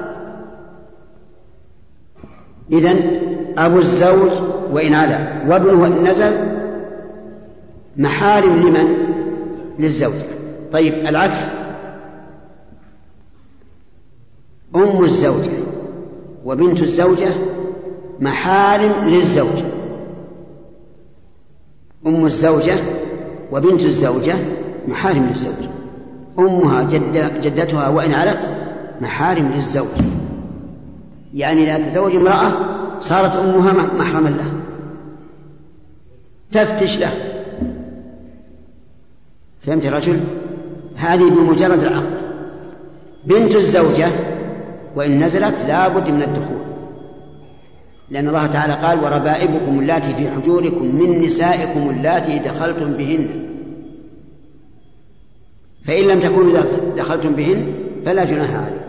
إذن 2.72 3.22
أبو 3.58 3.78
الزوج 3.78 4.32
وإن 4.72 4.94
علا. 4.94 5.44
وابنه 5.48 5.82
وإن 5.82 6.08
نزل 6.08 6.52
محارم 7.98 8.68
لمن؟ 8.68 8.98
للزوجة 9.80 10.26
طيب 10.72 10.94
العكس. 10.94 11.50
أم 14.76 15.04
الزوجة 15.04 15.52
وبنت 16.46 16.82
الزوجة 16.82 17.30
محارم 18.20 19.10
للزوجة 19.10 19.81
أم 22.08 22.26
الزوجة 22.26 22.76
وبنت 23.52 23.84
الزوجة 23.84 24.36
محارم 24.88 25.26
للزوج. 25.28 25.66
أمها 26.39 26.84
جد 26.84 27.41
جدتها 27.41 27.88
وإن 27.88 28.14
علت 28.14 28.39
محارم 29.02 29.52
للزوج. 29.52 29.88
يعني 31.34 31.76
إذا 31.76 31.89
تزوج 31.89 32.16
امرأة 32.16 32.52
صارت 32.99 33.36
أمها 33.36 33.93
محرما 33.93 34.30
له. 34.30 34.54
تفتش 36.52 36.99
له. 36.99 37.12
فهمت 39.62 39.86
الرجل 39.86 40.20
هذه 40.95 41.30
بمجرد 41.30 41.84
العقد. 41.84 42.22
بنت 43.26 43.56
الزوجة 43.56 44.08
وإن 44.95 45.24
نزلت 45.24 45.66
لا 45.68 45.88
بد 45.88 46.10
من 46.10 46.24
الدخول. 46.24 46.71
لأن 48.12 48.28
الله 48.28 48.47
تعالى 48.47 48.74
قال 48.74 49.03
وربائبكم 49.03 49.80
اللاتي 49.80 50.14
في 50.14 50.30
حجوركم 50.30 50.95
من 50.95 51.22
نسائكم 51.22 51.89
اللاتي 51.89 52.39
دخلتم 52.39 52.93
بهن. 52.93 53.28
فإن 55.86 56.07
لم 56.07 56.20
تكونوا 56.20 56.59
دخلتم 56.97 57.36
بهن 57.36 57.74
فلا 58.05 58.26
جناح 58.26 58.55
عليكم. 58.55 58.82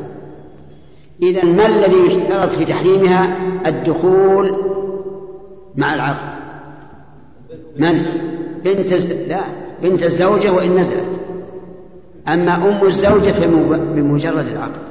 إذا 1.23 1.45
ما 1.45 1.67
الذي 1.67 1.97
يشترط 1.97 2.51
في 2.53 2.65
تحريمها؟ 2.65 3.37
الدخول 3.67 4.57
مع 5.77 5.95
العقد. 5.95 6.39
من؟ 7.79 8.03
بنت 8.65 8.93
لا 9.29 9.41
بنت 9.83 10.03
الزوجة 10.03 10.53
وإن 10.53 10.77
نزلت. 10.77 11.21
أما 12.29 12.55
أم 12.55 12.87
الزوجة 12.87 13.31
فبمجرد 13.31 14.47
العقد. 14.47 14.83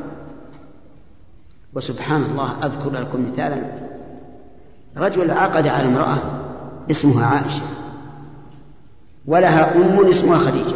وسبحان 1.73 2.23
الله 2.23 2.65
أذكر 2.65 2.91
لكم 2.91 3.31
مثالا. 3.31 3.90
رجل 4.97 5.31
عقد 5.31 5.67
على 5.67 5.87
امرأة 5.87 6.17
اسمها 6.91 7.25
عائشة 7.25 7.63
ولها 9.25 9.75
أم 9.75 10.07
اسمها 10.09 10.37
خديجة. 10.37 10.75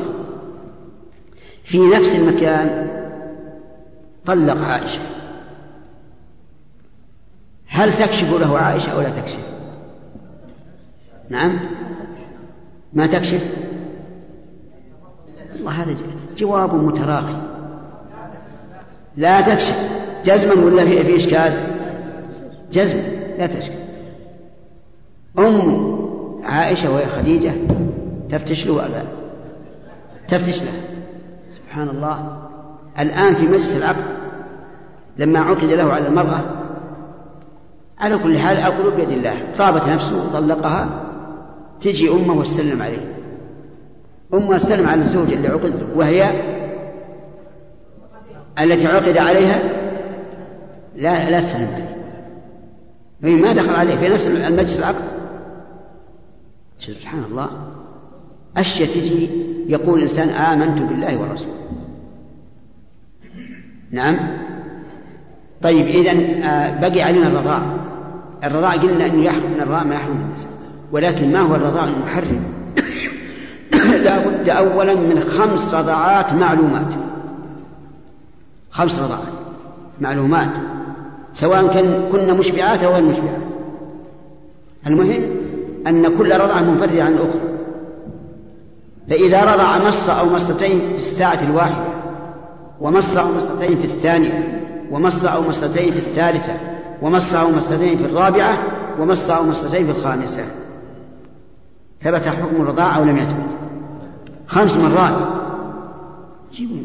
في 1.63 1.87
نفس 1.87 2.15
المكان 2.15 2.87
طلق 4.25 4.61
عائشة. 4.61 5.01
هل 7.67 7.93
تكشف 7.93 8.33
له 8.33 8.57
عائشة 8.57 8.91
أو 8.91 9.01
لا 9.01 9.09
تكشف؟ 9.09 9.39
نعم. 11.29 11.59
ما 12.93 13.07
تكشف؟ 13.07 13.47
الله 15.55 15.71
هذا 15.71 15.95
جواب 16.37 16.75
متراخي. 16.75 17.41
لا 19.17 19.41
تكشف. 19.41 19.75
جزما 20.25 20.53
ولا 20.65 20.85
في, 20.85 21.15
إشكال؟ 21.15 21.75
جزما. 22.71 23.01
لا 23.37 23.47
تشكل 23.47 23.84
أم 25.39 25.95
عائشة 26.43 26.93
وهي 26.93 27.05
خديجة 27.05 27.53
تفتش 28.29 28.67
له 28.67 28.73
ولا 28.73 29.03
تفتش 30.27 30.63
له. 30.63 30.71
سبحان 31.51 31.89
الله. 31.89 32.37
الآن 32.99 33.35
في 33.35 33.47
مجلس 33.47 33.77
العقد 33.77 34.05
لما 35.17 35.39
عقد 35.39 35.63
له 35.63 35.93
على 35.93 36.07
المرأة 36.07 36.41
على 37.99 38.17
كل 38.17 38.37
حال 38.37 38.57
أقول 38.57 38.95
بيد 38.95 39.09
الله 39.09 39.35
طابت 39.57 39.87
نفسه 39.87 40.25
وطلقها 40.25 41.03
تجي 41.81 42.11
أمه 42.11 42.33
واستلم 42.33 42.81
عليه. 42.81 43.15
أمه 44.33 44.55
استلم 44.55 44.87
على 44.87 45.01
الزوج 45.01 45.31
اللي 45.31 45.47
عقد 45.47 45.83
وهي 45.95 46.29
التي 48.59 48.87
عقد 48.87 49.17
عليها؟ 49.17 49.59
لا 50.95 51.29
لا 51.29 51.39
تسلم 51.39 51.69
عليه. 51.73 53.35
ما 53.35 53.53
دخل 53.53 53.75
عليه 53.75 53.95
في 53.95 54.09
نفس 54.09 54.27
المجلس 54.27 54.79
العقد. 54.79 55.14
سبحان 56.79 57.23
الله. 57.23 57.49
أشياء 58.57 58.89
تجي 58.89 59.29
يقول 59.67 59.97
الإنسان 59.97 60.29
آمنت 60.29 60.81
بالله 60.81 61.17
ورسوله. 61.17 61.65
نعم. 63.91 64.17
طيب 65.61 65.87
إذا 65.87 66.11
آه، 66.11 66.79
بقي 66.79 67.01
علينا 67.01 67.27
الرضاع. 67.27 67.61
الرضاع 68.43 68.75
قلنا 68.75 69.05
أنه 69.05 69.23
يحرم 69.23 69.51
من 69.51 69.61
الرضاع 69.61 69.83
ما 69.83 69.95
يحرم 69.95 70.17
من 70.17 70.25
النساء 70.25 70.51
ولكن 70.91 71.31
ما 71.31 71.39
هو 71.39 71.55
الرضاع 71.55 71.83
المحرم؟ 71.83 72.43
لا 74.05 74.27
بد 74.27 74.49
أولا 74.49 74.95
من 74.95 75.19
خمس 75.19 75.73
رضعات 75.73 76.33
معلومات. 76.33 76.93
خمس 78.71 78.99
رضعات 78.99 79.33
معلومات 80.01 80.51
سواء 81.33 81.67
كان 81.73 82.09
كنا 82.11 82.33
مشبعات 82.33 82.83
أو 82.83 82.93
غير 82.93 83.03
مشبعات. 83.03 83.41
المهم 84.87 85.44
أن 85.87 86.17
كل 86.17 86.39
رضعة 86.39 86.61
منفردة 86.61 87.03
عن 87.03 87.13
الأخرى. 87.13 87.41
فإذا 89.09 89.53
رضع 89.53 89.87
مص 89.87 90.09
أو 90.09 90.25
مصتين 90.25 90.79
في 90.79 90.97
الساعة 90.97 91.43
الواحدة 91.43 91.85
ومص 92.81 93.17
أو 93.17 93.31
مصتين 93.31 93.77
في 93.77 93.85
الثانية 93.85 94.61
ومص 94.91 95.25
أو 95.25 95.41
مصتين 95.41 95.93
في 95.93 95.99
الثالثة 95.99 96.53
ومص 97.01 97.35
أو 97.35 97.51
مصتين 97.51 97.97
في 97.97 98.05
الرابعة 98.05 98.57
ومص 98.99 99.29
أو 99.29 99.43
مصتين 99.43 99.85
في 99.85 99.91
الخامسة. 99.91 100.45
ثبت 102.01 102.27
حكم 102.27 102.55
الرضاعة 102.55 102.97
أو 102.97 103.03
لم 103.03 103.17
يثبت؟ 103.17 103.45
خمس 104.47 104.77
مرات. 104.77 105.27
جيبوا 106.53 106.77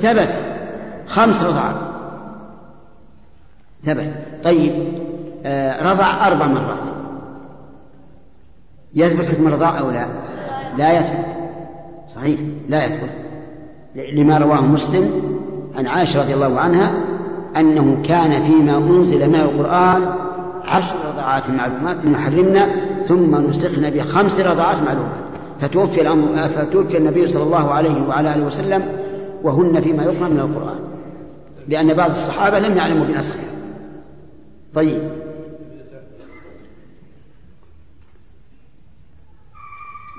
ثبت. 0.00 0.34
خمس 1.06 1.44
رضعات 1.44 1.76
ثبت. 3.84 4.16
طيب 4.44 4.92
آه 5.46 5.92
رضع 5.92 6.26
أربع 6.26 6.46
مرات. 6.46 6.93
يثبت 8.94 9.24
حكم 9.24 9.46
الرضاع 9.48 9.78
أو 9.78 9.90
لا؟ 9.90 10.06
لا 10.78 10.92
يثبت. 10.92 11.26
صحيح. 12.08 12.40
لا 12.68 12.84
يثبت. 12.84 13.10
لما 14.12 14.38
رواه 14.38 14.66
مسلم 14.66 15.10
عن 15.76 15.86
عائشة 15.86 16.22
رضي 16.22 16.34
الله 16.34 16.60
عنها 16.60 16.94
أنه 17.56 18.02
كان 18.08 18.42
فيما 18.42 18.78
أنزل 18.78 19.28
من 19.28 19.34
القرآن 19.34 20.14
عشر 20.64 20.94
رضعات 21.12 21.50
معلومات 21.50 22.04
محرمنا 22.04 22.66
ثم 23.06 23.36
نسخنا 23.36 23.90
بخمس 23.90 24.40
رضعات 24.40 24.82
معلومات. 24.82 25.24
فتوفي 25.60 26.00
الأمر 26.00 26.48
فتوفي 26.48 26.98
النبي 26.98 27.28
صلى 27.28 27.42
الله 27.42 27.70
عليه 27.70 28.08
وعلى 28.08 28.34
آله 28.34 28.46
وسلم 28.46 28.82
وهن 29.42 29.80
فيما 29.80 30.02
يقرأ 30.02 30.28
من 30.28 30.40
القرآن. 30.40 30.78
لأن 31.68 31.94
بعض 31.94 32.10
الصحابة 32.10 32.58
لم 32.58 32.76
يعلموا 32.76 33.06
بنسخها. 33.06 33.44
طيب. 34.74 35.23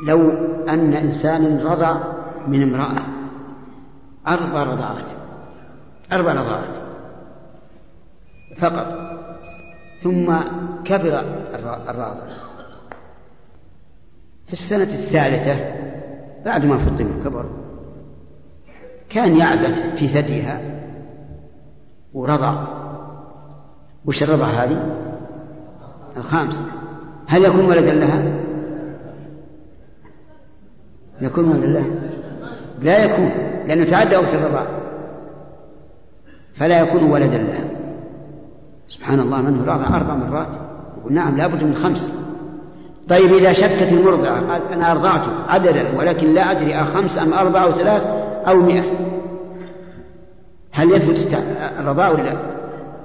لو 0.03 0.29
أن 0.69 0.93
إنسانا 0.93 1.71
رضع 1.71 1.97
من 2.47 2.61
امرأة 2.61 3.05
أربع 4.27 4.63
رضعات 4.63 5.05
أربع 6.11 6.33
رضعات 6.33 6.75
فقط 8.59 8.87
ثم 10.03 10.35
كبر 10.85 11.19
الراضع 11.89 12.27
في 14.47 14.53
السنة 14.53 14.83
الثالثة 14.83 15.75
بعد 16.45 16.65
ما 16.65 16.77
فطم 16.77 17.19
وكبر 17.19 17.45
كان 19.09 19.37
يعبث 19.37 19.95
في 19.95 20.07
ثديها 20.07 20.61
ورضع 22.13 22.67
وش 24.05 24.23
الرضع 24.23 24.45
هذه؟ 24.45 24.95
الخامسة 26.17 26.61
هل 27.27 27.45
يكون 27.45 27.65
ولدا 27.65 27.93
لها؟ 27.93 28.44
يكون 31.21 31.45
ولدا 31.45 31.67
لها؟ 31.67 31.85
لا 32.81 33.05
يكون 33.05 33.31
لأنه 33.67 33.85
تعدى 33.85 34.17
وقت 34.17 34.33
الرضاع 34.33 34.67
فلا 36.55 36.79
يكون 36.79 37.03
ولدا 37.03 37.37
لها 37.37 37.65
سبحان 38.87 39.19
الله 39.19 39.41
منه 39.41 39.61
رضع 39.61 39.97
أربع 39.97 40.15
مرات. 40.15 40.47
يقول 40.97 41.13
نعم 41.13 41.37
لابد 41.37 41.63
من 41.63 41.75
خمس. 41.75 42.09
طيب 43.09 43.33
إذا 43.33 43.53
شكت 43.53 43.91
المرضعة 43.91 44.51
قال 44.51 44.61
أنا 44.73 44.91
أرضعته 44.91 45.31
عددا 45.47 45.97
ولكن 45.97 46.33
لا 46.33 46.51
أدري 46.51 46.75
أخمس 46.75 47.17
أم 47.17 47.33
أربعة 47.33 47.63
أو 47.63 47.71
ثلاث 47.71 48.07
أو 48.47 48.55
مئة. 48.55 48.83
هل 50.71 50.91
يثبت 50.91 51.39
الرضاع 51.79 52.09
ولا 52.09 52.23
لا؟ 52.23 52.37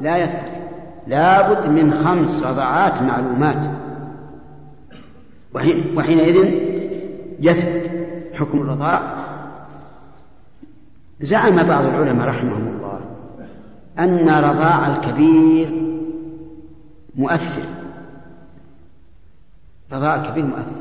لا 0.00 0.16
يثبت. 0.16 0.60
لابد 1.06 1.68
من 1.68 1.92
خمس 1.92 2.42
رضعات 2.42 3.02
معلومات. 3.02 3.70
وحين 5.54 5.84
وحينئذ 5.96 6.69
يثبت 7.40 7.90
حكم 8.34 8.60
الرضاع. 8.60 9.24
زعم 11.20 11.62
بعض 11.62 11.84
العلماء 11.84 12.28
رحمهم 12.28 12.68
الله 12.68 13.00
أن 13.98 14.28
رضاع 14.28 14.96
الكبير 14.96 15.70
مؤثر. 17.14 17.62
رضاع 19.92 20.14
الكبير 20.14 20.44
مؤثر. 20.44 20.80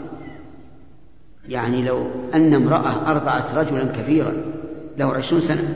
يعني 1.48 1.86
لو 1.86 2.08
أن 2.34 2.54
امرأة 2.54 3.12
أرضعت 3.12 3.56
رجلا 3.56 3.86
كبيرا 3.86 4.34
له 4.98 5.14
عشرون 5.14 5.42
سنة 5.42 5.76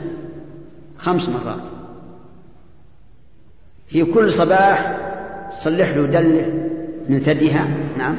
خمس 0.98 1.28
مرات. 1.28 1.62
في 3.86 4.04
كل 4.04 4.32
صباح 4.32 4.98
تصلح 5.50 5.88
له 5.88 6.06
دلة 6.06 6.68
من 7.08 7.18
ثديها. 7.18 7.68
نعم. 7.98 8.16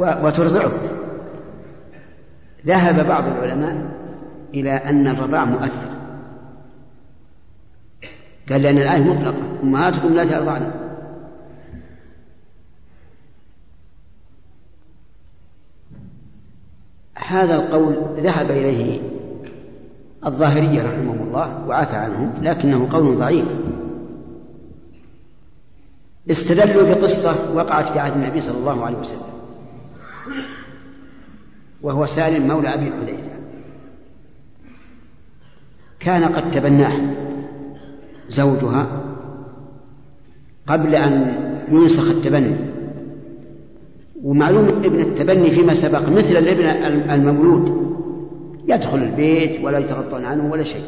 وترضعه. 0.00 0.72
ذهب 2.66 3.06
بعض 3.06 3.24
العلماء 3.26 3.90
إلى 4.54 4.72
أن 4.72 5.06
الرضاع 5.06 5.44
مؤثر. 5.44 5.90
قال 8.50 8.62
لأن 8.62 8.78
الآية 8.78 9.00
مطلقة. 9.00 9.60
أمهاتكم 9.62 10.14
لا 10.14 10.24
ترضعن. 10.24 10.70
هذا 17.26 17.54
القول 17.54 17.94
ذهب 18.16 18.50
إليه 18.50 19.00
الظاهرية 20.26 20.82
رحمهم 20.82 21.22
الله 21.28 21.66
وعفى 21.66 21.96
عنهم 21.96 22.32
لكنه 22.42 22.88
قول 22.92 23.18
ضعيف. 23.18 23.46
استدلوا 26.30 26.94
بقصة 26.94 27.54
وقعت 27.54 27.86
في 27.86 27.98
عهد 27.98 28.12
النبي 28.12 28.40
صلى 28.40 28.58
الله 28.58 28.86
عليه 28.86 28.98
وسلم. 28.98 29.39
وهو 31.82 32.06
سالم 32.06 32.48
مولى 32.48 32.74
أبي 32.74 32.90
حذيفة. 32.90 33.30
كان 36.00 36.24
قد 36.24 36.50
تبناه 36.50 37.14
زوجها 38.28 38.86
قبل 40.66 40.94
أن 40.94 41.36
ينسخ 41.68 42.10
التبني. 42.10 42.56
ومعلوم 44.22 44.68
ابن 44.68 45.00
التبني 45.00 45.50
فيما 45.50 45.74
سبق 45.74 46.08
مثل 46.08 46.36
الابن 46.36 46.66
المولود. 47.10 47.90
يدخل 48.68 48.98
البيت 48.98 49.64
ولا 49.64 49.78
يتغطون 49.78 50.24
عنه 50.24 50.52
ولا 50.52 50.62
شيء. 50.62 50.84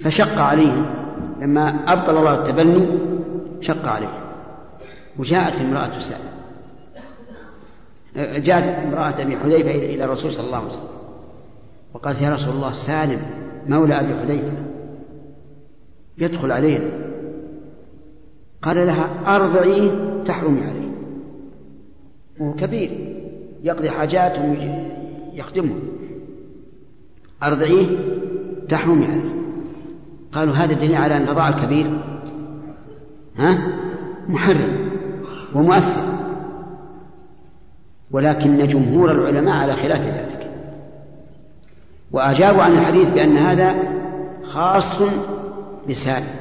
فشق 0.00 0.38
عليهم 0.38 0.86
لما 1.40 1.92
أبطل 1.92 2.18
الله 2.18 2.34
التبني 2.34 2.98
شق 3.60 3.88
عليه. 3.88 4.18
وجاءت 5.18 5.60
امرأة 5.60 5.98
سالم 5.98 6.39
جاءت 8.16 8.64
امرأة 8.64 9.22
أبي 9.22 9.36
حذيفة 9.36 9.70
إلى 9.70 10.04
الرسول 10.04 10.32
صلى 10.32 10.46
الله 10.46 10.56
عليه 10.56 10.68
وسلم 10.68 10.88
وقالت 11.94 12.22
يا 12.22 12.30
رسول 12.30 12.54
الله 12.54 12.72
سالم 12.72 13.20
مولى 13.66 14.00
أبي 14.00 14.14
حذيفة 14.14 14.52
يدخل 16.18 16.52
علينا. 16.52 16.90
قال 18.62 18.76
لها 18.86 19.36
أرضعيه 19.36 19.90
تحرمي 20.26 20.64
عليه 20.64 20.90
وهو 22.40 22.54
كبير 22.54 22.90
يقضي 23.62 23.90
حاجات 23.90 24.32
يخدمه 25.32 25.74
أرضعيه 27.42 27.86
تحرمي 28.68 29.06
عليه 29.06 29.30
قالوا 30.32 30.54
هذا 30.54 30.72
دليل 30.72 30.94
على 30.94 31.16
أن 31.16 31.26
رضاع 31.26 31.48
الكبير 31.48 32.00
ها؟ 33.36 33.58
محرم 34.28 34.90
ومؤثر. 35.54 36.19
ولكن 38.12 38.66
جمهور 38.66 39.10
العلماء 39.10 39.56
على 39.56 39.72
خلاف 39.72 40.00
ذلك. 40.00 40.50
وأجابوا 42.12 42.62
عن 42.62 42.72
الحديث 42.72 43.08
بأن 43.08 43.36
هذا 43.36 43.74
خاص 44.44 45.02
بسالم 45.88 46.34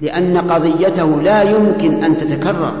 لأن 0.00 0.38
قضيته 0.38 1.22
لا 1.22 1.42
يمكن 1.42 2.04
أن 2.04 2.16
تتكرر. 2.16 2.72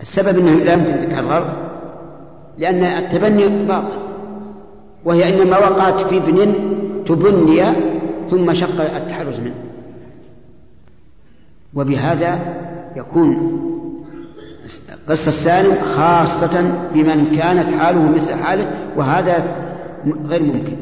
السبب 0.00 0.38
أنه 0.38 0.52
لا 0.52 0.72
يمكن 0.72 1.08
تتكرر 1.08 1.44
لأن 2.58 2.84
التبني 2.84 3.66
باطل 3.66 3.98
وهي 5.04 5.42
إنما 5.42 5.58
وقعت 5.58 6.00
في 6.00 6.16
ابن 6.16 6.54
تبني 7.06 7.62
ثم 8.30 8.52
شق 8.52 8.96
التحرز 8.96 9.40
منه. 9.40 9.54
وبهذا 11.74 12.38
يكون 12.96 13.60
قصة 15.08 15.30
سالم 15.30 15.74
خاصة 15.82 16.88
بمن 16.94 17.36
كانت 17.36 17.80
حاله 17.80 18.10
مثل 18.10 18.34
حاله 18.34 18.92
وهذا 18.96 19.56
غير 20.26 20.42
ممكن. 20.42 20.76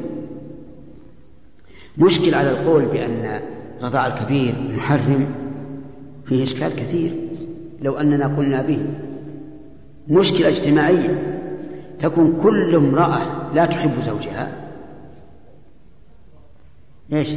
مشكل 1.98 2.34
على 2.34 2.50
القول 2.50 2.84
بأن 2.84 3.40
رضاع 3.82 4.06
الكبير 4.06 4.54
محرم 4.76 5.26
فيه 6.26 6.44
إشكال 6.44 6.76
كثير 6.76 7.14
لو 7.82 7.92
أننا 7.92 8.36
قلنا 8.36 8.62
به. 8.62 8.86
مشكلة 10.08 10.48
اجتماعية. 10.48 11.38
تكون 12.00 12.40
كل 12.42 12.74
امرأة 12.74 13.52
لا 13.54 13.66
تحب 13.66 13.92
زوجها. 14.06 14.52
إيش؟ 17.12 17.28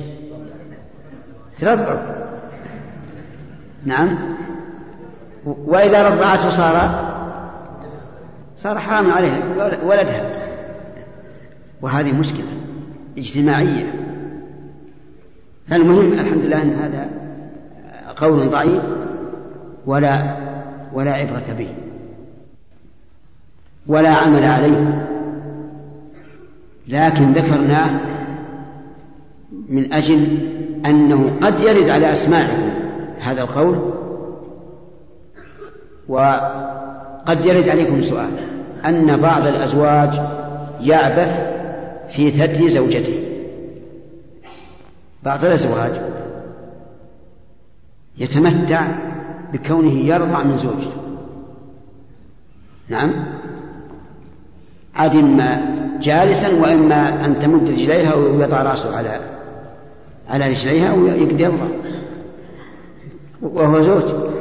ترضعه 1.60 2.16
نعم؟ 3.86 4.36
وإذا 5.46 6.10
رضعته 6.10 6.50
صار 6.50 7.06
صار 8.58 8.80
حرام 8.80 9.12
عليه 9.12 9.42
ولدها. 9.86 10.36
وهذه 11.82 12.20
مشكلة 12.20 12.48
اجتماعية. 13.18 13.94
فالمهم 15.68 16.14
الحمد 16.14 16.46
لله 16.46 16.62
أن 16.62 16.74
هذا 16.74 17.08
قول 18.16 18.50
ضعيف 18.50 18.82
ولا 19.86 20.38
ولا 20.94 21.14
عبرة 21.14 21.54
به. 21.58 21.70
ولا 23.88 24.10
عمل 24.10 24.44
عليه. 24.44 25.08
لكن 26.88 27.32
ذكرناه 27.34 27.90
من 29.70 29.94
أجل 29.94 30.38
أنه 30.86 31.32
قد 31.42 31.60
يرد 31.60 31.90
على 31.90 32.14
أسماعكم 32.14 32.70
هذا 33.20 33.42
القول 33.42 33.94
وقد 36.08 37.46
يرد 37.46 37.70
عليكم 37.70 38.02
سؤال. 38.02 38.30
أن 38.86 39.18
بعض 39.18 39.48
الأزواج 39.48 40.10
يعبث 40.82 41.40
في 42.10 42.32
ثدي 42.32 42.70
زوجته. 42.70 43.24
بعض 45.24 45.46
الأزواج 45.46 45.92
يتمتع 48.18 48.88
بكونه 49.54 49.94
يرضع 49.94 50.44
من 50.44 50.58
زوجته. 50.58 51.02
نعم. 52.90 53.12
عاد 54.96 55.16
إما 55.16 55.76
جالسا 56.02 56.62
وإما 56.62 57.26
أن 57.26 57.40
تمد 57.40 57.70
رجليها 57.70 58.16
ويضع 58.16 58.62
رأسه 58.62 58.98
على 58.98 59.20
على 60.30 60.48
رجليها 60.48 60.94
ويقدر 60.94 61.54
وهو 63.42 63.82
زوج. 63.82 64.35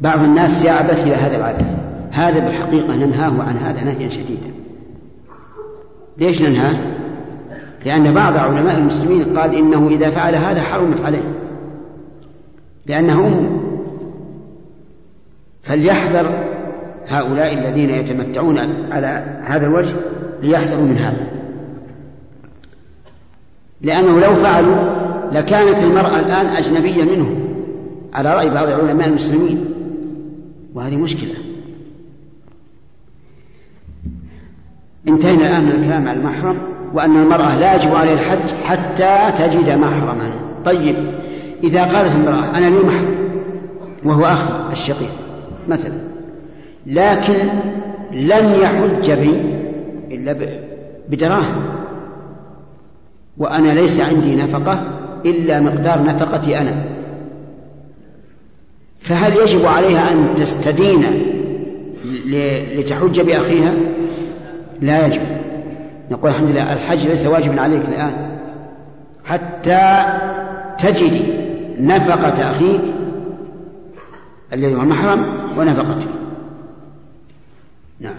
بعض 0.00 0.22
الناس 0.22 0.64
يعبث 0.64 1.06
إلى 1.06 1.14
هذا 1.14 1.36
العبث 1.36 1.66
هذا 2.10 2.38
بالحقيقة 2.38 2.96
ننهاه 2.96 3.42
عن 3.42 3.56
هذا 3.56 3.84
نهيا 3.84 4.08
شديدا. 4.08 4.50
ليش 6.18 6.42
ننهاه؟ 6.42 6.76
لأن 7.84 8.14
بعض 8.14 8.36
علماء 8.36 8.78
المسلمين 8.78 9.38
قال 9.38 9.54
إنه 9.54 9.88
إذا 9.88 10.10
فعل 10.10 10.34
هذا 10.34 10.62
حرمت 10.62 11.00
عليه. 11.00 11.34
لأنه 12.86 13.50
فليحذر 15.62 16.30
هؤلاء 17.08 17.54
الذين 17.54 17.90
يتمتعون 17.90 18.58
على 18.92 19.38
هذا 19.44 19.66
الوجه 19.66 19.94
ليحذروا 20.42 20.84
من 20.84 20.98
هذا. 20.98 21.26
لأنه 23.80 24.20
لو 24.20 24.34
فعلوا 24.34 24.76
لكانت 25.32 25.84
المرأة 25.84 26.18
الآن 26.18 26.46
أجنبية 26.46 27.04
منهم. 27.04 27.48
على 28.14 28.34
رأي 28.34 28.50
بعض 28.50 28.68
علماء 28.68 29.08
المسلمين. 29.08 29.77
وهذه 30.78 30.96
مشكلة. 30.96 31.34
انتهينا 35.08 35.46
الآن 35.46 35.64
من 35.64 35.70
الكلام 35.70 36.08
على 36.08 36.18
المحرم 36.18 36.58
وأن 36.94 37.16
المرأة 37.16 37.58
لا 37.58 37.74
يجب 37.74 37.94
عليها 37.94 38.14
الحج 38.14 38.54
حتى 38.64 39.32
تجد 39.38 39.70
محرما. 39.70 40.40
طيب 40.64 40.96
إذا 41.64 41.82
قالت 41.82 42.16
المرأة 42.16 42.58
أنا 42.58 42.66
لي 42.66 42.78
محرم 42.78 43.14
وهو 44.04 44.24
أخي 44.24 44.72
الشقيق 44.72 45.10
مثلا 45.68 46.00
لكن 46.86 47.48
لن 48.12 48.60
يحج 48.60 49.10
بي 49.10 49.30
إلا 50.10 50.32
بدراهم 51.08 51.62
وأنا 53.38 53.72
ليس 53.72 54.00
عندي 54.00 54.36
نفقة 54.36 54.82
إلا 55.26 55.60
مقدار 55.60 56.02
نفقتي 56.02 56.58
أنا. 56.58 56.97
فهل 59.08 59.36
يجب 59.36 59.66
عليها 59.66 60.12
أن 60.12 60.34
تستدين 60.34 61.02
لتحج 62.76 63.20
بأخيها؟ 63.20 63.74
لا 64.80 65.06
يجب. 65.06 65.22
نقول 66.10 66.30
الحمد 66.30 66.48
لله 66.48 66.72
الحج 66.72 67.06
ليس 67.06 67.26
واجبا 67.26 67.60
عليك 67.60 67.88
الآن. 67.88 68.38
حتى 69.24 70.04
تجدي 70.78 71.22
نفقة 71.80 72.50
أخيك 72.50 72.80
الذي 74.52 74.74
هو 74.74 74.80
محرم 74.80 75.38
ونفقتك 75.58 76.08
نعم. 78.00 78.14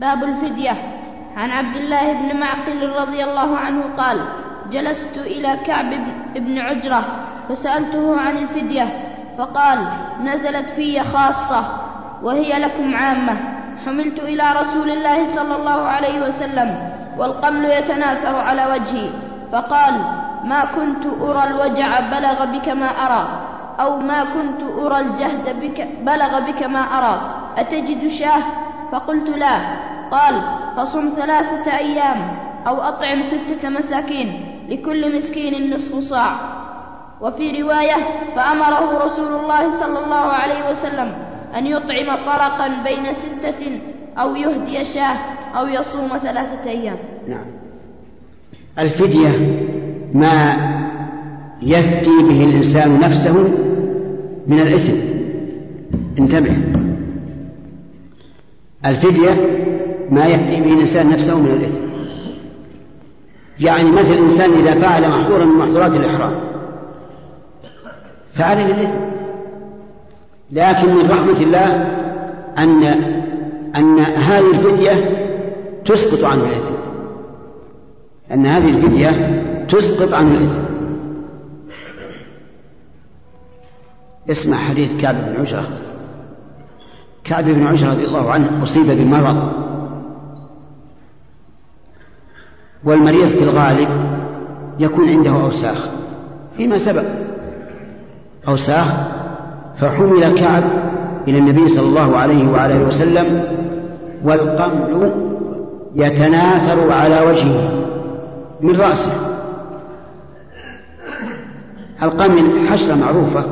باب 0.00 0.24
الفدية. 0.24 0.72
عن 1.36 1.50
عبد 1.50 1.76
الله 1.76 2.12
بن 2.12 2.40
معقل 2.40 2.88
رضي 2.88 3.24
الله 3.24 3.56
عنه 3.56 3.82
قال 3.98 4.18
جلست 4.72 5.18
إلى 5.18 5.58
كعب 5.66 5.86
بن 6.36 6.58
عجرة 6.58 7.04
فسألته 7.48 8.20
عن 8.20 8.36
الفدية. 8.38 9.15
فقال 9.38 9.78
نزلت 10.24 10.70
في 10.70 11.00
خاصة 11.00 11.64
وهي 12.22 12.58
لكم 12.58 12.94
عامة. 12.94 13.36
حملت 13.86 14.18
إلى 14.18 14.44
رسول 14.60 14.90
الله 14.90 15.24
صلى 15.24 15.56
الله 15.56 15.82
عليه 15.82 16.26
وسلم 16.26 16.92
والقمل 17.18 17.64
يتناثر 17.64 18.36
على 18.36 18.66
وجهي. 18.72 19.10
فقال 19.52 19.94
ما 20.44 20.64
كنت 20.64 21.06
أرى 21.22 21.44
الوجع 21.50 22.00
بلغ 22.00 22.44
بك 22.44 22.68
ما 22.68 22.86
أرى 22.86 23.28
أو 23.80 23.98
ما 23.98 24.24
كنت 24.24 24.62
أرى 24.78 25.00
الجهد 25.00 25.60
بك 25.60 25.88
بلغ 26.02 26.40
بك 26.40 26.62
ما 26.62 26.80
أرى. 26.80 27.20
أتجد 27.58 28.08
شاه؟ 28.08 28.42
فقلت 28.92 29.28
لا. 29.28 29.56
قال 30.10 30.34
فصم 30.76 31.12
ثلاثة 31.16 31.76
أيام 31.76 32.38
أو 32.66 32.76
أطعم 32.82 33.22
ستة 33.22 33.68
مساكين 33.68 34.28
لكل 34.68 35.16
مسكين 35.16 35.74
نصف 35.74 35.98
صاع. 35.98 36.30
وفي 37.20 37.62
رواية 37.62 37.96
فأمره 38.36 39.04
رسول 39.04 39.34
الله 39.34 39.70
صلى 39.70 40.04
الله 40.04 40.14
عليه 40.14 40.70
وسلم 40.70 41.12
أن 41.56 41.66
يطعم 41.66 42.16
فرقا 42.16 42.68
بين 42.84 43.12
ستة 43.12 43.80
أو 44.18 44.36
يهدي 44.36 44.84
شاة 44.84 45.16
أو 45.54 45.66
يصوم 45.66 46.08
ثلاثة 46.08 46.70
أيام. 46.70 46.96
نعم. 47.28 47.44
الفدية 48.78 49.28
ما 50.14 50.56
يفدي 51.62 52.22
به 52.22 52.44
الإنسان 52.44 53.00
نفسه 53.00 53.34
من 54.46 54.60
الإثم. 54.60 54.96
انتبه. 56.18 56.56
الفدية 58.86 59.30
ما 60.10 60.26
يفدي 60.26 60.60
به 60.60 60.72
الإنسان 60.72 61.08
نفسه 61.08 61.38
من 61.38 61.50
الإثم. 61.50 61.80
يعني 63.60 63.90
مثل 63.90 64.12
الإنسان 64.12 64.50
إذا 64.50 64.74
فعل 64.74 65.08
محظورا 65.08 65.44
من 65.44 65.58
محظورات 65.58 65.96
الإحرام. 65.96 66.45
فعليه 68.38 68.66
الإثم 68.66 68.98
لكن 70.50 70.94
من 70.94 71.10
رحمة 71.10 71.42
الله 71.42 71.66
أن 72.58 72.84
أن 73.76 73.98
هذه 73.98 74.50
الفدية 74.50 75.26
تسقط 75.84 76.24
عنه 76.24 76.44
الإثم. 76.44 76.74
أن 78.32 78.46
هذه 78.46 78.68
الفدية 78.68 79.42
تسقط 79.68 80.14
عنه 80.14 80.34
الإثم. 80.34 80.60
اسمع 84.30 84.56
حديث 84.56 85.00
كعب 85.00 85.14
بن 85.14 85.40
عجرة. 85.40 85.68
كعب 87.24 87.44
بن 87.44 87.66
عجرة 87.66 87.90
رضي 87.90 88.04
الله 88.04 88.30
عنه 88.30 88.62
أصيب 88.62 88.86
بمرض. 88.86 89.52
والمريض 92.84 93.28
في 93.28 93.42
الغالب 93.42 93.88
يكون 94.78 95.08
عنده 95.08 95.30
أوساخ. 95.30 95.88
فيما 96.56 96.78
سبق. 96.78 97.04
أوساخ 98.48 98.94
فحمل 99.80 100.38
كعب 100.38 100.62
إلى 101.28 101.38
النبي 101.38 101.68
صلى 101.68 101.88
الله 101.88 102.16
عليه 102.16 102.48
وعلى 102.48 102.74
آله 102.74 102.86
وسلم 102.86 103.44
والقمل 104.24 105.12
يتناثر 105.94 106.92
على 106.92 107.20
وجهه 107.20 107.70
من 108.60 108.76
رأسه. 108.76 109.12
القمل 112.02 112.68
حشرة 112.68 112.94
معروفة 112.94 113.44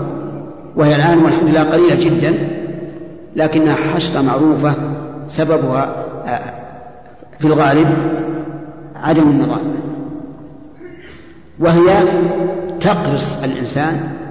وهي 0.76 0.96
الآن 0.96 1.18
والحمد 1.18 1.48
لله 1.48 1.62
قليلة 1.62 1.94
جدا 1.94 2.48
لكنها 3.36 3.74
حشرة 3.74 4.22
معروفة 4.22 4.74
سببها 5.28 6.04
آه، 6.26 6.40
في 7.38 7.46
الغالب 7.46 7.88
عدم 8.96 9.22
النظام. 9.22 9.74
وهي 11.60 11.98
تقرص 12.80 13.42
الإنسان 13.44 14.23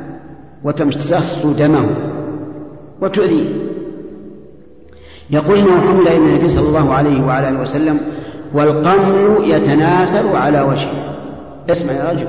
وتمتص 0.64 1.46
دمه 1.46 1.90
وتؤذيه. 3.02 3.50
يقول 5.30 5.58
إنه 5.58 5.82
حمل 5.82 6.08
إلى 6.08 6.18
النبي 6.18 6.50
صلى 6.50 6.68
الله 6.68 6.94
عليه 6.94 7.26
وعلى 7.26 7.50
آله 7.50 7.62
وسلم 7.62 8.00
والقمل 8.54 9.38
يتناثر 9.44 10.36
على 10.36 10.62
وجهه. 10.62 11.16
اسمع 11.70 11.94
يا 11.94 12.12
رجل. 12.12 12.28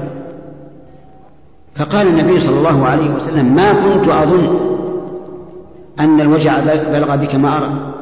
فقال 1.76 2.06
النبي 2.06 2.40
صلى 2.40 2.58
الله 2.58 2.86
عليه 2.86 3.14
وسلم 3.14 3.54
ما 3.54 3.72
كنت 3.72 4.08
أظن 4.08 4.58
أن 6.00 6.20
الوجع 6.20 6.60
بلغ 6.92 7.16
بك 7.16 7.34
ما 7.34 7.56
أرى. 7.56 7.94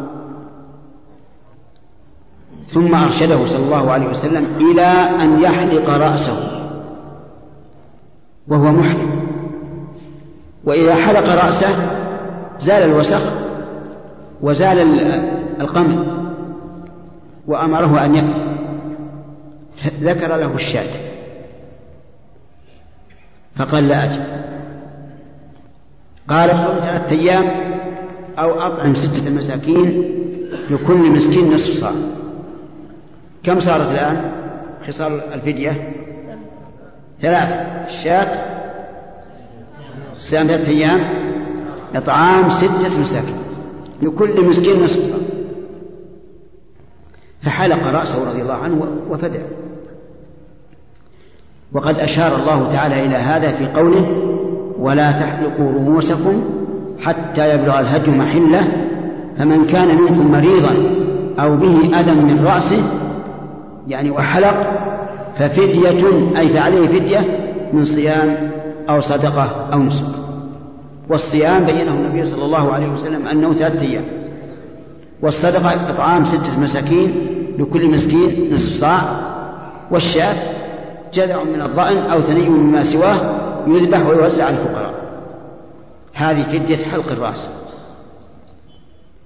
ثم 2.72 2.94
أرشده 2.94 3.46
صلى 3.46 3.64
الله 3.64 3.90
عليه 3.90 4.08
وسلم 4.08 4.46
إلى 4.60 4.86
أن 5.22 5.42
يحلق 5.42 5.90
رأسه 5.90 6.68
وهو 8.48 8.70
محرم. 8.70 9.31
وإذا 10.64 10.94
حلق 10.94 11.44
رأسه 11.44 11.74
زال 12.60 12.82
الوسخ 12.82 13.20
وزال 14.40 14.78
القمع 15.60 16.04
وأمره 17.46 18.04
أن 18.04 18.14
يأكل. 18.14 18.52
ذكر 20.00 20.36
له 20.36 20.54
الشاة. 20.54 20.90
فقال 23.56 23.88
لا 23.88 24.04
أجد. 24.04 24.42
قال 26.28 26.50
صوم 26.50 26.78
ثلاثة 26.78 27.16
أيام 27.16 27.72
أو 28.38 28.60
أطعم 28.60 28.94
ستة 28.94 29.30
مساكين 29.30 30.04
لكل 30.70 31.10
مسكين 31.10 31.54
نصف 31.54 31.80
صاع. 31.80 31.92
كم 33.42 33.60
صارت 33.60 33.90
الآن؟ 33.90 34.32
خصال 34.88 35.20
الفدية؟ 35.20 35.92
ثلاثة. 37.20 37.54
الشاة 37.86 38.51
صيام 40.18 40.46
ثلاثة 40.46 40.72
أيام 40.72 41.00
إطعام 41.94 42.50
ستة 42.50 43.00
مساكين 43.00 43.36
لكل 44.02 44.44
مسكين 44.48 44.82
نصف 44.84 45.00
فحلق 47.42 47.86
رأسه 47.86 48.30
رضي 48.30 48.42
الله 48.42 48.54
عنه 48.54 48.86
وفدع 49.10 49.40
وقد 51.72 51.98
أشار 51.98 52.36
الله 52.36 52.68
تعالى 52.68 53.04
إلى 53.04 53.16
هذا 53.16 53.52
في 53.52 53.66
قوله 53.66 54.06
ولا 54.78 55.12
تحلقوا 55.12 55.72
رؤوسكم 55.72 56.44
حتى 57.00 57.54
يبلغ 57.54 57.80
الهدي 57.80 58.10
محلة 58.10 58.68
فمن 59.38 59.66
كان 59.66 60.00
منكم 60.02 60.32
مريضا 60.32 60.74
أو 61.38 61.56
به 61.56 61.98
أذى 62.00 62.14
من 62.14 62.44
رأسه 62.46 62.82
يعني 63.88 64.10
وحلق 64.10 64.66
ففدية 65.34 66.04
أي 66.38 66.48
فعليه 66.48 66.88
فدية 66.88 67.20
من 67.72 67.84
صيام 67.84 68.50
أو 68.88 69.00
صدقة 69.00 69.68
أو 69.72 69.78
نسك. 69.78 70.04
والصيام 71.08 71.64
بينه 71.64 71.92
النبي 71.92 72.26
صلى 72.26 72.44
الله 72.44 72.72
عليه 72.72 72.88
وسلم 72.88 73.26
أنه 73.26 73.52
ثلاثة 73.52 73.80
أيام. 73.80 74.04
والصدقة 75.22 75.90
إطعام 75.90 76.24
ستة 76.24 76.60
مساكين 76.60 77.26
لكل 77.58 77.88
مسكين 77.88 78.54
نصف 78.54 78.80
صاع. 78.80 79.02
والشاة 79.90 80.36
جذع 81.14 81.42
من 81.42 81.62
الضأن 81.62 81.96
أو 81.96 82.20
ثني 82.20 82.48
مما 82.48 82.84
سواه 82.84 83.20
يذبح 83.66 84.06
ويوزع 84.06 84.44
على 84.44 84.56
الفقراء. 84.56 84.94
هذه 86.14 86.42
فدية 86.42 86.84
حلق 86.84 87.12
الرأس. 87.12 87.48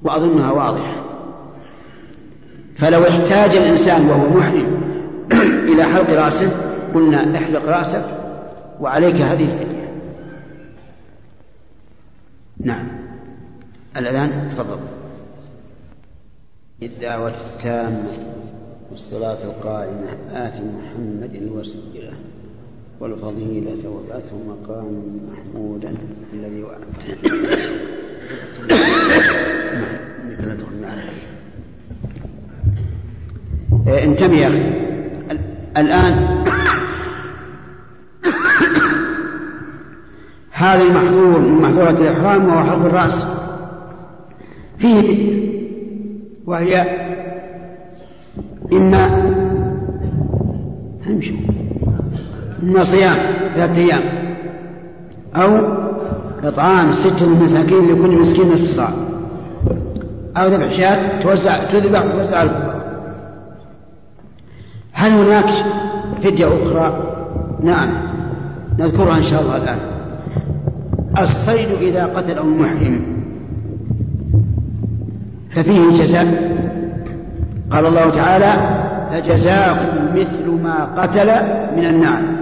وأظنها 0.02 0.52
واضحة. 0.52 1.06
فلو 2.78 3.02
احتاج 3.02 3.56
الإنسان 3.56 4.08
وهو 4.08 4.38
محرم 4.38 4.80
إلى 5.72 5.82
حلق 5.82 6.24
رأسه 6.24 6.50
قلنا 6.94 7.38
احلق 7.38 7.64
رأسك 7.68 8.04
وعليك 8.80 9.14
هذه 9.16 9.44
الفدية 9.44 9.88
نعم 12.60 12.86
الأذان 13.96 14.48
تفضل 14.48 14.78
الدعوة 16.82 17.34
التامة 17.54 18.08
والصلاة 18.90 19.44
القائمة 19.44 20.08
آت 20.32 20.54
محمد 20.54 21.34
الوسيلة 21.34 22.12
والفضيلة 23.00 23.88
وبعثه 23.88 24.36
مقام 24.48 25.20
محمودا 25.32 25.94
الذي 26.32 26.62
وعدته 26.62 27.16
نعم 30.82 30.98
إيه، 33.86 34.04
انتبه 34.04 34.34
يا 34.36 34.48
أخي 34.48 34.62
الآن 35.76 36.44
هذا 40.50 40.82
المحظور 40.82 41.38
من 41.38 41.62
محظورات 41.62 42.00
الإحرام 42.00 42.48
وهو 42.48 42.64
حلق 42.64 42.84
الرأس. 42.84 43.26
فيه 44.78 45.36
وهي 46.46 46.86
إما 48.72 49.06
إما 52.62 52.84
صيام 52.84 53.16
ثلاثة 53.54 53.80
أيام. 53.82 54.02
أو 55.36 55.58
إطعام 56.44 56.92
ستة 56.92 57.28
مساكين 57.28 57.86
لكل 57.86 58.18
مسكين 58.20 58.52
نصف 58.52 58.64
صاع 58.64 58.90
أو 60.36 60.48
ذبح 60.48 60.72
شاة 60.72 61.22
توزع 61.22 61.64
تذبح 61.64 62.04
وتوزع 62.04 62.46
هل 64.92 65.10
هناك 65.10 65.48
فدية 66.22 66.46
أخرى؟ 66.46 67.12
نعم. 67.62 68.15
نذكرها 68.78 69.16
إن 69.16 69.22
شاء 69.22 69.42
الله 69.42 69.56
الآن. 69.56 69.78
الصيد 71.18 71.68
إذا 71.80 72.06
قتله 72.06 72.42
المحرم 72.42 73.00
ففيه 75.50 75.90
جزاء. 75.90 76.56
قال 77.70 77.86
الله 77.86 78.10
تعالى 78.10 78.52
فجزاكم 79.10 80.20
مثل 80.20 80.50
ما 80.50 81.02
قتل 81.02 81.26
من 81.76 81.86
النعم 81.86 82.36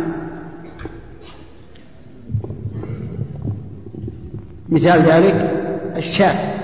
مثال 4.69 5.03
ذلك 5.03 5.51
الشاة. 5.97 6.55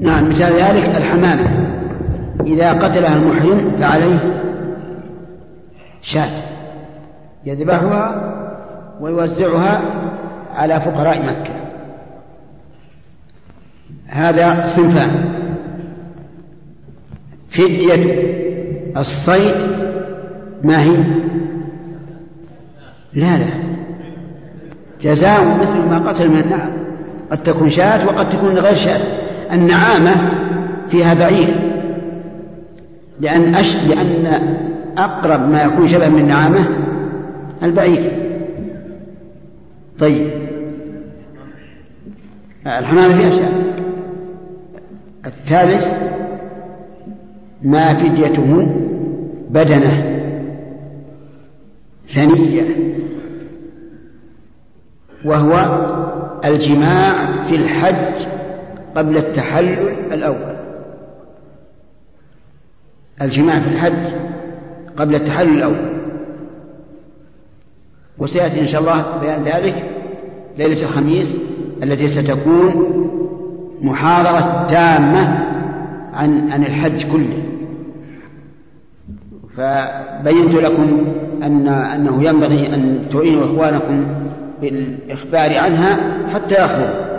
نعم 0.00 0.28
مثال 0.28 0.52
ذلك 0.52 0.96
الحمامة. 0.96 1.70
إذا 2.46 2.72
قتلها 2.72 3.16
المحرم 3.16 3.70
فعليه 3.80 4.42
شاة. 6.02 6.42
يذبحها 7.46 8.30
ويوزعها 9.00 9.82
على 10.54 10.80
فقراء 10.80 11.22
مكة. 11.22 11.54
هذا 14.06 14.66
صنفان. 14.66 15.24
فدية 17.50 18.30
الصيد 18.96 19.54
ما 20.62 20.82
هي؟ 20.82 20.96
لا 23.14 23.36
لا. 23.38 23.50
جزاء 25.02 25.58
مثل 25.60 25.88
ما 25.88 26.08
قتل 26.08 26.28
من 26.28 26.40
النعم. 26.40 26.70
قد 27.30 27.42
تكون 27.42 27.70
شاة 27.70 28.06
وقد 28.06 28.28
تكون 28.28 28.58
غير 28.58 28.74
شاة. 28.74 29.00
النعامة 29.52 30.10
فيها 30.88 31.14
بعير. 31.14 31.70
لأن 33.20 33.54
أش... 33.54 33.76
لأن 33.76 34.26
أقرب 34.98 35.48
ما 35.48 35.62
يكون 35.62 35.88
شبه 35.88 36.08
من 36.08 36.20
النعامة 36.20 36.66
البعير. 37.62 38.19
طيب. 40.00 40.30
الحمامة 42.66 43.16
فيها 43.18 43.30
شاة. 43.30 43.74
الثالث 45.26 45.94
ما 47.62 47.94
فديته 47.94 48.66
بدنه. 49.50 50.20
ثنية. 52.08 52.94
وهو 55.24 55.86
الجماع 56.44 57.44
في 57.44 57.56
الحج 57.56 58.26
قبل 58.96 59.16
التحلل 59.16 59.88
الأول. 60.12 60.56
الجماع 63.22 63.60
في 63.60 63.68
الحج 63.68 64.14
قبل 64.96 65.14
التحلل 65.14 65.56
الأول. 65.56 65.99
وسيأتي 68.20 68.60
إن 68.60 68.66
شاء 68.66 68.80
الله 68.80 69.04
بيان 69.20 69.42
ذلك 69.42 69.84
ليلة 70.58 70.82
الخميس 70.82 71.36
التي 71.82 72.08
ستكون 72.08 72.86
محاضرة 73.82 74.66
تامة 74.66 75.44
عن 76.12 76.50
عن 76.52 76.64
الحج 76.64 77.06
كله. 77.12 77.42
فبينت 79.56 80.54
لكم 80.54 81.06
أن 81.42 81.68
أنه 81.68 82.24
ينبغي 82.24 82.74
أن 82.74 83.06
تعينوا 83.12 83.44
إخوانكم 83.44 84.06
بالإخبار 84.60 85.58
عنها 85.58 85.98
حتى 86.34 86.54
يحضروا 86.54 87.10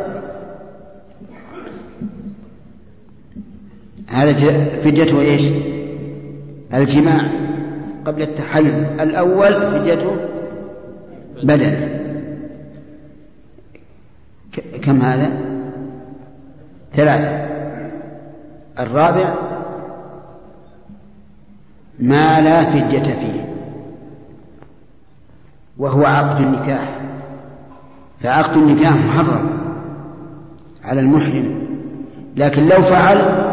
هذا 4.07 4.34
فديته 4.82 5.22
إيش؟ 5.22 5.44
الجماع 6.73 7.22
قبل 8.06 8.22
التحلل. 8.22 8.86
الأول 8.99 9.72
فديته 9.72 10.15
بدن 11.43 12.01
كم 14.84 15.01
هذا؟ 15.01 15.31
ثلاثة. 16.93 17.47
الرابع 18.80 19.34
ما 21.99 22.41
لا 22.41 22.63
فدية 22.63 23.03
فيه. 23.03 23.55
وهو 25.77 26.05
عقد 26.05 26.41
النكاح. 26.41 26.99
فعقد 28.19 28.57
النكاح 28.57 28.95
محرم 28.95 29.49
على 30.84 30.99
المحرم. 30.99 31.61
لكن 32.35 32.65
لو 32.65 32.81
فعل 32.81 33.45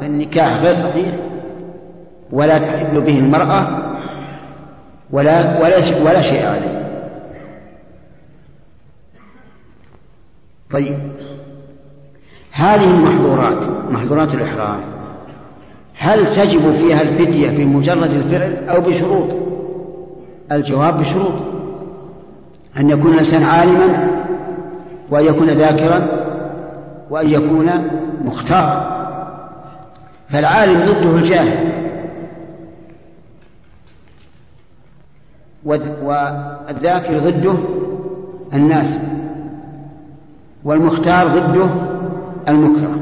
فالنكاح 0.00 0.56
غير 0.56 0.74
صحيح. 0.74 1.14
ولا 2.32 2.58
تحل 2.58 3.00
به 3.00 3.18
المرأة 3.18 3.66
ولا 5.10 5.60
ولا 6.04 6.22
شيء 6.22 6.46
عليه. 6.46 6.84
طيب. 10.70 10.98
هذه 12.52 12.90
المحظورات 12.94 13.90
محظورات 13.90 14.34
الإحرام. 14.34 14.80
هل 15.98 16.30
تجب 16.30 16.72
فيها 16.72 17.02
الفدية 17.02 17.50
بمجرد 17.50 18.10
الفعل 18.10 18.68
أو 18.68 18.80
بشروط؟ 18.80 19.28
الجواب 20.52 21.00
بشروط. 21.00 21.34
أن 22.76 22.90
يكون 22.90 23.12
الإنسان 23.12 23.42
عالما 23.42 24.10
وأن 25.10 25.24
يكون 25.24 25.50
ذاكرا 25.50 26.06
وأن 27.10 27.30
يكون 27.30 27.70
مختارا. 28.24 28.94
فالعالم 30.28 30.84
ضده 30.84 31.16
الجاهل. 31.16 31.74
والذاكر 35.64 37.18
ضده 37.18 37.54
الناس. 38.52 38.98
والمختار 40.64 41.28
ضده 41.28 41.70
المكره. 42.48 42.94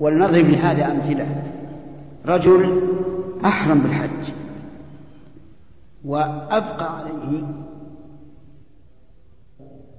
ولنضرب 0.00 0.44
لهذا 0.44 0.86
أمثلة. 0.86 1.26
رجل 2.26 2.80
أحرم 3.44 3.78
بالحج 3.78 4.32
وأبقى 6.04 6.98
عليه 6.98 7.42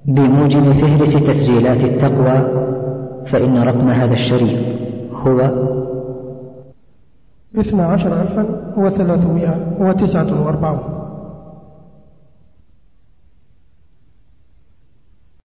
بموجب 0.06 0.72
فهرس 0.72 1.14
تسجيلات 1.14 1.84
التقوى 1.84 2.62
فإن 3.26 3.58
رقم 3.58 3.90
هذا 3.90 4.14
الشريط 4.14 4.76
هو 5.14 5.40
اثنا 7.60 7.86
عشر 7.86 8.22
ألفا 8.22 8.74
وثلاثمائة 8.78 9.78
وتسعة 9.80 10.46
وأربعون. 10.46 11.01